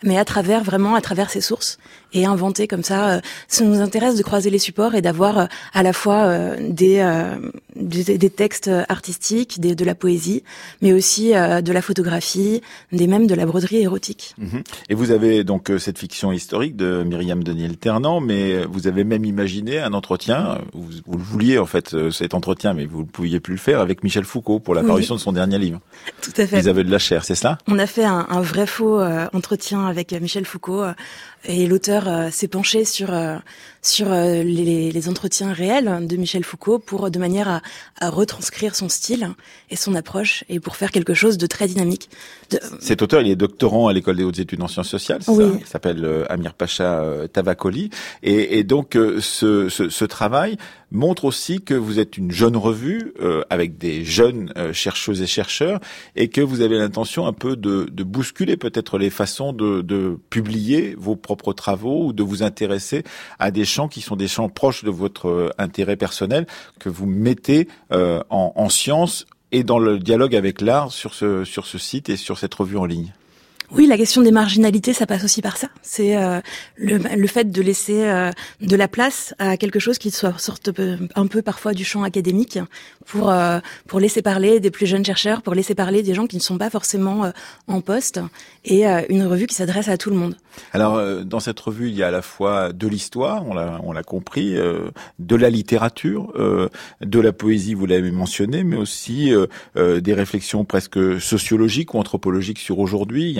mais 0.02 0.18
à 0.18 0.24
travers 0.24 0.62
vraiment 0.62 0.94
à 0.94 1.00
travers 1.00 1.30
ses 1.30 1.40
sources 1.40 1.78
et 2.16 2.24
inventer 2.24 2.66
comme 2.66 2.82
ça. 2.82 3.10
Euh, 3.10 3.20
ça 3.48 3.64
nous 3.64 3.80
intéresse 3.80 4.16
de 4.16 4.22
croiser 4.22 4.50
les 4.50 4.58
supports 4.58 4.94
et 4.94 5.02
d'avoir 5.02 5.38
euh, 5.38 5.46
à 5.74 5.82
la 5.82 5.92
fois 5.92 6.24
euh, 6.24 6.56
des, 6.60 7.04
des, 7.76 8.30
textes 8.30 8.70
artistiques, 8.88 9.60
des, 9.60 9.74
de 9.74 9.84
la 9.84 9.94
poésie, 9.94 10.42
mais 10.82 10.92
aussi 10.92 11.30
de 11.30 11.72
la 11.72 11.82
photographie, 11.82 12.62
des 12.92 13.06
même 13.06 13.26
de 13.26 13.34
la 13.34 13.46
broderie 13.46 13.82
érotique. 13.82 14.34
Mhm. 14.38 14.62
Et 14.88 14.94
vous 14.94 15.10
avez 15.10 15.44
donc 15.44 15.70
cette 15.78 15.98
fiction 15.98 16.32
historique 16.32 16.76
de 16.76 17.02
Myriam 17.04 17.44
Daniel 17.44 17.76
Ternant, 17.76 18.20
mais 18.20 18.64
vous 18.64 18.86
avez 18.86 19.04
même 19.04 19.24
imaginé 19.24 19.78
un 19.78 19.92
entretien. 19.92 20.58
Vous, 20.72 20.88
vous 21.06 21.18
le 21.18 21.24
vouliez 21.24 21.58
en 21.58 21.66
fait 21.66 21.94
cet 22.10 22.34
entretien, 22.34 22.72
mais 22.72 22.86
vous 22.86 23.00
ne 23.00 23.06
pouviez 23.06 23.40
plus 23.40 23.54
le 23.54 23.60
faire 23.60 23.80
avec 23.80 24.02
Michel 24.02 24.24
Foucault 24.24 24.58
pour 24.58 24.74
la 24.74 24.82
parution 24.82 25.14
de 25.14 25.20
son 25.20 25.32
dernier 25.32 25.58
livre. 25.58 25.80
Tout 26.22 26.32
à 26.36 26.46
fait. 26.46 26.60
Vous 26.60 26.68
avez 26.68 26.84
de 26.84 26.90
la 26.90 26.98
chair, 26.98 27.24
c'est 27.24 27.34
cela? 27.34 27.58
On 27.68 27.78
a 27.78 27.86
fait 27.86 28.04
un, 28.04 28.26
un 28.28 28.40
vrai 28.40 28.66
faux 28.66 29.00
entretien 29.32 29.86
avec 29.86 30.12
Michel 30.12 30.46
Foucault 30.46 30.84
et 31.46 31.66
l'auteur 31.66 32.08
euh, 32.08 32.30
s'est 32.30 32.48
penché 32.48 32.84
sur 32.84 33.12
euh, 33.12 33.36
sur 33.86 34.12
euh, 34.12 34.42
les, 34.42 34.90
les, 34.90 35.08
entretiens 35.08 35.52
réels 35.52 36.06
de 36.06 36.16
Michel 36.16 36.44
Foucault 36.44 36.78
pour 36.78 37.10
de 37.10 37.18
manière 37.18 37.48
à, 37.48 37.62
à, 38.00 38.10
retranscrire 38.10 38.74
son 38.74 38.88
style 38.88 39.30
et 39.70 39.76
son 39.76 39.94
approche 39.94 40.44
et 40.48 40.60
pour 40.60 40.76
faire 40.76 40.90
quelque 40.90 41.14
chose 41.14 41.38
de 41.38 41.46
très 41.46 41.68
dynamique. 41.68 42.08
Cet 42.80 43.02
auteur, 43.02 43.20
il 43.22 43.30
est 43.30 43.36
doctorant 43.36 43.88
à 43.88 43.92
l'école 43.92 44.16
des 44.16 44.24
hautes 44.24 44.38
études 44.38 44.62
en 44.62 44.68
sciences 44.68 44.88
sociales. 44.88 45.20
Oui. 45.28 45.44
Ça? 45.44 45.58
Il 45.60 45.66
s'appelle 45.66 46.26
Amir 46.28 46.54
Pacha 46.54 47.02
Tavakoli 47.32 47.90
et, 48.22 48.58
et 48.58 48.64
donc 48.64 48.92
ce, 48.94 49.68
ce, 49.68 49.88
ce, 49.88 50.04
travail 50.04 50.56
montre 50.90 51.24
aussi 51.24 51.60
que 51.60 51.74
vous 51.74 51.98
êtes 51.98 52.16
une 52.16 52.30
jeune 52.30 52.56
revue 52.56 53.12
avec 53.50 53.76
des 53.76 54.04
jeunes 54.04 54.52
chercheuses 54.72 55.20
et 55.20 55.26
chercheurs 55.26 55.80
et 56.14 56.28
que 56.28 56.40
vous 56.40 56.60
avez 56.60 56.78
l'intention 56.78 57.26
un 57.26 57.32
peu 57.32 57.56
de, 57.56 57.88
de 57.90 58.04
bousculer 58.04 58.56
peut-être 58.56 58.98
les 58.98 59.10
façons 59.10 59.52
de, 59.52 59.82
de 59.82 60.18
publier 60.30 60.94
vos 60.96 61.16
propres 61.16 61.52
travaux 61.52 62.06
ou 62.06 62.12
de 62.12 62.22
vous 62.22 62.42
intéresser 62.42 63.02
à 63.38 63.50
des 63.50 63.64
qui 63.88 64.00
sont 64.00 64.16
des 64.16 64.28
champs 64.28 64.48
proches 64.48 64.84
de 64.84 64.90
votre 64.90 65.28
euh, 65.28 65.50
intérêt 65.58 65.96
personnel 65.96 66.46
que 66.78 66.88
vous 66.88 67.06
mettez 67.06 67.68
euh, 67.92 68.22
en, 68.30 68.52
en 68.56 68.68
science 68.68 69.26
et 69.52 69.62
dans 69.62 69.78
le 69.78 69.98
dialogue 69.98 70.34
avec 70.34 70.60
l'art 70.60 70.90
sur 70.90 71.14
ce, 71.14 71.44
sur 71.44 71.66
ce 71.66 71.78
site 71.78 72.08
et 72.08 72.16
sur 72.16 72.38
cette 72.38 72.54
revue 72.54 72.78
en 72.78 72.84
ligne. 72.84 73.12
Oui, 73.72 73.86
la 73.86 73.96
question 73.96 74.22
des 74.22 74.30
marginalités, 74.30 74.92
ça 74.92 75.06
passe 75.06 75.24
aussi 75.24 75.42
par 75.42 75.56
ça. 75.56 75.68
C'est 75.82 76.16
euh, 76.16 76.40
le, 76.76 76.98
le, 76.98 77.26
fait 77.26 77.50
de 77.50 77.62
laisser 77.62 78.04
euh, 78.04 78.30
de 78.60 78.76
la 78.76 78.86
place 78.86 79.34
à 79.38 79.56
quelque 79.56 79.80
chose 79.80 79.98
qui 79.98 80.10
soit 80.10 80.38
sorte 80.38 80.70
un 81.14 81.26
peu 81.26 81.42
parfois 81.42 81.72
du 81.74 81.84
champ 81.84 82.04
académique 82.04 82.58
pour 83.06 83.30
euh, 83.30 83.58
pour 83.88 83.98
laisser 83.98 84.22
parler 84.22 84.60
des 84.60 84.70
plus 84.70 84.86
jeunes 84.86 85.04
chercheurs, 85.04 85.42
pour 85.42 85.54
laisser 85.54 85.74
parler 85.74 86.02
des 86.02 86.14
gens 86.14 86.26
qui 86.26 86.36
ne 86.36 86.42
sont 86.42 86.58
pas 86.58 86.70
forcément 86.70 87.32
en 87.66 87.80
poste, 87.80 88.20
et 88.64 88.84
une 89.08 89.24
revue 89.24 89.46
qui 89.46 89.54
s'adresse 89.54 89.88
à 89.88 89.96
tout 89.96 90.10
le 90.10 90.16
monde. 90.16 90.36
Alors, 90.72 91.24
dans 91.24 91.40
cette 91.40 91.58
revue, 91.60 91.88
il 91.88 91.94
y 91.94 92.02
a 92.02 92.08
à 92.08 92.10
la 92.10 92.22
fois 92.22 92.72
de 92.72 92.86
l'histoire, 92.86 93.44
on 93.46 93.92
l'a 93.92 94.02
compris, 94.02 94.54
de 94.54 95.36
la 95.36 95.50
littérature, 95.50 96.32
de 97.00 97.20
la 97.20 97.32
poésie, 97.32 97.74
vous 97.74 97.86
l'avez 97.86 98.10
mentionné, 98.10 98.64
mais 98.64 98.76
aussi 98.76 99.32
des 99.74 100.14
réflexions 100.14 100.64
presque 100.64 101.20
sociologiques 101.20 101.94
ou 101.94 101.98
anthropologiques 101.98 102.58
sur 102.58 102.78
aujourd'hui. 102.78 103.38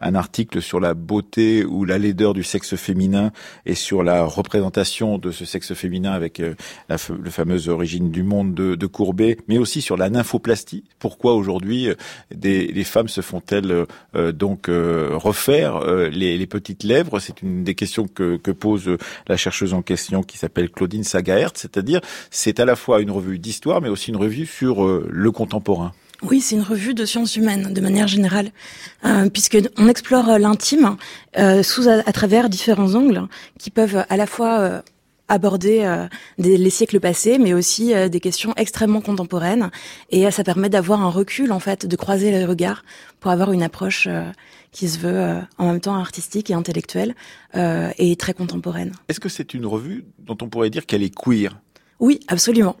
Article 0.00 0.62
sur 0.62 0.80
la 0.80 0.94
beauté 0.94 1.64
ou 1.64 1.84
la 1.84 1.98
laideur 1.98 2.34
du 2.34 2.42
sexe 2.42 2.76
féminin 2.76 3.32
et 3.64 3.74
sur 3.74 4.02
la 4.02 4.24
représentation 4.24 5.18
de 5.18 5.30
ce 5.30 5.44
sexe 5.44 5.74
féminin 5.74 6.12
avec 6.12 6.40
euh, 6.40 6.54
la, 6.88 6.98
fameuse 6.98 7.68
origine 7.68 8.10
du 8.10 8.22
monde 8.22 8.54
de, 8.54 8.86
Courbet, 8.86 9.36
mais 9.48 9.58
aussi 9.58 9.82
sur 9.82 9.96
la 9.96 10.08
nymphoplastie. 10.08 10.84
Pourquoi 10.98 11.34
aujourd'hui 11.34 11.88
euh, 11.88 11.94
des, 12.34 12.66
les 12.68 12.84
femmes 12.84 13.08
se 13.08 13.20
font-elles 13.20 13.86
euh, 14.14 14.32
donc 14.32 14.66
refaire 14.68 15.80
les, 16.10 16.46
petites 16.46 16.84
lèvres? 16.84 17.18
C'est 17.18 17.42
une 17.42 17.64
des 17.64 17.74
questions 17.74 18.06
que, 18.06 18.36
que, 18.36 18.50
pose 18.50 18.96
la 19.28 19.36
chercheuse 19.36 19.74
en 19.74 19.82
question 19.82 20.22
qui 20.22 20.38
s'appelle 20.38 20.70
Claudine 20.70 21.04
Sagaert, 21.04 21.52
c'est-à-dire 21.54 22.00
c'est 22.30 22.60
à 22.60 22.64
la 22.64 22.76
fois 22.76 23.00
une 23.00 23.10
revue 23.10 23.38
d'histoire, 23.38 23.80
mais 23.80 23.88
aussi 23.88 24.10
une 24.10 24.16
revue 24.16 24.46
sur 24.46 24.86
le 24.86 25.30
contemporain. 25.30 25.92
Oui, 26.22 26.40
c'est 26.40 26.54
une 26.56 26.62
revue 26.62 26.94
de 26.94 27.04
sciences 27.04 27.36
humaines 27.36 27.72
de 27.74 27.80
manière 27.80 28.08
générale, 28.08 28.50
euh, 29.04 29.28
puisque 29.28 29.58
on 29.76 29.88
explore 29.88 30.30
euh, 30.30 30.38
l'intime 30.38 30.96
euh, 31.38 31.62
sous 31.62 31.88
à, 31.88 32.02
travers 32.12 32.48
différents 32.48 32.94
angles 32.94 33.22
qui 33.58 33.70
peuvent 33.70 34.04
à 34.08 34.16
la 34.16 34.26
fois 34.26 34.60
euh, 34.60 34.80
aborder 35.28 36.06
les 36.38 36.70
siècles 36.70 37.00
passés, 37.00 37.38
mais 37.38 37.52
aussi 37.52 37.92
des 38.08 38.20
questions 38.20 38.54
extrêmement 38.56 39.00
contemporaines. 39.00 39.72
Et 40.10 40.30
ça 40.30 40.44
permet 40.44 40.68
d'avoir 40.68 41.02
un 41.02 41.08
recul, 41.10 41.50
en 41.50 41.58
fait, 41.58 41.84
de 41.84 41.96
croiser 41.96 42.30
les 42.30 42.44
regards 42.44 42.84
pour 43.18 43.32
avoir 43.32 43.50
une 43.50 43.64
approche 43.64 44.06
qui 44.70 44.88
se 44.88 45.00
veut 45.00 45.40
en 45.58 45.66
même 45.66 45.80
temps 45.80 45.96
artistique 45.96 46.48
et 46.50 46.54
intellectuelle 46.54 47.16
et 47.54 48.14
très 48.14 48.34
contemporaine. 48.34 48.92
Est-ce 49.08 49.18
que 49.18 49.28
c'est 49.28 49.52
une 49.52 49.66
revue 49.66 50.04
dont 50.20 50.38
on 50.42 50.48
pourrait 50.48 50.70
dire 50.70 50.86
qu'elle 50.86 51.02
est 51.02 51.12
queer? 51.12 51.58
Oui, 52.00 52.20
absolument. 52.28 52.76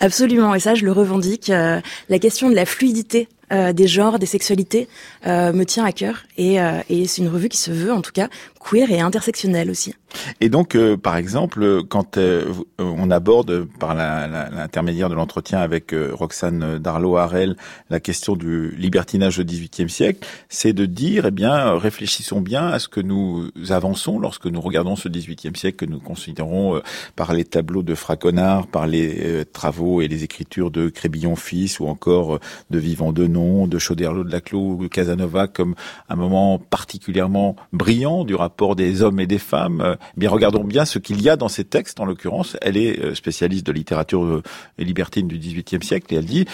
Absolument. 0.00 0.54
Et 0.54 0.60
ça, 0.60 0.74
je 0.74 0.84
le 0.84 0.92
revendique. 0.92 1.50
Euh, 1.50 1.80
la 2.08 2.18
question 2.18 2.48
de 2.48 2.54
la 2.54 2.66
fluidité 2.66 3.28
euh, 3.52 3.72
des 3.72 3.86
genres, 3.86 4.18
des 4.18 4.26
sexualités, 4.26 4.88
euh, 5.26 5.52
me 5.52 5.64
tient 5.64 5.84
à 5.84 5.92
cœur. 5.92 6.24
Et, 6.36 6.56
et 6.88 7.06
c'est 7.06 7.22
une 7.22 7.28
revue 7.28 7.48
qui 7.48 7.58
se 7.58 7.70
veut, 7.70 7.92
en 7.92 8.00
tout 8.00 8.12
cas, 8.12 8.28
queer 8.62 8.90
et 8.90 9.00
intersectionnelle 9.00 9.70
aussi. 9.70 9.94
Et 10.40 10.48
donc, 10.48 10.74
euh, 10.74 10.96
par 10.96 11.16
exemple, 11.16 11.84
quand 11.84 12.16
euh, 12.18 12.52
on 12.78 13.10
aborde 13.10 13.66
par 13.78 13.94
l'intermédiaire 13.94 15.08
de 15.08 15.14
l'entretien 15.14 15.58
avec 15.58 15.92
euh, 15.92 16.10
Roxane 16.12 16.78
Darlo-Harel 16.78 17.56
la 17.90 18.00
question 18.00 18.36
du 18.36 18.74
libertinage 18.76 19.38
au 19.38 19.44
XVIIIe 19.44 19.88
siècle, 19.88 20.26
c'est 20.48 20.72
de 20.72 20.86
dire, 20.86 21.26
eh 21.26 21.30
bien, 21.30 21.76
réfléchissons 21.78 22.40
bien 22.40 22.66
à 22.66 22.78
ce 22.78 22.88
que 22.88 23.00
nous 23.00 23.48
avançons 23.70 24.18
lorsque 24.18 24.46
nous 24.46 24.60
regardons 24.60 24.96
ce 24.96 25.08
XVIIIe 25.08 25.56
siècle 25.56 25.86
que 25.86 25.90
nous 25.90 26.00
considérons 26.00 26.80
par 27.16 27.32
les 27.32 27.44
tableaux 27.44 27.82
de 27.82 27.94
Fraconard, 27.94 28.66
par 28.66 28.86
les 28.86 29.44
travaux 29.52 30.00
et 30.00 30.08
les 30.08 30.24
écritures 30.24 30.70
de 30.70 30.88
Crébillon-Fils 30.88 31.80
ou 31.80 31.86
encore 31.86 32.38
de 32.70 32.78
Vivant 32.78 33.12
de 33.42 33.72
de 33.72 33.78
Chauderlot 33.78 34.24
de 34.24 34.30
Laclos 34.30 34.78
ou 34.80 34.88
Casanova 34.88 35.48
comme 35.48 35.74
un 36.08 36.16
moment 36.16 36.58
particulièrement 36.58 37.56
brillant 37.72 38.24
du 38.24 38.34
rapport 38.34 38.76
des 38.76 39.02
hommes 39.02 39.18
et 39.18 39.26
des 39.26 39.38
femmes 39.38 39.96
eh 40.14 40.20
bien 40.20 40.30
regardons 40.30 40.64
bien 40.64 40.84
ce 40.84 40.98
qu'il 40.98 41.20
y 41.22 41.28
a 41.28 41.36
dans 41.36 41.48
ces 41.48 41.64
textes. 41.64 42.00
En 42.00 42.04
l'occurrence, 42.04 42.56
elle 42.60 42.76
est 42.76 42.98
euh, 43.00 43.14
spécialiste 43.14 43.66
de 43.66 43.72
littérature 43.72 44.24
euh, 44.24 44.42
libertine 44.78 45.28
du 45.28 45.38
XVIIIe 45.38 45.82
siècle 45.82 46.14
et 46.14 46.16
elle 46.18 46.24
dit 46.24 46.46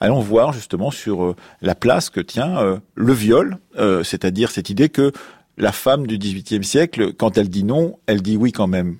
allons 0.00 0.20
voir 0.20 0.52
justement 0.52 0.90
sur 0.90 1.24
euh, 1.24 1.36
la 1.62 1.74
place 1.74 2.10
que 2.10 2.20
tient 2.20 2.80
le 2.94 3.12
viol, 3.12 3.58
c'est-à-dire 4.02 4.50
cette 4.50 4.70
idée 4.70 4.88
que 4.88 5.12
la 5.56 5.72
femme 5.72 6.06
du 6.06 6.18
XVIIIe 6.18 6.64
siècle, 6.64 7.12
quand 7.14 7.38
elle 7.38 7.48
dit 7.48 7.64
non, 7.64 7.98
elle 8.06 8.20
dit 8.20 8.36
oui 8.36 8.52
quand 8.52 8.66
même. 8.66 8.96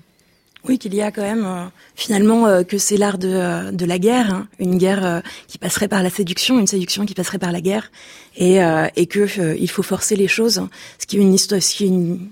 Oui, 0.67 0.77
qu'il 0.77 0.93
y 0.93 1.01
a 1.01 1.11
quand 1.11 1.21
même 1.21 1.71
finalement 1.95 2.63
que 2.63 2.77
c'est 2.77 2.97
l'art 2.97 3.17
de, 3.17 3.71
de 3.71 3.85
la 3.85 3.99
guerre, 3.99 4.33
hein. 4.33 4.47
une 4.59 4.77
guerre 4.77 5.21
qui 5.47 5.57
passerait 5.57 5.87
par 5.87 6.03
la 6.03 6.09
séduction, 6.09 6.59
une 6.59 6.67
séduction 6.67 7.05
qui 7.05 7.13
passerait 7.13 7.39
par 7.39 7.51
la 7.51 7.61
guerre, 7.61 7.91
et, 8.35 8.59
et 8.95 9.05
que 9.07 9.55
il 9.57 9.69
faut 9.69 9.83
forcer 9.83 10.15
les 10.15 10.27
choses, 10.27 10.61
ce 10.99 11.05
qui 11.05 11.17
est 11.17 11.21
une 11.21 11.33
histoire, 11.33 11.61
ce 11.61 11.75
qui 11.75 11.85
est 11.85 11.87
une, 11.87 12.29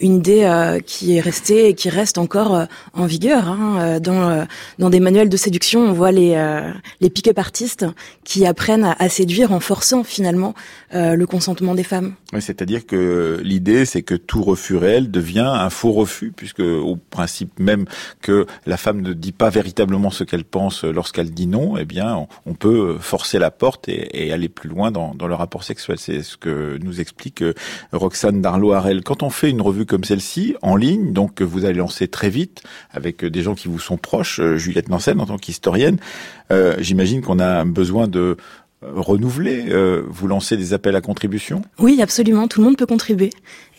une 0.00 0.16
idée 0.16 0.44
euh, 0.44 0.80
qui 0.80 1.16
est 1.16 1.20
restée 1.20 1.68
et 1.68 1.74
qui 1.74 1.88
reste 1.88 2.18
encore 2.18 2.54
euh, 2.54 2.64
en 2.92 3.06
vigueur. 3.06 3.48
Hein. 3.48 3.98
Dans, 4.00 4.46
dans 4.78 4.90
des 4.90 5.00
manuels 5.00 5.28
de 5.28 5.36
séduction, 5.36 5.80
on 5.80 5.92
voit 5.92 6.12
les, 6.12 6.36
les 7.00 7.10
pick-up 7.10 7.38
artistes 7.38 7.86
qui 8.24 8.46
apprennent 8.46 8.94
à, 8.98 9.08
séduire 9.08 9.52
en 9.52 9.60
forçant 9.60 10.04
finalement 10.04 10.54
le 10.92 11.24
consentement 11.24 11.74
des 11.74 11.82
femmes. 11.82 12.14
Oui, 12.32 12.42
C'est-à-dire 12.42 12.86
que 12.86 13.40
l'idée, 13.42 13.84
c'est 13.84 14.02
que 14.02 14.14
tout 14.14 14.42
refus 14.42 14.76
réel 14.76 15.10
devient 15.10 15.48
un 15.48 15.70
faux 15.70 15.92
refus, 15.92 16.32
puisque 16.34 16.60
au 16.60 16.96
principe 16.96 17.58
même 17.58 17.86
que 18.20 18.46
la 18.66 18.76
femme 18.76 19.00
ne 19.00 19.12
dit 19.12 19.32
pas 19.32 19.50
véritablement 19.50 20.10
ce 20.10 20.24
qu'elle 20.24 20.44
pense 20.44 20.84
lorsqu'elle 20.84 21.30
dit 21.30 21.46
non, 21.46 21.76
eh 21.76 21.84
bien, 21.84 22.26
on, 22.46 22.54
peut 22.54 22.96
forcer 23.00 23.38
la 23.38 23.50
porte 23.50 23.88
et, 23.88 24.26
et 24.26 24.32
aller 24.32 24.48
plus 24.48 24.68
loin 24.68 24.90
dans, 24.90 25.14
dans 25.14 25.26
le 25.26 25.34
rapport 25.34 25.64
sexuel. 25.64 25.98
C'est 25.98 26.22
ce 26.22 26.36
que 26.36 26.78
nous 26.82 27.00
explique 27.00 27.42
Roxane 27.92 28.40
Darlo-Harel. 28.40 29.02
Quand 29.02 29.22
on 29.22 29.30
fait 29.30 29.50
une 29.50 29.60
revue 29.60 29.86
comme 29.88 30.04
celle-ci, 30.04 30.54
en 30.62 30.76
ligne, 30.76 31.12
donc 31.12 31.42
vous 31.42 31.64
allez 31.64 31.78
lancer 31.78 32.06
très 32.06 32.30
vite, 32.30 32.62
avec 32.92 33.24
des 33.24 33.42
gens 33.42 33.54
qui 33.54 33.66
vous 33.66 33.80
sont 33.80 33.96
proches, 33.96 34.38
euh, 34.38 34.56
Juliette 34.56 34.88
Nansen 34.88 35.20
en 35.20 35.26
tant 35.26 35.38
qu'historienne, 35.38 35.98
euh, 36.52 36.76
j'imagine 36.78 37.22
qu'on 37.22 37.40
a 37.40 37.64
besoin 37.64 38.06
de 38.06 38.36
euh, 38.84 38.92
renouveler, 38.94 39.66
vous 40.06 40.28
lancez 40.28 40.56
des 40.56 40.72
appels 40.72 40.94
à 40.94 41.00
contribution 41.00 41.62
Oui, 41.80 42.00
absolument, 42.00 42.46
tout 42.46 42.60
le 42.60 42.66
monde 42.66 42.76
peut 42.76 42.86
contribuer. 42.86 43.30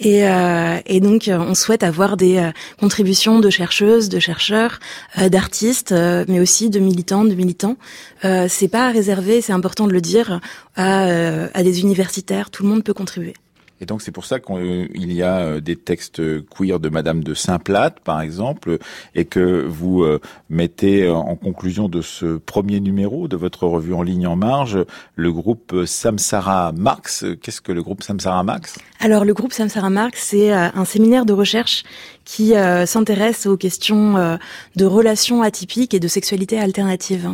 Et, 0.01 0.99
donc, 0.99 1.30
on 1.32 1.53
souhaite 1.53 1.84
avoir 1.84 2.18
des 2.18 2.49
contributions 2.82 3.39
de 3.39 3.49
chercheuses, 3.49 4.10
de 4.10 4.20
chercheurs, 4.20 4.80
d'artistes, 5.18 5.93
mais 6.28 6.41
aussi 6.41 6.70
de 6.70 6.80
militants, 6.80 7.24
de 7.24 7.34
militants. 7.34 7.78
c'est 8.22 8.68
pas 8.68 8.91
réservé, 8.91 9.39
c'est 9.39 9.53
important 9.53 9.88
de 9.88 9.93
le 9.93 10.01
dire, 10.01 10.41
à 10.76 11.64
des 11.64 11.80
universitaires, 11.80 12.49
tout 12.49 12.64
le 12.64 12.70
monde 12.70 12.84
peut 12.84 12.93
contribuer. 12.93 13.36
Et 13.82 13.86
donc 13.86 14.01
c'est 14.01 14.11
pour 14.11 14.25
ça 14.25 14.39
qu'il 14.39 15.13
y 15.13 15.23
a 15.23 15.38
euh, 15.39 15.59
des 15.59 15.75
textes 15.75 16.21
queer 16.49 16.80
de 16.80 16.89
Madame 16.89 17.23
de 17.23 17.34
Saint-Plate, 17.34 17.99
par 18.01 18.21
exemple, 18.21 18.77
et 19.15 19.25
que 19.25 19.65
vous 19.67 20.03
euh, 20.03 20.19
mettez 20.49 21.09
en 21.09 21.36
conclusion 21.36 21.89
de 21.89 22.01
ce 22.01 22.38
premier 22.38 22.80
numéro 22.80 23.27
de 23.27 23.38
votre 23.38 23.65
revue 23.67 23.93
en 23.93 24.03
ligne 24.03 24.27
en 24.27 24.36
marge 24.36 24.80
le 25.15 25.32
groupe 25.32 25.86
Samsara 25.86 26.71
Marx. 26.73 27.25
Qu'est-ce 27.41 27.61
que 27.61 27.71
le 27.71 27.82
groupe 27.82 28.03
Samsara 28.03 28.43
Marx? 28.43 28.77
Alors 28.99 29.25
le 29.25 29.34
groupe 29.34 29.53
Samsara 29.53 29.89
Marx, 29.89 30.21
c'est 30.21 30.53
euh, 30.53 30.69
un 30.73 30.86
séminaire 30.86 31.25
de 31.25 31.34
recherche 31.34 31.84
qui 32.25 32.53
s'intéresse 32.86 33.47
aux 33.47 33.57
questions 33.57 34.38
de 34.75 34.86
relations 34.86 35.41
atypiques 35.41 35.95
et 35.95 35.99
de 35.99 36.07
sexualité 36.07 36.59
alternative. 36.59 37.27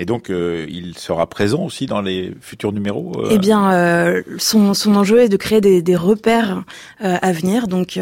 Et 0.00 0.06
donc, 0.06 0.30
euh, 0.30 0.64
il 0.70 0.96
sera 0.96 1.26
présent 1.26 1.62
aussi 1.62 1.84
dans 1.84 2.00
les 2.00 2.32
futurs 2.40 2.72
numéros 2.72 3.12
euh 3.18 3.28
Eh 3.30 3.38
bien, 3.38 3.70
euh, 3.70 4.22
son, 4.38 4.72
son 4.72 4.96
enjeu 4.96 5.20
est 5.20 5.28
de 5.28 5.36
créer 5.36 5.60
des, 5.60 5.82
des 5.82 5.94
repères 5.94 6.64
à 7.00 7.32
venir. 7.32 7.68
Donc, 7.68 8.00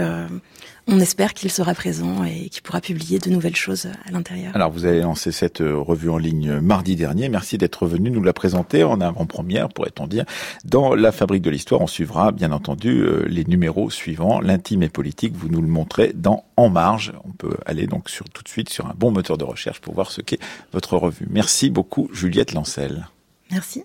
on 0.89 0.99
espère 1.01 1.34
qu'il 1.34 1.51
sera 1.51 1.74
présent 1.74 2.24
et 2.24 2.49
qu'il 2.49 2.62
pourra 2.62 2.80
publier 2.80 3.18
de 3.18 3.30
nouvelles 3.30 3.57
choses 3.57 3.86
à 4.07 4.11
l'intérieur. 4.11 4.57
Alors, 4.57 4.70
vous 4.70 4.86
avez 4.86 5.03
lancé 5.03 5.32
cette 5.32 5.61
euh, 5.61 5.76
revue 5.76 6.09
en 6.09 6.16
ligne 6.16 6.61
mardi 6.61 6.97
dernier. 6.97 7.28
Merci 7.28 7.59
d'être 7.59 7.86
venu 7.86 8.11
nous 8.11 8.22
la 8.22 8.32
présenter 8.32 8.82
en 8.84 9.01
avant-première, 9.01 9.68
pourrait-on 9.68 10.07
dire. 10.07 10.24
Dans 10.64 10.95
la 10.95 11.12
Fabrique 11.12 11.43
de 11.43 11.51
l'Histoire, 11.51 11.82
on 11.82 11.86
suivra, 11.86 12.32
bien 12.32 12.53
entendu, 12.53 13.01
euh, 13.01 13.26
les 13.28 13.45
numéros 13.45 13.91
suivants. 13.91 14.41
L'intime 14.41 14.82
et 14.82 14.89
politique, 14.89 15.34
vous 15.36 15.49
nous 15.49 15.61
le 15.61 15.68
montrez 15.68 16.12
dans 16.14 16.45
En 16.57 16.70
Marge. 16.70 17.12
On 17.24 17.32
peut 17.32 17.57
aller 17.66 17.86
donc 17.86 18.09
sur, 18.09 18.28
tout 18.30 18.43
de 18.43 18.49
suite 18.49 18.70
sur 18.70 18.86
un 18.86 18.95
bon 18.97 19.11
moteur 19.11 19.36
de 19.36 19.45
recherche 19.45 19.80
pour 19.80 19.95
voir 19.95 20.11
ce 20.11 20.22
qu'est 20.22 20.41
votre 20.72 20.97
revue. 20.97 21.26
Merci 21.30 21.68
beaucoup, 21.68 22.09
Juliette 22.12 22.55
Lancel. 22.55 23.09
Merci. 23.51 23.84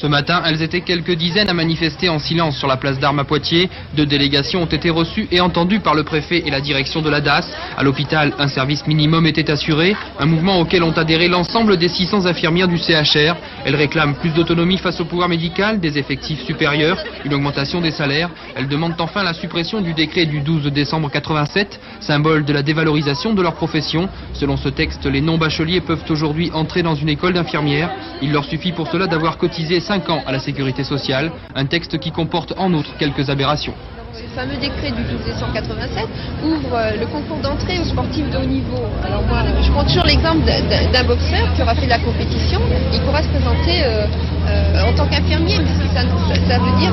Ce 0.00 0.06
matin, 0.06 0.42
elles 0.46 0.62
étaient 0.62 0.82
quelques 0.82 1.16
dizaines 1.16 1.48
à 1.48 1.54
manifester 1.54 2.08
en 2.08 2.20
silence 2.20 2.56
sur 2.56 2.68
la 2.68 2.76
place 2.76 3.00
d'Armes 3.00 3.18
à 3.18 3.24
Poitiers. 3.24 3.68
Deux 3.96 4.06
délégations 4.06 4.62
ont 4.62 4.66
été 4.66 4.90
reçues 4.90 5.26
et 5.32 5.40
entendues 5.40 5.80
par 5.80 5.96
le 5.96 6.04
préfet 6.04 6.44
et 6.46 6.50
la 6.52 6.60
direction 6.60 7.02
de 7.02 7.10
la 7.10 7.20
DAS. 7.20 7.44
À 7.76 7.82
l'hôpital, 7.82 8.32
un 8.38 8.46
service 8.46 8.86
minimum 8.86 9.26
était 9.26 9.50
assuré, 9.50 9.96
un 10.20 10.26
mouvement 10.26 10.60
auquel 10.60 10.84
ont 10.84 10.92
adhéré 10.92 11.26
l'ensemble 11.26 11.76
des 11.78 11.88
600 11.88 12.26
infirmières 12.26 12.68
du 12.68 12.78
CHR. 12.78 13.34
Elles 13.64 13.74
réclament 13.74 14.14
plus 14.14 14.30
d'autonomie 14.30 14.78
face 14.78 15.00
au 15.00 15.04
pouvoir 15.04 15.28
médical, 15.28 15.80
des 15.80 15.98
effectifs 15.98 16.44
supérieurs, 16.44 17.02
une 17.24 17.34
augmentation 17.34 17.80
des 17.80 17.90
salaires. 17.90 18.30
Elles 18.54 18.68
demandent 18.68 18.94
enfin 19.00 19.24
la 19.24 19.34
suppression 19.34 19.80
du 19.80 19.94
décret 19.94 20.26
du 20.26 20.42
12 20.42 20.70
décembre 20.70 21.10
87, 21.10 21.80
symbole 21.98 22.44
de 22.44 22.52
la 22.52 22.62
dévalorisation 22.62 23.34
de 23.34 23.42
leur 23.42 23.54
profession. 23.54 24.08
Selon 24.34 24.56
ce 24.56 24.68
texte, 24.68 25.06
les 25.06 25.20
non-bacheliers 25.20 25.80
peuvent 25.80 26.04
aujourd'hui 26.08 26.52
entrer 26.54 26.84
dans 26.84 26.94
une 26.94 27.08
école 27.08 27.32
d'infirmières. 27.32 27.90
Il 28.22 28.30
leur 28.30 28.44
suffit 28.44 28.70
pour 28.70 28.86
cela 28.86 29.08
d'avoir 29.08 29.38
cotisé 29.38 29.80
5 29.88 30.10
ans 30.10 30.22
à 30.26 30.32
la 30.32 30.38
sécurité 30.38 30.84
sociale, 30.84 31.32
un 31.54 31.64
texte 31.64 31.98
qui 31.98 32.10
comporte 32.10 32.52
en 32.58 32.74
outre 32.74 32.90
quelques 32.98 33.30
aberrations. 33.30 33.72
Ce 34.12 34.22
fameux 34.34 34.58
décret 34.60 34.90
du 34.90 35.02
12 35.02 35.24
décembre 35.24 35.54
87 35.54 36.04
ouvre 36.44 36.74
euh, 36.74 37.00
le 37.00 37.06
concours 37.06 37.38
d'entrée 37.38 37.78
aux 37.78 37.84
sportifs 37.84 38.28
de 38.30 38.36
haut 38.36 38.44
niveau. 38.44 38.84
Alors 39.02 39.22
moi, 39.22 39.38
je 39.62 39.70
prends 39.70 39.84
toujours 39.84 40.04
l'exemple 40.04 40.44
d'un 40.44 41.04
boxeur 41.04 41.54
qui 41.54 41.62
aura 41.62 41.74
fait 41.74 41.86
de 41.86 41.90
la 41.90 42.00
compétition, 42.00 42.60
il 42.92 43.00
pourra 43.00 43.22
se 43.22 43.28
présenter 43.28 43.82
euh, 43.82 44.04
euh, 44.46 44.90
en 44.90 44.92
tant 44.94 45.06
qu'infirmier, 45.06 45.56
mais 45.58 45.94
ça, 45.94 46.02
ça, 46.48 46.58
veut 46.58 46.78
dire, 46.78 46.92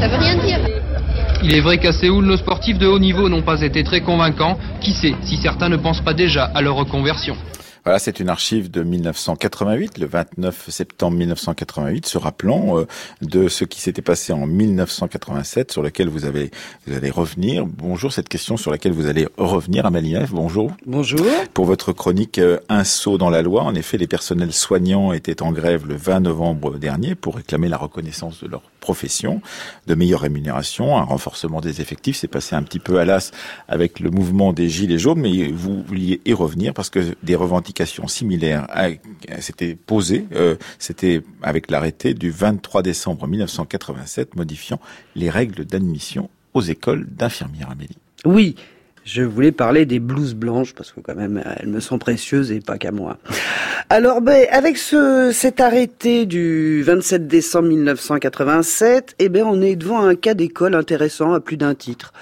ça 0.00 0.08
veut 0.08 0.18
rien 0.18 0.34
dire. 0.34 0.58
Il 1.44 1.54
est 1.54 1.60
vrai 1.60 1.78
qu'à 1.78 1.92
Séoul, 1.92 2.24
nos 2.24 2.36
sportifs 2.36 2.78
de 2.78 2.88
haut 2.88 2.98
niveau 2.98 3.28
n'ont 3.28 3.42
pas 3.42 3.60
été 3.60 3.84
très 3.84 4.00
convaincants. 4.00 4.58
Qui 4.80 4.92
sait 4.92 5.14
si 5.22 5.36
certains 5.36 5.68
ne 5.68 5.76
pensent 5.76 6.00
pas 6.00 6.14
déjà 6.14 6.50
à 6.52 6.60
leur 6.62 6.74
reconversion 6.74 7.36
voilà, 7.84 7.98
c'est 7.98 8.18
une 8.18 8.30
archive 8.30 8.70
de 8.70 8.82
1988, 8.82 9.98
le 9.98 10.06
29 10.06 10.70
septembre 10.70 11.18
1988, 11.18 12.06
se 12.06 12.16
rappelant 12.16 12.78
euh, 12.78 12.86
de 13.20 13.48
ce 13.48 13.66
qui 13.66 13.78
s'était 13.78 14.00
passé 14.00 14.32
en 14.32 14.46
1987, 14.46 15.70
sur 15.70 15.82
lequel 15.82 16.08
vous, 16.08 16.24
avez, 16.24 16.50
vous 16.86 16.96
allez 16.96 17.10
revenir. 17.10 17.66
Bonjour, 17.66 18.10
cette 18.10 18.30
question 18.30 18.56
sur 18.56 18.70
laquelle 18.70 18.92
vous 18.92 19.06
allez 19.06 19.28
revenir, 19.36 19.84
Amélie 19.84 20.16
bonjour. 20.30 20.72
Bonjour. 20.86 21.26
Pour 21.52 21.66
votre 21.66 21.92
chronique 21.92 22.38
euh, 22.38 22.58
Un 22.70 22.84
saut 22.84 23.18
dans 23.18 23.28
la 23.28 23.42
loi, 23.42 23.62
en 23.62 23.74
effet, 23.74 23.98
les 23.98 24.06
personnels 24.06 24.54
soignants 24.54 25.12
étaient 25.12 25.42
en 25.42 25.52
grève 25.52 25.86
le 25.86 25.94
20 25.94 26.20
novembre 26.20 26.78
dernier 26.78 27.14
pour 27.14 27.36
réclamer 27.36 27.68
la 27.68 27.76
reconnaissance 27.76 28.42
de 28.42 28.48
leur 28.48 28.62
profession, 28.80 29.42
de 29.86 29.94
meilleures 29.94 30.20
rémunérations, 30.20 30.96
un 30.96 31.02
renforcement 31.02 31.60
des 31.60 31.82
effectifs. 31.82 32.16
C'est 32.16 32.28
passé 32.28 32.56
un 32.56 32.62
petit 32.62 32.78
peu 32.78 32.98
à 32.98 33.04
l'as 33.04 33.30
avec 33.68 34.00
le 34.00 34.10
mouvement 34.10 34.54
des 34.54 34.70
Gilets 34.70 34.98
jaunes, 34.98 35.20
mais 35.20 35.48
vous 35.48 35.82
vouliez 35.82 36.22
y 36.24 36.32
revenir 36.32 36.72
parce 36.72 36.88
que 36.88 37.14
des 37.22 37.34
revendications 37.34 37.73
similaires 38.06 38.66
s'étaient 39.40 39.74
posées. 39.74 40.26
Euh, 40.34 40.56
c'était 40.78 41.22
avec 41.42 41.70
l'arrêté 41.70 42.14
du 42.14 42.30
23 42.30 42.82
décembre 42.82 43.26
1987 43.26 44.36
modifiant 44.36 44.80
les 45.14 45.30
règles 45.30 45.64
d'admission 45.64 46.30
aux 46.54 46.62
écoles 46.62 47.06
d'infirmières, 47.06 47.70
Amélie. 47.70 47.98
Oui, 48.24 48.54
je 49.04 49.22
voulais 49.22 49.52
parler 49.52 49.84
des 49.84 49.98
blouses 49.98 50.34
blanches 50.34 50.72
parce 50.74 50.92
que 50.92 51.00
quand 51.00 51.14
même 51.14 51.42
elles 51.58 51.68
me 51.68 51.80
sont 51.80 51.98
précieuses 51.98 52.50
et 52.52 52.60
pas 52.60 52.78
qu'à 52.78 52.90
moi. 52.90 53.18
Alors 53.90 54.22
ben 54.22 54.46
avec 54.50 54.78
ce 54.78 55.30
cet 55.32 55.60
arrêté 55.60 56.24
du 56.24 56.82
27 56.82 57.26
décembre 57.26 57.68
1987, 57.68 59.16
eh 59.18 59.28
ben 59.28 59.44
on 59.44 59.60
est 59.60 59.76
devant 59.76 60.00
un 60.02 60.14
cas 60.14 60.32
d'école 60.32 60.74
intéressant 60.74 61.34
à 61.34 61.40
plus 61.40 61.58
d'un 61.58 61.74
titre. 61.74 62.12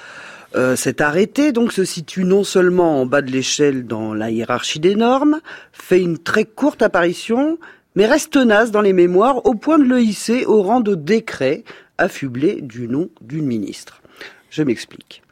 Euh, 0.55 0.77
cet 0.77 1.01
arrêté 1.01 1.53
donc 1.53 1.73
se 1.73 1.85
situe 1.85 2.25
non 2.25 2.45
seulement 2.45 3.01
en 3.01 3.07
bas 3.07 3.23
de 3.23 3.31
l'échelle 3.31 3.87
dans 3.87 4.13
la 4.13 4.31
hiérarchie 4.31 4.81
des 4.81 4.95
normes, 4.95 5.41
fait 5.73 6.01
une 6.01 6.19
très 6.19 6.45
courte 6.45 6.83
apparition, 6.83 7.59
mais 7.95 8.07
reste 8.07 8.33
tenace 8.33 8.71
dans 8.71 8.83
les 8.83 8.93
mémoires 8.93 9.47
au 9.47 9.55
point 9.55 9.79
de 9.79 9.85
le 9.85 10.01
hisser 10.01 10.45
au 10.45 10.63
rang 10.63 10.81
de 10.81 10.95
décret 10.95 11.65
affublé 11.97 12.61
du 12.61 12.89
nom 12.89 13.09
d'une 13.21 13.47
ministre. 13.47 14.03
Je 14.51 14.63
m'explique. 14.63 15.23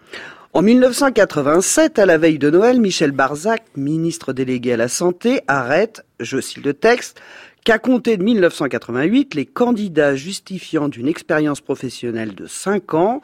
En 0.52 0.62
1987, 0.62 1.98
à 1.98 2.06
la 2.06 2.18
veille 2.18 2.38
de 2.38 2.50
Noël, 2.50 2.80
Michel 2.80 3.12
Barzac, 3.12 3.62
ministre 3.76 4.32
délégué 4.32 4.72
à 4.72 4.76
la 4.76 4.88
Santé, 4.88 5.42
arrête, 5.46 6.04
je 6.18 6.40
cite 6.40 6.64
le 6.64 6.74
texte, 6.74 7.20
qu'à 7.62 7.78
compter 7.78 8.16
de 8.16 8.24
1988, 8.24 9.34
les 9.34 9.46
candidats 9.46 10.16
justifiant 10.16 10.88
d'une 10.88 11.06
expérience 11.06 11.60
professionnelle 11.60 12.34
de 12.34 12.46
5 12.46 12.94
ans 12.94 13.20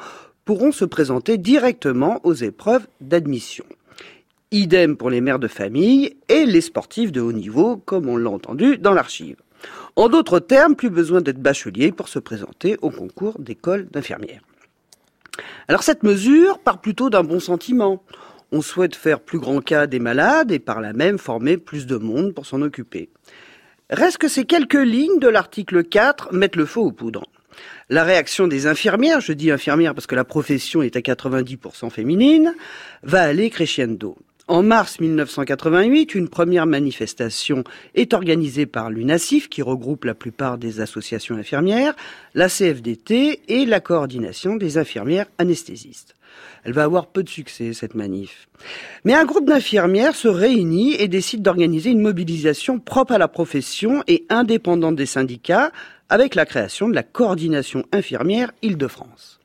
pourront 0.47 0.73
se 0.73 0.87
présenter 0.87 1.37
directement 1.37 2.21
aux 2.25 2.33
épreuves 2.33 2.87
d'admission. 3.03 3.67
Idem 4.53 4.97
pour 4.97 5.11
les 5.11 5.21
mères 5.21 5.41
de 5.41 5.49
famille 5.49 6.17
et 6.29 6.47
les 6.47 6.61
sportifs 6.61 7.13
de 7.13 7.21
haut 7.21 7.33
niveau, 7.33 7.77
comme 7.77 8.09
on 8.09 8.17
l'a 8.17 8.31
entendu 8.31 8.79
dans 8.79 8.95
l'archive. 8.95 9.37
En 9.97 10.09
d'autres 10.09 10.39
termes, 10.39 10.77
plus 10.77 10.89
besoin 10.89 11.21
d'être 11.21 11.43
bachelier 11.43 11.91
pour 11.91 12.09
se 12.09 12.21
présenter 12.21 12.77
au 12.81 12.91
concours 12.91 13.39
d'école 13.41 13.87
d'infirmières. 13.87 14.41
Alors 15.67 15.83
cette 15.83 16.05
mesure 16.05 16.61
part 16.61 16.81
plutôt 16.81 17.11
d'un 17.11 17.25
bon 17.25 17.41
sentiment. 17.41 18.03
On 18.53 18.63
souhaite 18.63 18.95
faire 18.95 19.21
plus 19.21 19.41
grand 19.41 19.61
cas 19.61 19.89
des 19.89 19.99
malades 19.99 20.53
et 20.53 20.61
par 20.61 20.81
là 20.81 20.93
même 20.93 21.19
former 21.19 21.57
plus 21.57 21.87
de 21.87 21.97
monde 21.97 22.33
pour 22.33 22.47
s'en 22.47 22.63
occuper. 22.63 23.11
Reste 23.91 24.19
que 24.19 24.29
ces 24.29 24.45
quelques 24.45 24.75
lignes 24.75 25.19
de 25.19 25.29
l'article 25.29 25.83
4 25.83 26.33
mettent 26.33 26.57
le 26.57 26.67
feu 26.67 26.81
aux 26.81 26.93
poudres. 26.93 27.25
La 27.89 28.05
réaction 28.05 28.49
des 28.49 28.67
infirmières, 28.67 29.21
je 29.21 29.33
dis 29.33 29.51
infirmières 29.51 29.95
parce 29.95 30.07
que 30.07 30.15
la 30.15 30.25
profession 30.25 30.83
est 30.83 30.97
à 30.97 31.01
90% 31.01 31.91
féminine, 31.91 32.55
va 33.03 33.23
aller 33.23 33.51
crescendo. 33.51 34.17
En 34.49 34.63
mars 34.63 35.01
1988, 35.01 36.15
une 36.15 36.29
première 36.29 36.67
manifestation 36.67 37.65
est 37.97 38.15
organisée 38.15 38.65
par 38.65 38.91
l'UNASIF, 38.91 39.49
qui 39.49 39.61
regroupe 39.61 40.05
la 40.05 40.15
plupart 40.15 40.57
des 40.57 40.81
associations 40.81 41.35
infirmières, 41.35 41.97
la 42.35 42.49
CFDT 42.49 43.41
et 43.49 43.67
la 43.67 43.81
coordination 43.81 44.55
des 44.55 44.79
infirmières 44.79 45.27
anesthésistes. 45.39 46.15
Elle 46.63 46.75
va 46.75 46.85
avoir 46.85 47.09
peu 47.09 47.25
de 47.25 47.29
succès, 47.29 47.73
cette 47.73 47.97
manif. 47.97 48.47
Mais 49.05 49.15
un 49.15 49.25
groupe 49.25 49.47
d'infirmières 49.47 50.15
se 50.15 50.29
réunit 50.29 50.95
et 50.95 51.09
décide 51.09 51.43
d'organiser 51.43 51.91
une 51.91 52.01
mobilisation 52.01 52.79
propre 52.79 53.15
à 53.15 53.19
la 53.19 53.27
profession 53.29 54.05
et 54.07 54.27
indépendante 54.29 54.95
des 54.95 55.07
syndicats 55.07 55.73
avec 56.09 56.37
la 56.37 56.47
création 56.47 56.89
de 56.89 56.95
la 56.95 57.03
coordination 57.03 57.85
infirmière 57.91 58.53
Île-de-France. 58.63 59.36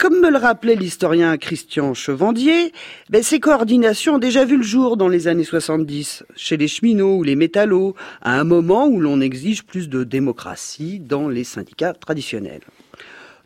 Comme 0.00 0.18
me 0.18 0.30
le 0.30 0.38
rappelait 0.38 0.76
l'historien 0.76 1.36
Christian 1.36 1.92
Chevandier, 1.92 2.72
ben, 3.10 3.22
ces 3.22 3.38
coordinations 3.38 4.14
ont 4.14 4.18
déjà 4.18 4.46
vu 4.46 4.56
le 4.56 4.62
jour 4.62 4.96
dans 4.96 5.08
les 5.08 5.28
années 5.28 5.44
70, 5.44 6.24
chez 6.36 6.56
les 6.56 6.68
cheminots 6.68 7.18
ou 7.18 7.22
les 7.22 7.36
métallos, 7.36 7.94
à 8.22 8.40
un 8.40 8.44
moment 8.44 8.86
où 8.86 8.98
l'on 8.98 9.20
exige 9.20 9.62
plus 9.62 9.90
de 9.90 10.02
démocratie 10.02 11.00
dans 11.00 11.28
les 11.28 11.44
syndicats 11.44 11.92
traditionnels. 11.92 12.62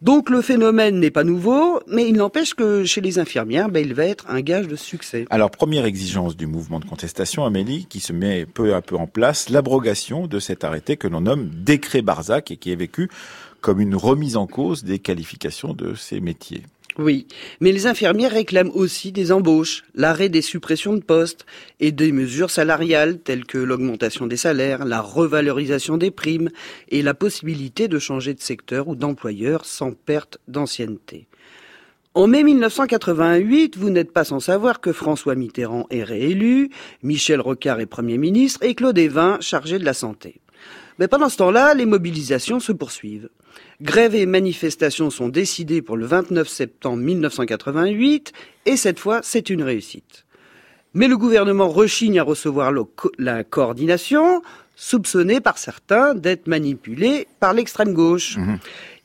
Donc 0.01 0.29
le 0.29 0.43
phénomène 0.43 1.01
n'est 1.01 1.11
pas 1.11 1.25
nouveau, 1.25 1.81
mais 1.89 2.07
il 2.07 2.17
n'empêche 2.17 2.53
que 2.53 2.85
chez 2.85 3.01
les 3.01 3.19
infirmières, 3.19 3.71
ben, 3.71 3.85
il 3.85 3.95
va 3.95 4.05
être 4.05 4.27
un 4.29 4.41
gage 4.41 4.69
de 4.69 4.77
succès. 4.77 5.25
Alors 5.31 5.51
première 5.51 5.87
exigence 5.87 6.37
du 6.37 6.47
mouvement 6.47 6.79
de 6.79 6.85
contestation, 6.85 7.47
Amélie, 7.47 7.87
qui 7.87 8.01
se 8.01 8.13
met 8.13 8.45
peu 8.45 8.75
à 8.75 8.83
peu 8.83 8.97
en 8.97 9.07
place, 9.07 9.49
l'abrogation 9.49 10.27
de 10.27 10.39
cet 10.39 10.63
arrêté 10.63 10.99
que 10.99 11.09
l'on 11.09 11.23
nomme 11.23 11.49
décret 11.49 12.03
Barzac 12.03 12.51
et 12.51 12.59
qui 12.59 12.71
est 12.71 12.77
vécu 12.77 13.09
comme 13.65 13.81
une 13.81 13.97
remise 13.97 14.37
en 14.37 14.47
cause 14.47 14.85
des 14.85 14.99
qualifications 14.99 15.73
de 15.73 15.95
ces 15.95 16.21
métiers. 16.21 16.65
Oui, 16.99 17.27
mais 17.61 17.73
les 17.73 17.87
infirmières 17.87 18.33
réclament 18.33 18.71
aussi 18.75 19.11
des 19.11 19.33
embauches, 19.33 19.85
l'arrêt 19.95 20.29
des 20.29 20.43
suppressions 20.43 20.93
de 20.93 21.01
postes 21.01 21.47
et 21.81 21.91
des 21.91 22.13
mesures 22.13 22.51
salariales 22.51 23.19
telles 23.21 23.47
que 23.47 23.57
l'augmentation 23.57 24.27
des 24.27 24.37
salaires, 24.37 24.85
la 24.85 25.01
revalorisation 25.01 25.97
des 25.97 26.11
primes 26.11 26.51
et 26.91 27.01
la 27.01 27.15
possibilité 27.15 27.89
de 27.89 27.99
changer 27.99 28.35
de 28.35 28.43
secteur 28.43 28.87
ou 28.87 28.97
d'employeur 28.97 29.65
sans 29.65 29.93
perte 29.93 30.39
d'ancienneté. 30.47 31.27
En 32.13 32.27
mai 32.27 32.45
1988, 32.45 33.79
vous 33.79 33.89
n'êtes 33.89 34.13
pas 34.13 34.25
sans 34.25 34.41
savoir 34.41 34.83
que 34.83 34.93
François 34.93 35.37
Mitterrand 35.37 35.87
est 35.89 36.05
réélu, 36.05 36.69
Michel 37.03 37.41
Rocard 37.41 37.81
est 37.81 37.87
Premier 37.87 38.19
ministre 38.19 38.63
et 38.63 38.75
Claude 38.75 38.99
Evin 38.99 39.39
chargé 39.41 39.79
de 39.79 39.87
la 39.87 39.95
santé. 39.95 40.43
Mais 40.99 41.09
pendant 41.09 41.31
ce 41.31 41.39
temps-là, 41.39 41.73
les 41.73 41.87
mobilisations 41.87 42.61
se 42.61 42.71
poursuivent. 42.71 43.31
Grèves 43.83 44.15
et 44.15 44.27
manifestations 44.27 45.11
sont 45.11 45.29
décidées 45.29 45.83
pour 45.83 45.97
le 45.97 46.07
29 46.07 46.49
septembre 46.49 46.99
1988 46.99 48.33
et 48.67 48.77
cette 48.77 49.01
fois, 49.01 49.21
c'est 49.23 49.51
une 49.51 49.63
réussite. 49.63 50.25
Mais 50.95 51.09
le 51.09 51.19
gouvernement 51.19 51.69
rechigne 51.69 52.21
à 52.21 52.23
recevoir 52.23 52.73
la 53.19 53.43
coordination, 53.43 54.43
soupçonnée 54.77 55.41
par 55.41 55.59
certains 55.59 56.15
d'être 56.15 56.47
manipulée 56.47 57.27
par 57.41 57.53
l'extrême 57.53 57.95
gauche. 57.95 58.37
Mmh. 58.37 58.57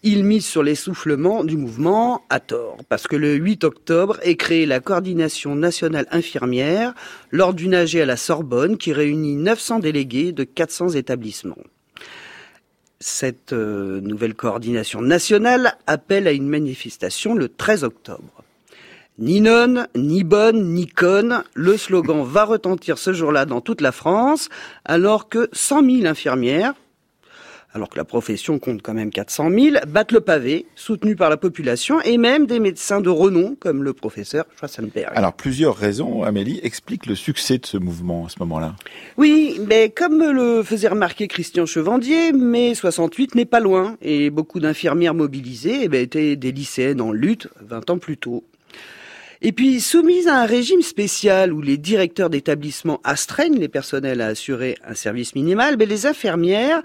Il 0.03 0.23
mise 0.23 0.45
sur 0.45 0.63
l'essoufflement 0.63 1.43
du 1.43 1.57
mouvement 1.57 2.23
à 2.29 2.39
tort, 2.39 2.77
parce 2.87 3.07
que 3.07 3.15
le 3.15 3.33
8 3.33 3.63
octobre 3.65 4.17
est 4.21 4.35
créée 4.35 4.65
la 4.65 4.79
coordination 4.79 5.55
nationale 5.55 6.07
infirmière 6.11 6.93
lors 7.31 7.53
d'une 7.53 7.73
AG 7.73 7.97
à 7.97 8.05
la 8.05 8.17
Sorbonne 8.17 8.77
qui 8.77 8.93
réunit 8.93 9.35
900 9.35 9.79
délégués 9.79 10.31
de 10.31 10.43
400 10.43 10.91
établissements 10.91 11.57
cette 12.99 13.53
euh, 13.53 14.01
nouvelle 14.01 14.33
coordination 14.33 15.01
nationale 15.01 15.77
appelle 15.87 16.27
à 16.27 16.31
une 16.31 16.47
manifestation 16.47 17.33
le 17.33 17.47
13 17.47 17.83
octobre. 17.83 18.43
Ni 19.17 19.41
non, 19.41 19.85
ni 19.95 20.23
bonne, 20.23 20.73
ni 20.73 20.87
conne, 20.87 21.43
le 21.53 21.75
slogan 21.75 22.23
va 22.23 22.45
retentir 22.45 22.97
ce 22.97 23.11
jour-là 23.11 23.45
dans 23.45 23.59
toute 23.59 23.81
la 23.81 23.91
France, 23.91 24.49
alors 24.85 25.27
que 25.27 25.49
100 25.51 25.83
000 25.83 26.05
infirmières, 26.05 26.73
alors 27.73 27.89
que 27.89 27.97
la 27.97 28.03
profession 28.03 28.57
compte 28.57 28.81
quand 28.81 28.93
même 28.93 29.11
400 29.11 29.49
000, 29.51 29.75
battent 29.87 30.11
le 30.11 30.21
pavé, 30.21 30.65
soutenus 30.75 31.15
par 31.15 31.29
la 31.29 31.37
population 31.37 32.01
et 32.01 32.17
même 32.17 32.47
des 32.47 32.59
médecins 32.59 32.99
de 33.01 33.09
renom 33.09 33.55
comme 33.59 33.83
le 33.83 33.93
professeur 33.93 34.45
Schwarzenberg. 34.57 35.11
Alors 35.15 35.33
plusieurs 35.33 35.75
raisons, 35.75 36.23
Amélie, 36.23 36.59
expliquent 36.63 37.05
le 37.05 37.15
succès 37.15 37.57
de 37.59 37.65
ce 37.65 37.77
mouvement 37.77 38.25
à 38.25 38.29
ce 38.29 38.39
moment-là. 38.39 38.75
Oui, 39.17 39.59
mais 39.67 39.89
comme 39.89 40.19
le 40.19 40.63
faisait 40.63 40.87
remarquer 40.87 41.27
Christian 41.27 41.65
Chevandier, 41.65 42.31
mai 42.31 42.73
68 42.73 43.35
n'est 43.35 43.45
pas 43.45 43.59
loin 43.59 43.97
et 44.01 44.29
beaucoup 44.29 44.59
d'infirmières 44.59 45.13
mobilisées 45.13 45.81
eh 45.83 45.87
ben, 45.87 46.01
étaient 46.01 46.35
des 46.35 46.51
lycéennes 46.51 47.01
en 47.01 47.11
lutte 47.11 47.47
20 47.61 47.89
ans 47.91 47.97
plus 47.99 48.17
tôt. 48.17 48.43
Et 49.41 49.53
puis, 49.53 49.79
soumises 49.79 50.27
à 50.27 50.41
un 50.41 50.45
régime 50.45 50.81
spécial 50.81 51.53
où 51.53 51.61
les 51.61 51.77
directeurs 51.77 52.29
d'établissements 52.29 52.99
astreignent 53.05 53.57
les 53.57 53.69
personnels 53.69 54.19
à 54.19 54.27
assurer 54.27 54.77
un 54.85 54.95
service 54.95 55.33
minimal, 55.33 55.77
mais 55.77 55.85
les 55.85 56.05
infirmières 56.05 56.81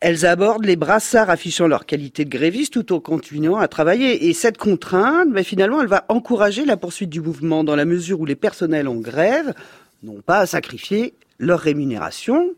elles 0.00 0.26
abordent 0.26 0.64
les 0.64 0.76
brassards 0.76 1.30
affichant 1.30 1.66
leur 1.66 1.86
qualité 1.86 2.24
de 2.24 2.30
gréviste 2.30 2.72
tout 2.72 2.92
en 2.92 3.00
continuant 3.00 3.56
à 3.56 3.68
travailler. 3.68 4.28
Et 4.28 4.32
cette 4.32 4.58
contrainte, 4.58 5.30
ben, 5.30 5.44
finalement, 5.44 5.80
elle 5.80 5.88
va 5.88 6.04
encourager 6.08 6.64
la 6.64 6.76
poursuite 6.76 7.10
du 7.10 7.20
mouvement 7.20 7.64
dans 7.64 7.76
la 7.76 7.84
mesure 7.84 8.20
où 8.20 8.26
les 8.26 8.36
personnels 8.36 8.88
en 8.88 8.96
grève 8.96 9.54
n'ont 10.02 10.20
pas 10.20 10.40
à 10.40 10.46
sacrifier 10.46 11.14
leur 11.38 11.60
rémunération 11.60 12.50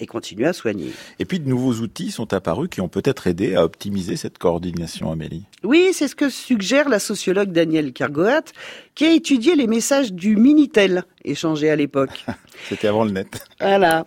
et 0.00 0.06
continuer 0.06 0.46
à 0.46 0.52
soigner. 0.52 0.92
Et 1.18 1.24
puis 1.24 1.38
de 1.38 1.48
nouveaux 1.48 1.74
outils 1.74 2.10
sont 2.10 2.32
apparus 2.32 2.68
qui 2.70 2.80
ont 2.80 2.88
peut-être 2.88 3.26
aidé 3.26 3.54
à 3.54 3.64
optimiser 3.64 4.16
cette 4.16 4.38
coordination, 4.38 5.12
Amélie. 5.12 5.44
Oui, 5.62 5.90
c'est 5.92 6.08
ce 6.08 6.16
que 6.16 6.30
suggère 6.30 6.88
la 6.88 6.98
sociologue 6.98 7.52
Danielle 7.52 7.92
Kergoat, 7.92 8.44
qui 8.94 9.04
a 9.04 9.12
étudié 9.12 9.54
les 9.54 9.66
messages 9.66 10.12
du 10.12 10.36
Minitel 10.36 11.04
échangés 11.24 11.70
à 11.70 11.76
l'époque. 11.76 12.24
C'était 12.68 12.88
avant 12.88 13.04
le 13.04 13.10
net. 13.10 13.44
Voilà. 13.60 14.06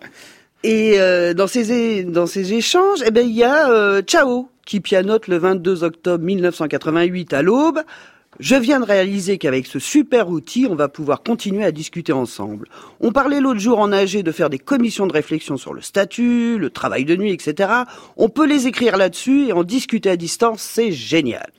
Et 0.66 0.98
euh, 0.98 1.34
dans 1.34 1.46
ces 1.46 2.54
échanges, 2.54 3.00
eh 3.04 3.10
ben 3.10 3.28
il 3.28 3.34
y 3.34 3.44
a 3.44 3.70
euh, 3.70 4.00
Chao 4.06 4.48
qui 4.64 4.80
pianote 4.80 5.28
le 5.28 5.36
22 5.36 5.84
octobre 5.84 6.24
1988 6.24 7.34
à 7.34 7.42
l'aube. 7.42 7.82
Je 8.40 8.56
viens 8.56 8.80
de 8.80 8.86
réaliser 8.86 9.36
qu'avec 9.36 9.66
ce 9.66 9.78
super 9.78 10.30
outil, 10.30 10.66
on 10.68 10.74
va 10.74 10.88
pouvoir 10.88 11.22
continuer 11.22 11.66
à 11.66 11.70
discuter 11.70 12.14
ensemble. 12.14 12.68
On 13.00 13.12
parlait 13.12 13.40
l'autre 13.40 13.60
jour 13.60 13.78
en 13.78 13.92
AG 13.92 14.22
de 14.22 14.32
faire 14.32 14.48
des 14.48 14.58
commissions 14.58 15.06
de 15.06 15.12
réflexion 15.12 15.58
sur 15.58 15.74
le 15.74 15.82
statut, 15.82 16.56
le 16.56 16.70
travail 16.70 17.04
de 17.04 17.14
nuit, 17.14 17.32
etc. 17.32 17.70
On 18.16 18.30
peut 18.30 18.46
les 18.46 18.66
écrire 18.66 18.96
là-dessus 18.96 19.48
et 19.48 19.52
en 19.52 19.64
discuter 19.64 20.08
à 20.08 20.16
distance, 20.16 20.62
c'est 20.62 20.92
génial. 20.92 21.50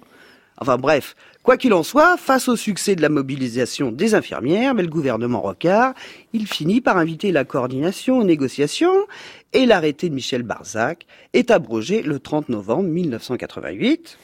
Enfin 0.57 0.77
bref, 0.77 1.15
Quoi 1.45 1.57
qu'il 1.57 1.75
en 1.75 1.83
soit, 1.83 2.17
face 2.17 2.49
au 2.49 2.55
succès 2.55 2.95
de 2.95 3.03
la 3.03 3.09
mobilisation 3.09 3.91
des 3.91 4.15
infirmières, 4.15 4.73
mais 4.73 4.81
le 4.81 4.89
gouvernement 4.89 5.41
Rocard, 5.41 5.93
il 6.33 6.47
finit 6.47 6.81
par 6.81 6.97
inviter 6.97 7.31
la 7.31 7.45
coordination 7.45 8.17
aux 8.17 8.23
négociations 8.23 8.95
et 9.53 9.67
l'arrêté 9.67 10.09
de 10.09 10.15
Michel 10.15 10.41
Barzac 10.41 11.05
est 11.33 11.51
abrogé 11.51 12.01
le 12.01 12.17
30 12.17 12.49
novembre 12.49 12.89
1988. 12.89 14.17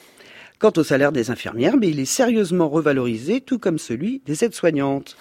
Quant 0.58 0.72
au 0.76 0.82
salaire 0.82 1.12
des 1.12 1.30
infirmières, 1.30 1.76
mais 1.76 1.90
il 1.90 2.00
est 2.00 2.06
sérieusement 2.06 2.68
revalorisé, 2.68 3.40
tout 3.40 3.60
comme 3.60 3.78
celui 3.78 4.20
des 4.26 4.44
aides-soignantes. 4.44 5.16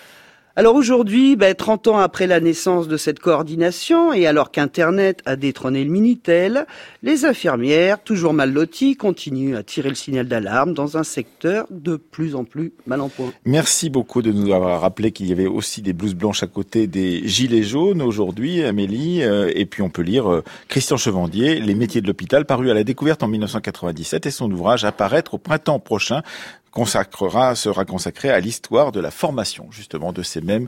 Alors 0.58 0.76
aujourd'hui, 0.76 1.38
ben, 1.38 1.56
30 1.56 1.88
ans 1.88 1.97
après 1.99 2.28
la 2.28 2.41
naissance 2.41 2.89
de 2.89 2.97
cette 2.97 3.20
coordination, 3.20 4.12
et 4.12 4.28
alors 4.28 4.52
qu'Internet 4.52 5.22
a 5.26 5.38
détrôné 5.38 5.86
le 5.86 5.89
Minitel, 5.89 6.66
les 7.04 7.24
infirmières, 7.24 8.04
toujours 8.04 8.34
mal 8.34 8.52
loties, 8.52 8.97
continuent 8.97 9.56
à 9.56 9.64
tirer 9.64 9.88
le 9.88 9.95
signal 9.95 10.28
d'alarme 10.28 10.74
dans 10.74 10.97
un 10.97 11.04
secteur 11.04 11.68
de 11.70 11.95
plus 11.95 12.36
en 12.36 12.43
plus 12.43 12.74
mal 12.86 12.99
en 12.99 13.08
point. 13.08 13.32
Merci 13.45 13.89
beaucoup 13.89 14.22
de 14.22 14.34
nous 14.34 14.54
avoir 14.54 14.82
rappelé 14.82 15.14
qu'il 15.14 15.28
y 15.28 15.32
avait 15.32 15.47
aussi 15.47 15.82
des 15.82 15.93
blouses 15.93 16.16
blanches 16.16 16.43
à 16.43 16.47
côté 16.47 16.86
des 16.86 17.26
gilets 17.26 17.64
jaunes 17.64 18.02
aujourd'hui, 18.02 18.62
Amélie, 18.62 19.24
euh, 19.24 19.49
et 19.56 19.66
puis 19.66 19.82
on 19.82 19.89
peut 19.89 20.02
lire 20.02 20.30
euh, 20.30 20.43
Christian 20.68 20.97
Chevandier, 20.97 21.62
Les 21.62 21.76
métiers 21.76 22.02
de 22.02 22.08
l'hôpital, 22.08 22.43
paru 22.43 22.70
à 22.70 22.74
la 22.74 22.84
découverte 22.84 23.24
en 23.24 23.30
1997, 23.30 24.26
et 24.26 24.32
son 24.32 24.52
ouvrage 24.52 24.84
apparaître 24.84 25.36
au 25.36 25.38
printemps 25.38 25.80
prochain 25.80 26.24
consacrera, 26.72 27.55
sera 27.55 27.86
consacré 27.86 28.30
à 28.30 28.39
l'histoire 28.39 28.91
de 28.91 28.99
la 28.99 29.11
formation, 29.11 29.67
justement, 29.72 30.13
de 30.13 30.24
ces 30.24 30.41
mêmes 30.41 30.67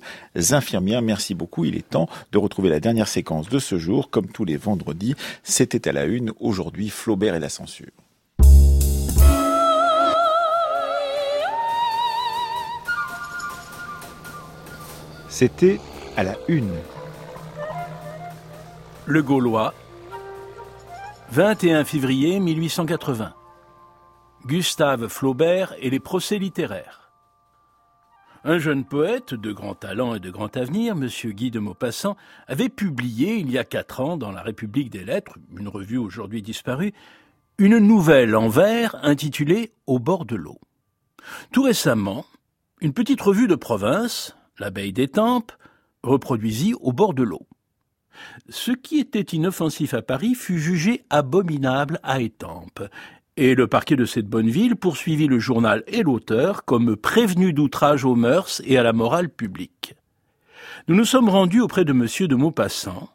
infirmières. 0.52 1.02
Merci 1.02 1.34
beaucoup. 1.34 1.66
Il 1.66 1.76
est 1.76 1.90
temps 1.90 2.08
de 2.32 2.38
retrouver 2.38 2.70
la 2.70 2.80
dernière 2.80 3.08
séquence 3.08 3.50
de 3.50 3.60
ce 3.60 3.78
jour, 3.78 4.10
comme 4.10 4.28
tous 4.28 4.46
les 4.46 4.58
vendredis. 4.58 5.16
C'était 5.44 5.88
à 5.88 5.92
la 5.92 6.06
une. 6.06 6.32
Aujourd'hui, 6.40 6.90
Flaubert 6.90 7.36
et 7.36 7.40
la 7.40 7.50
censure. 7.50 7.88
C'était 15.30 15.80
à 16.16 16.24
la 16.24 16.36
une. 16.48 16.70
Le 19.08 19.24
Gaulois, 19.24 19.74
21 21.32 21.84
février 21.86 22.40
1880. 22.40 23.34
Gustave 24.46 25.08
Flaubert 25.08 25.74
et 25.80 25.90
les 25.90 26.02
procès 26.02 26.38
littéraires. 26.38 27.12
Un 28.44 28.58
jeune 28.58 28.84
poète 28.84 29.34
de 29.34 29.54
grand 29.54 29.74
talent 29.74 30.16
et 30.16 30.20
de 30.20 30.30
grand 30.30 30.58
avenir, 30.58 30.96
M. 30.96 31.08
Guy 31.32 31.50
de 31.50 31.60
Maupassant, 31.60 32.18
avait 32.48 32.68
publié 32.68 33.36
il 33.36 33.50
y 33.50 33.58
a 33.58 33.64
quatre 33.64 34.02
ans 34.02 34.18
dans 34.18 34.32
La 34.32 34.42
République 34.42 34.90
des 34.90 35.06
Lettres, 35.06 35.38
une 35.58 35.70
revue 35.70 35.98
aujourd'hui 35.98 36.42
disparue, 36.42 36.94
une 37.58 37.78
nouvelle 37.78 38.36
en 38.36 38.50
vers 38.50 38.96
intitulée 39.06 39.72
Au 39.88 39.98
bord 40.00 40.26
de 40.26 40.36
l'eau. 40.36 40.60
Tout 41.54 41.64
récemment, 41.64 42.26
une 42.82 42.94
petite 42.94 43.22
revue 43.22 43.48
de 43.48 43.56
province, 43.56 44.36
l'abeille 44.60 44.92
d'Étampes, 44.92 45.54
reproduisit 46.04 46.74
au 46.82 46.92
bord 46.92 47.14
de 47.14 47.24
l'eau. 47.24 47.48
Ce 48.50 48.72
qui 48.72 49.00
était 49.00 49.22
inoffensif 49.22 49.94
à 49.94 50.02
Paris 50.02 50.36
fut 50.36 50.60
jugé 50.60 51.06
abominable 51.10 52.00
à 52.04 52.20
Étampes, 52.20 52.84
et 53.38 53.56
le 53.56 53.68
parquet 53.68 53.96
de 53.96 54.06
cette 54.06 54.28
bonne 54.28 54.50
ville 54.50 54.76
poursuivit 54.76 55.28
le 55.28 55.40
journal 55.40 55.84
et 55.88 56.04
l'auteur 56.04 56.66
comme 56.66 56.96
prévenu 56.96 57.54
d'outrage 57.54 58.06
aux 58.06 58.16
mœurs 58.16 58.62
et 58.66 58.78
à 58.78 58.84
la 58.84 58.94
morale 58.94 59.30
publique. 59.30 59.96
Nous 60.88 60.96
nous 60.96 61.06
sommes 61.06 61.30
rendus 61.30 61.62
auprès 61.62 61.86
de 61.86 61.92
M. 61.92 62.08
de 62.28 62.36
Maupassant, 62.36 63.10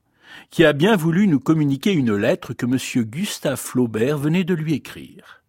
qui 0.50 0.64
a 0.64 0.72
bien 0.72 0.96
voulu 0.96 1.26
nous 1.26 1.40
communiquer 1.40 1.92
une 1.92 2.14
lettre 2.16 2.52
que 2.54 2.66
M. 2.66 3.04
Gustave 3.04 3.58
Flaubert 3.58 4.18
venait 4.18 4.44
de 4.44 4.54
lui 4.54 4.74
écrire. 4.74 5.42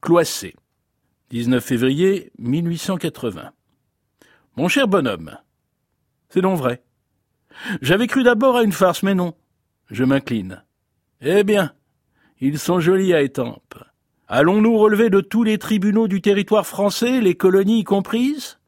Cloissé, 0.00 0.54
19 1.30 1.62
février 1.62 2.32
1880. 2.38 3.52
Mon 4.56 4.68
cher 4.68 4.88
bonhomme, 4.88 5.36
c'est 6.28 6.40
donc 6.40 6.58
vrai. 6.58 6.82
J'avais 7.82 8.06
cru 8.06 8.22
d'abord 8.22 8.56
à 8.56 8.62
une 8.62 8.72
farce, 8.72 9.02
mais 9.02 9.14
non. 9.14 9.34
Je 9.90 10.04
m'incline. 10.04 10.62
Eh 11.20 11.42
bien, 11.42 11.74
ils 12.40 12.58
sont 12.58 12.80
jolis 12.80 13.14
à 13.14 13.22
Étampes. 13.22 13.84
Allons-nous 14.28 14.78
relever 14.78 15.10
de 15.10 15.20
tous 15.20 15.42
les 15.42 15.58
tribunaux 15.58 16.08
du 16.08 16.20
territoire 16.20 16.66
français, 16.66 17.20
les 17.20 17.34
colonies 17.34 17.80
y 17.80 17.84
comprises? 17.84 18.58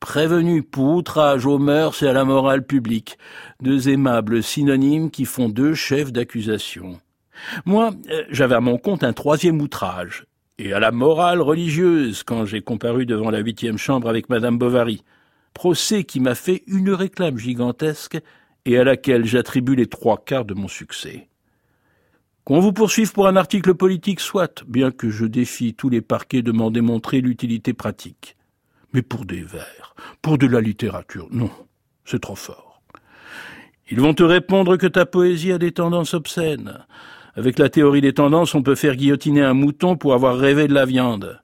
Prévenus 0.00 0.62
pour 0.70 0.94
outrage 0.94 1.46
aux 1.46 1.58
mœurs 1.58 2.02
et 2.02 2.08
à 2.08 2.12
la 2.12 2.24
morale 2.24 2.64
publique, 2.64 3.18
deux 3.60 3.88
aimables 3.88 4.42
synonymes 4.42 5.10
qui 5.10 5.24
font 5.24 5.48
deux 5.48 5.74
chefs 5.74 6.12
d'accusation. 6.12 7.00
Moi, 7.64 7.92
euh, 8.10 8.22
j'avais 8.30 8.54
à 8.54 8.60
mon 8.60 8.78
compte 8.78 9.02
un 9.02 9.12
troisième 9.12 9.60
outrage, 9.60 10.26
et 10.58 10.72
à 10.72 10.78
la 10.78 10.92
morale 10.92 11.40
religieuse 11.40 12.22
quand 12.22 12.44
j'ai 12.44 12.60
comparu 12.60 13.06
devant 13.06 13.30
la 13.30 13.40
huitième 13.40 13.78
chambre 13.78 14.08
avec 14.08 14.28
madame 14.28 14.58
Bovary 14.58 15.02
procès 15.54 16.04
qui 16.04 16.20
m'a 16.20 16.34
fait 16.34 16.62
une 16.66 16.90
réclame 16.90 17.38
gigantesque 17.38 18.18
et 18.66 18.78
à 18.78 18.84
laquelle 18.84 19.24
j'attribue 19.24 19.76
les 19.76 19.86
trois 19.86 20.22
quarts 20.22 20.44
de 20.44 20.54
mon 20.54 20.68
succès. 20.68 21.28
Qu'on 22.44 22.60
vous 22.60 22.72
poursuive 22.72 23.12
pour 23.12 23.26
un 23.26 23.36
article 23.36 23.74
politique, 23.74 24.20
soit, 24.20 24.64
bien 24.66 24.90
que 24.90 25.08
je 25.08 25.24
défie 25.24 25.74
tous 25.74 25.88
les 25.88 26.02
parquets 26.02 26.42
de 26.42 26.52
m'en 26.52 26.70
démontrer 26.70 27.20
l'utilité 27.20 27.72
pratique. 27.72 28.36
Mais 28.92 29.02
pour 29.02 29.24
des 29.24 29.42
vers, 29.42 29.94
pour 30.20 30.38
de 30.38 30.46
la 30.46 30.60
littérature, 30.60 31.26
non, 31.30 31.50
c'est 32.04 32.20
trop 32.20 32.36
fort. 32.36 32.82
Ils 33.90 34.00
vont 34.00 34.14
te 34.14 34.22
répondre 34.22 34.76
que 34.76 34.86
ta 34.86 35.06
poésie 35.06 35.52
a 35.52 35.58
des 35.58 35.72
tendances 35.72 36.14
obscènes. 36.14 36.84
Avec 37.34 37.58
la 37.58 37.68
théorie 37.68 38.00
des 38.00 38.12
tendances, 38.12 38.54
on 38.54 38.62
peut 38.62 38.74
faire 38.74 38.96
guillotiner 38.96 39.42
un 39.42 39.54
mouton 39.54 39.96
pour 39.96 40.14
avoir 40.14 40.38
rêvé 40.38 40.68
de 40.68 40.74
la 40.74 40.86
viande 40.86 41.40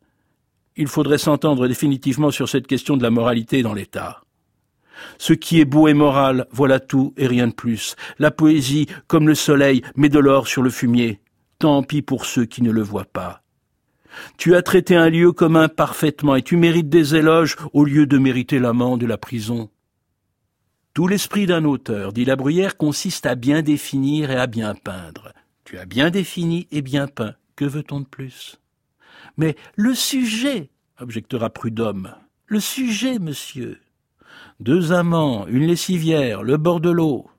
il 0.81 0.89
faudrait 0.89 1.19
s'entendre 1.19 1.69
définitivement 1.69 2.31
sur 2.31 2.49
cette 2.49 2.67
question 2.67 2.97
de 2.97 3.03
la 3.03 3.11
moralité 3.11 3.63
dans 3.63 3.75
l'État. 3.75 4.23
Ce 5.19 5.33
qui 5.33 5.61
est 5.61 5.65
beau 5.65 5.89
et 5.89 5.95
moral, 5.95 6.47
voilà 6.51 6.81
tout 6.81 7.15
et 7.17 7.27
rien 7.27 7.49
de 7.49 7.53
plus. 7.53 7.97
La 8.19 8.31
poésie, 8.31 8.87
comme 9.07 9.29
le 9.29 9.35
soleil, 9.35 9.83
met 9.97 10.09
de 10.09 10.19
l'or 10.19 10.49
sur 10.49 10.63
le 10.63 10.71
fumier. 10.71 11.21
Tant 11.59 11.83
pis 11.83 12.03
pour 12.03 12.25
ceux 12.25 12.47
qui 12.47 12.63
ne 12.63 12.71
le 12.71 12.83
voient 12.83 13.05
pas. 13.05 13.43
Tu 14.37 14.55
as 14.55 14.63
traité 14.63 14.97
un 14.97 15.09
lieu 15.09 15.33
commun 15.33 15.69
parfaitement 15.69 16.37
et 16.37 16.43
tu 16.43 16.57
mérites 16.57 16.89
des 16.89 17.15
éloges 17.15 17.57
au 17.73 17.85
lieu 17.85 18.07
de 18.07 18.19
mériter 18.19 18.59
l'amende 18.59 19.01
de 19.01 19.07
la 19.07 19.19
prison. 19.19 19.71
Tout 20.95 21.07
l'esprit 21.07 21.47
d'un 21.47 21.65
auteur, 21.65 22.13
dit 22.13 22.25
la 22.25 22.35
Bruyère, 22.35 22.77
consiste 22.77 23.27
à 23.27 23.37
bien 23.37 23.63
définir 23.63 24.31
et 24.31 24.37
à 24.37 24.47
bien 24.47 24.75
peindre. 24.75 25.33
Tu 25.65 25.79
as 25.79 25.87
bien 25.87 26.11
défini 26.11 26.67
et 26.73 26.83
bien 26.83 27.07
peint. 27.07 27.35
Que 27.55 27.65
veut-on 27.65 28.01
de 28.01 28.07
plus? 28.07 28.59
Mais 29.37 29.55
le 29.77 29.95
sujet, 29.95 30.71
objectera 30.99 31.51
Prudhomme, 31.51 32.15
le 32.47 32.59
sujet, 32.59 33.19
monsieur. 33.19 33.81
Deux 34.61 34.93
amants, 34.93 35.47
une 35.47 35.67
lessivière, 35.67 36.43
le 36.43 36.59
bord 36.59 36.81
de 36.81 36.91
l'eau. 36.91 37.31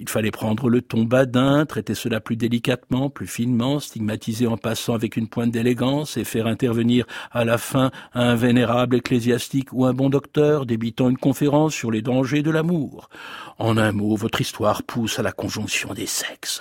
Il 0.00 0.08
fallait 0.08 0.32
prendre 0.32 0.68
le 0.68 0.82
ton 0.82 1.04
badin, 1.04 1.64
traiter 1.64 1.94
cela 1.94 2.20
plus 2.20 2.34
délicatement, 2.34 3.08
plus 3.08 3.28
finement, 3.28 3.78
stigmatiser 3.78 4.48
en 4.48 4.56
passant 4.56 4.94
avec 4.94 5.16
une 5.16 5.28
pointe 5.28 5.52
d'élégance 5.52 6.16
et 6.16 6.24
faire 6.24 6.48
intervenir 6.48 7.06
à 7.30 7.44
la 7.44 7.56
fin 7.56 7.92
un 8.14 8.34
vénérable 8.34 8.96
ecclésiastique 8.96 9.72
ou 9.72 9.84
un 9.84 9.92
bon 9.92 10.10
docteur 10.10 10.66
débitant 10.66 11.08
une 11.08 11.18
conférence 11.18 11.72
sur 11.72 11.92
les 11.92 12.02
dangers 12.02 12.42
de 12.42 12.50
l'amour. 12.50 13.10
En 13.58 13.76
un 13.76 13.92
mot, 13.92 14.16
votre 14.16 14.40
histoire 14.40 14.82
pousse 14.82 15.20
à 15.20 15.22
la 15.22 15.30
conjonction 15.30 15.94
des 15.94 16.06
sexes. 16.06 16.60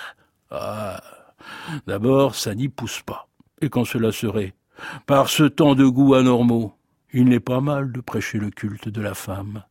Ah. 0.51 1.01
D'abord, 1.87 2.35
ça 2.35 2.53
n'y 2.53 2.69
pousse 2.69 3.01
pas. 3.01 3.27
Et 3.59 3.69
quand 3.69 3.85
cela 3.85 4.11
serait? 4.11 4.53
Par 5.07 5.29
ce 5.29 5.45
temps 5.45 5.73
de 5.73 5.85
goûts 5.85 6.13
anormaux, 6.13 6.75
il 7.11 7.25
n'est 7.25 7.39
pas 7.39 7.59
mal 7.59 7.91
de 7.91 8.01
prêcher 8.01 8.37
le 8.37 8.51
culte 8.51 8.89
de 8.89 9.01
la 9.01 9.15
femme. 9.15 9.63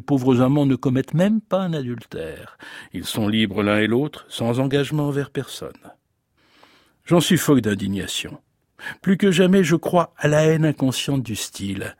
Pauvres 0.00 0.40
amants 0.40 0.66
ne 0.66 0.76
commettent 0.76 1.14
même 1.14 1.40
pas 1.40 1.60
un 1.60 1.72
adultère. 1.72 2.58
Ils 2.92 3.04
sont 3.04 3.28
libres 3.28 3.62
l'un 3.62 3.78
et 3.78 3.86
l'autre, 3.86 4.24
sans 4.28 4.60
engagement 4.60 5.08
envers 5.08 5.30
personne. 5.30 5.72
J'en 7.04 7.20
suffoque 7.20 7.60
d'indignation. 7.60 8.38
Plus 9.00 9.16
que 9.16 9.30
jamais, 9.30 9.64
je 9.64 9.76
crois 9.76 10.14
à 10.16 10.28
la 10.28 10.44
haine 10.44 10.64
inconsciente 10.64 11.22
du 11.22 11.36
style. 11.36 11.96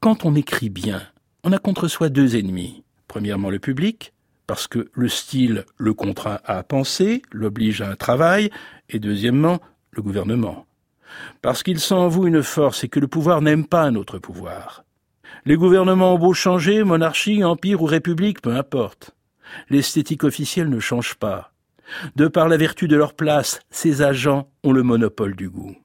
Quand 0.00 0.24
on 0.24 0.34
écrit 0.34 0.70
bien, 0.70 1.02
on 1.44 1.52
a 1.52 1.58
contre 1.58 1.88
soi 1.88 2.08
deux 2.08 2.36
ennemis. 2.36 2.84
Premièrement, 3.08 3.50
le 3.50 3.58
public, 3.58 4.12
parce 4.46 4.66
que 4.66 4.90
le 4.92 5.08
style 5.08 5.64
le 5.76 5.94
contraint 5.94 6.40
à 6.44 6.62
penser, 6.62 7.22
l'oblige 7.30 7.82
à 7.82 7.90
un 7.90 7.96
travail, 7.96 8.50
et 8.88 8.98
deuxièmement, 8.98 9.60
le 9.90 10.02
gouvernement 10.02 10.66
parce 11.40 11.62
qu'il 11.62 11.80
sent 11.80 11.94
en 11.94 12.08
vous 12.08 12.26
une 12.26 12.42
force 12.42 12.84
et 12.84 12.88
que 12.88 13.00
le 13.00 13.08
pouvoir 13.08 13.42
n'aime 13.42 13.66
pas 13.66 13.82
un 13.82 13.94
autre 13.94 14.18
pouvoir. 14.18 14.81
Les 15.44 15.56
gouvernements 15.56 16.14
ont 16.14 16.18
beau 16.18 16.34
changer, 16.34 16.84
monarchie, 16.84 17.42
empire 17.42 17.82
ou 17.82 17.86
république, 17.86 18.40
peu 18.40 18.54
importe. 18.54 19.10
L'esthétique 19.70 20.22
officielle 20.22 20.68
ne 20.68 20.78
change 20.78 21.16
pas. 21.16 21.52
De 22.14 22.28
par 22.28 22.48
la 22.48 22.56
vertu 22.56 22.86
de 22.86 22.94
leur 22.94 23.14
place, 23.14 23.60
ces 23.68 24.02
agents 24.02 24.48
ont 24.62 24.72
le 24.72 24.84
monopole 24.84 25.34
du 25.34 25.50
goût. 25.50 25.76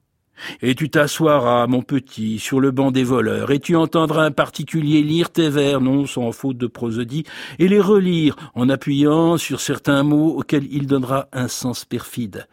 Et 0.62 0.76
tu 0.76 0.92
t'assoiras, 0.92 1.66
mon 1.66 1.82
petit, 1.82 2.38
sur 2.38 2.60
le 2.60 2.70
banc 2.70 2.92
des 2.92 3.04
voleurs, 3.04 3.50
et 3.50 3.60
tu 3.60 3.76
entendras 3.76 4.26
un 4.26 4.32
particulier 4.32 5.02
lire 5.02 5.32
tes 5.32 5.50
vers, 5.50 5.82
non 5.82 6.06
sans 6.06 6.32
faute 6.32 6.60
de 6.60 6.68
prosodie, 6.68 7.24
et 7.58 7.68
les 7.68 7.82
relire 7.82 8.36
en 8.54 8.70
appuyant 8.70 9.38
sur 9.38 9.60
certains 9.60 10.04
mots 10.04 10.38
auxquels 10.38 10.68
il 10.72 10.86
donnera 10.86 11.28
un 11.34 11.48
sens 11.48 11.84
perfide, 11.84 12.48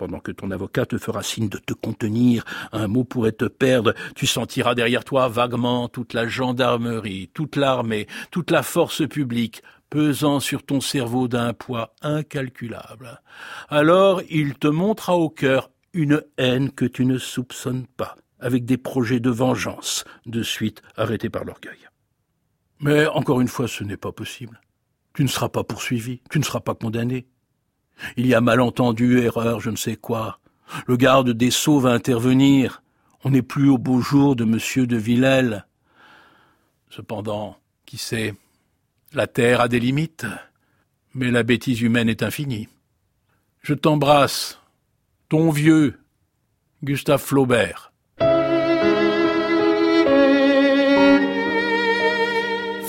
pendant 0.00 0.18
que 0.18 0.32
ton 0.32 0.50
avocat 0.50 0.86
te 0.86 0.96
fera 0.96 1.22
signe 1.22 1.50
de 1.50 1.58
te 1.58 1.74
contenir, 1.74 2.42
un 2.72 2.88
mot 2.88 3.04
pourrait 3.04 3.32
te 3.32 3.44
perdre, 3.44 3.92
tu 4.14 4.26
sentiras 4.26 4.74
derrière 4.74 5.04
toi 5.04 5.28
vaguement 5.28 5.90
toute 5.90 6.14
la 6.14 6.26
gendarmerie, 6.26 7.28
toute 7.34 7.54
l'armée, 7.54 8.06
toute 8.30 8.50
la 8.50 8.62
force 8.62 9.06
publique, 9.06 9.62
pesant 9.90 10.40
sur 10.40 10.62
ton 10.62 10.80
cerveau 10.80 11.28
d'un 11.28 11.52
poids 11.52 11.92
incalculable. 12.00 13.20
Alors 13.68 14.22
il 14.30 14.54
te 14.54 14.68
montrera 14.68 15.18
au 15.18 15.28
cœur 15.28 15.70
une 15.92 16.22
haine 16.38 16.70
que 16.70 16.86
tu 16.86 17.04
ne 17.04 17.18
soupçonnes 17.18 17.86
pas, 17.86 18.16
avec 18.38 18.64
des 18.64 18.78
projets 18.78 19.20
de 19.20 19.28
vengeance, 19.28 20.04
de 20.24 20.42
suite 20.42 20.80
arrêtés 20.96 21.28
par 21.28 21.44
l'orgueil. 21.44 21.90
Mais 22.78 23.06
encore 23.06 23.42
une 23.42 23.48
fois, 23.48 23.68
ce 23.68 23.84
n'est 23.84 23.98
pas 23.98 24.12
possible. 24.12 24.62
Tu 25.12 25.24
ne 25.24 25.28
seras 25.28 25.50
pas 25.50 25.62
poursuivi, 25.62 26.22
tu 26.30 26.38
ne 26.38 26.44
seras 26.44 26.60
pas 26.60 26.74
condamné. 26.74 27.26
Il 28.16 28.26
y 28.26 28.34
a 28.34 28.40
malentendu, 28.40 29.20
erreur, 29.20 29.60
je 29.60 29.70
ne 29.70 29.76
sais 29.76 29.96
quoi. 29.96 30.38
Le 30.86 30.96
garde 30.96 31.30
des 31.30 31.50
Sceaux 31.50 31.80
va 31.80 31.90
intervenir. 31.90 32.82
On 33.24 33.30
n'est 33.30 33.42
plus 33.42 33.68
au 33.68 33.78
beau 33.78 34.00
jour 34.00 34.36
de 34.36 34.44
monsieur 34.44 34.86
de 34.86 34.96
Villèle. 34.96 35.66
Cependant, 36.90 37.56
qui 37.86 37.98
sait, 37.98 38.34
la 39.12 39.26
terre 39.26 39.60
a 39.60 39.68
des 39.68 39.80
limites, 39.80 40.26
mais 41.14 41.30
la 41.30 41.42
bêtise 41.42 41.82
humaine 41.82 42.08
est 42.08 42.22
infinie. 42.22 42.68
Je 43.62 43.74
t'embrasse, 43.74 44.60
ton 45.28 45.50
vieux, 45.50 45.98
Gustave 46.82 47.20
Flaubert. 47.20 47.89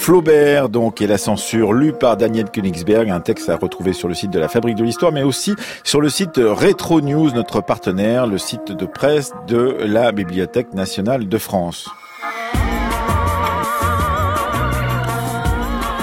Flaubert, 0.01 0.69
donc, 0.69 0.99
et 0.99 1.05
la 1.05 1.19
censure, 1.19 1.73
lu 1.73 1.93
par 1.93 2.17
Daniel 2.17 2.49
Königsberg, 2.49 3.11
un 3.11 3.19
texte 3.19 3.49
à 3.49 3.55
retrouver 3.55 3.93
sur 3.93 4.07
le 4.07 4.15
site 4.15 4.31
de 4.31 4.39
la 4.39 4.47
Fabrique 4.47 4.75
de 4.75 4.83
l'Histoire, 4.83 5.11
mais 5.11 5.21
aussi 5.21 5.53
sur 5.83 6.01
le 6.01 6.09
site 6.09 6.37
Retro 6.37 7.01
News, 7.01 7.29
notre 7.35 7.61
partenaire, 7.61 8.25
le 8.25 8.39
site 8.39 8.71
de 8.71 8.85
presse 8.87 9.31
de 9.47 9.77
la 9.85 10.11
Bibliothèque 10.11 10.73
nationale 10.73 11.29
de 11.29 11.37
France. 11.37 11.87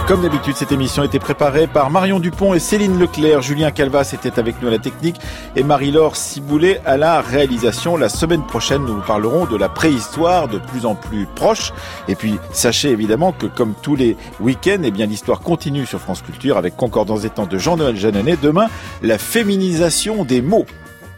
Comme 0.09 0.23
d'habitude, 0.23 0.57
cette 0.57 0.73
émission 0.73 1.03
a 1.03 1.05
été 1.05 1.19
préparée 1.19 1.67
par 1.67 1.91
Marion 1.91 2.19
Dupont 2.19 2.55
et 2.55 2.59
Céline 2.59 2.99
Leclerc. 2.99 3.43
Julien 3.43 3.71
Calvas 3.71 4.13
était 4.15 4.39
avec 4.39 4.63
nous 4.63 4.69
à 4.69 4.71
la 4.71 4.79
technique 4.79 5.21
et 5.55 5.63
Marie-Laure 5.63 6.17
Ciboulet 6.17 6.81
à 6.87 6.97
la 6.97 7.21
réalisation. 7.21 7.99
La 7.99 8.09
semaine 8.09 8.43
prochaine, 8.47 8.87
nous 8.87 8.95
vous 8.95 9.07
parlerons 9.07 9.45
de 9.45 9.55
la 9.55 9.69
préhistoire 9.69 10.49
de 10.49 10.57
plus 10.57 10.87
en 10.87 10.95
plus 10.95 11.27
proche. 11.27 11.75
Et 12.09 12.15
puis, 12.15 12.39
sachez 12.55 12.89
évidemment 12.89 13.33
que 13.33 13.45
comme 13.45 13.75
tous 13.83 13.97
les 13.97 14.17
week-ends, 14.41 14.81
eh 14.83 14.91
bien, 14.91 15.05
l'histoire 15.05 15.41
continue 15.41 15.85
sur 15.85 16.01
France 16.01 16.23
Culture 16.23 16.57
avec 16.57 16.75
Concordance 16.75 17.21
des 17.21 17.29
temps 17.29 17.45
de 17.45 17.59
Jean-Noël 17.59 17.99
Jeannonnet. 17.99 18.39
Demain, 18.41 18.69
la 19.03 19.19
féminisation 19.19 20.25
des 20.25 20.41
mots. 20.41 20.65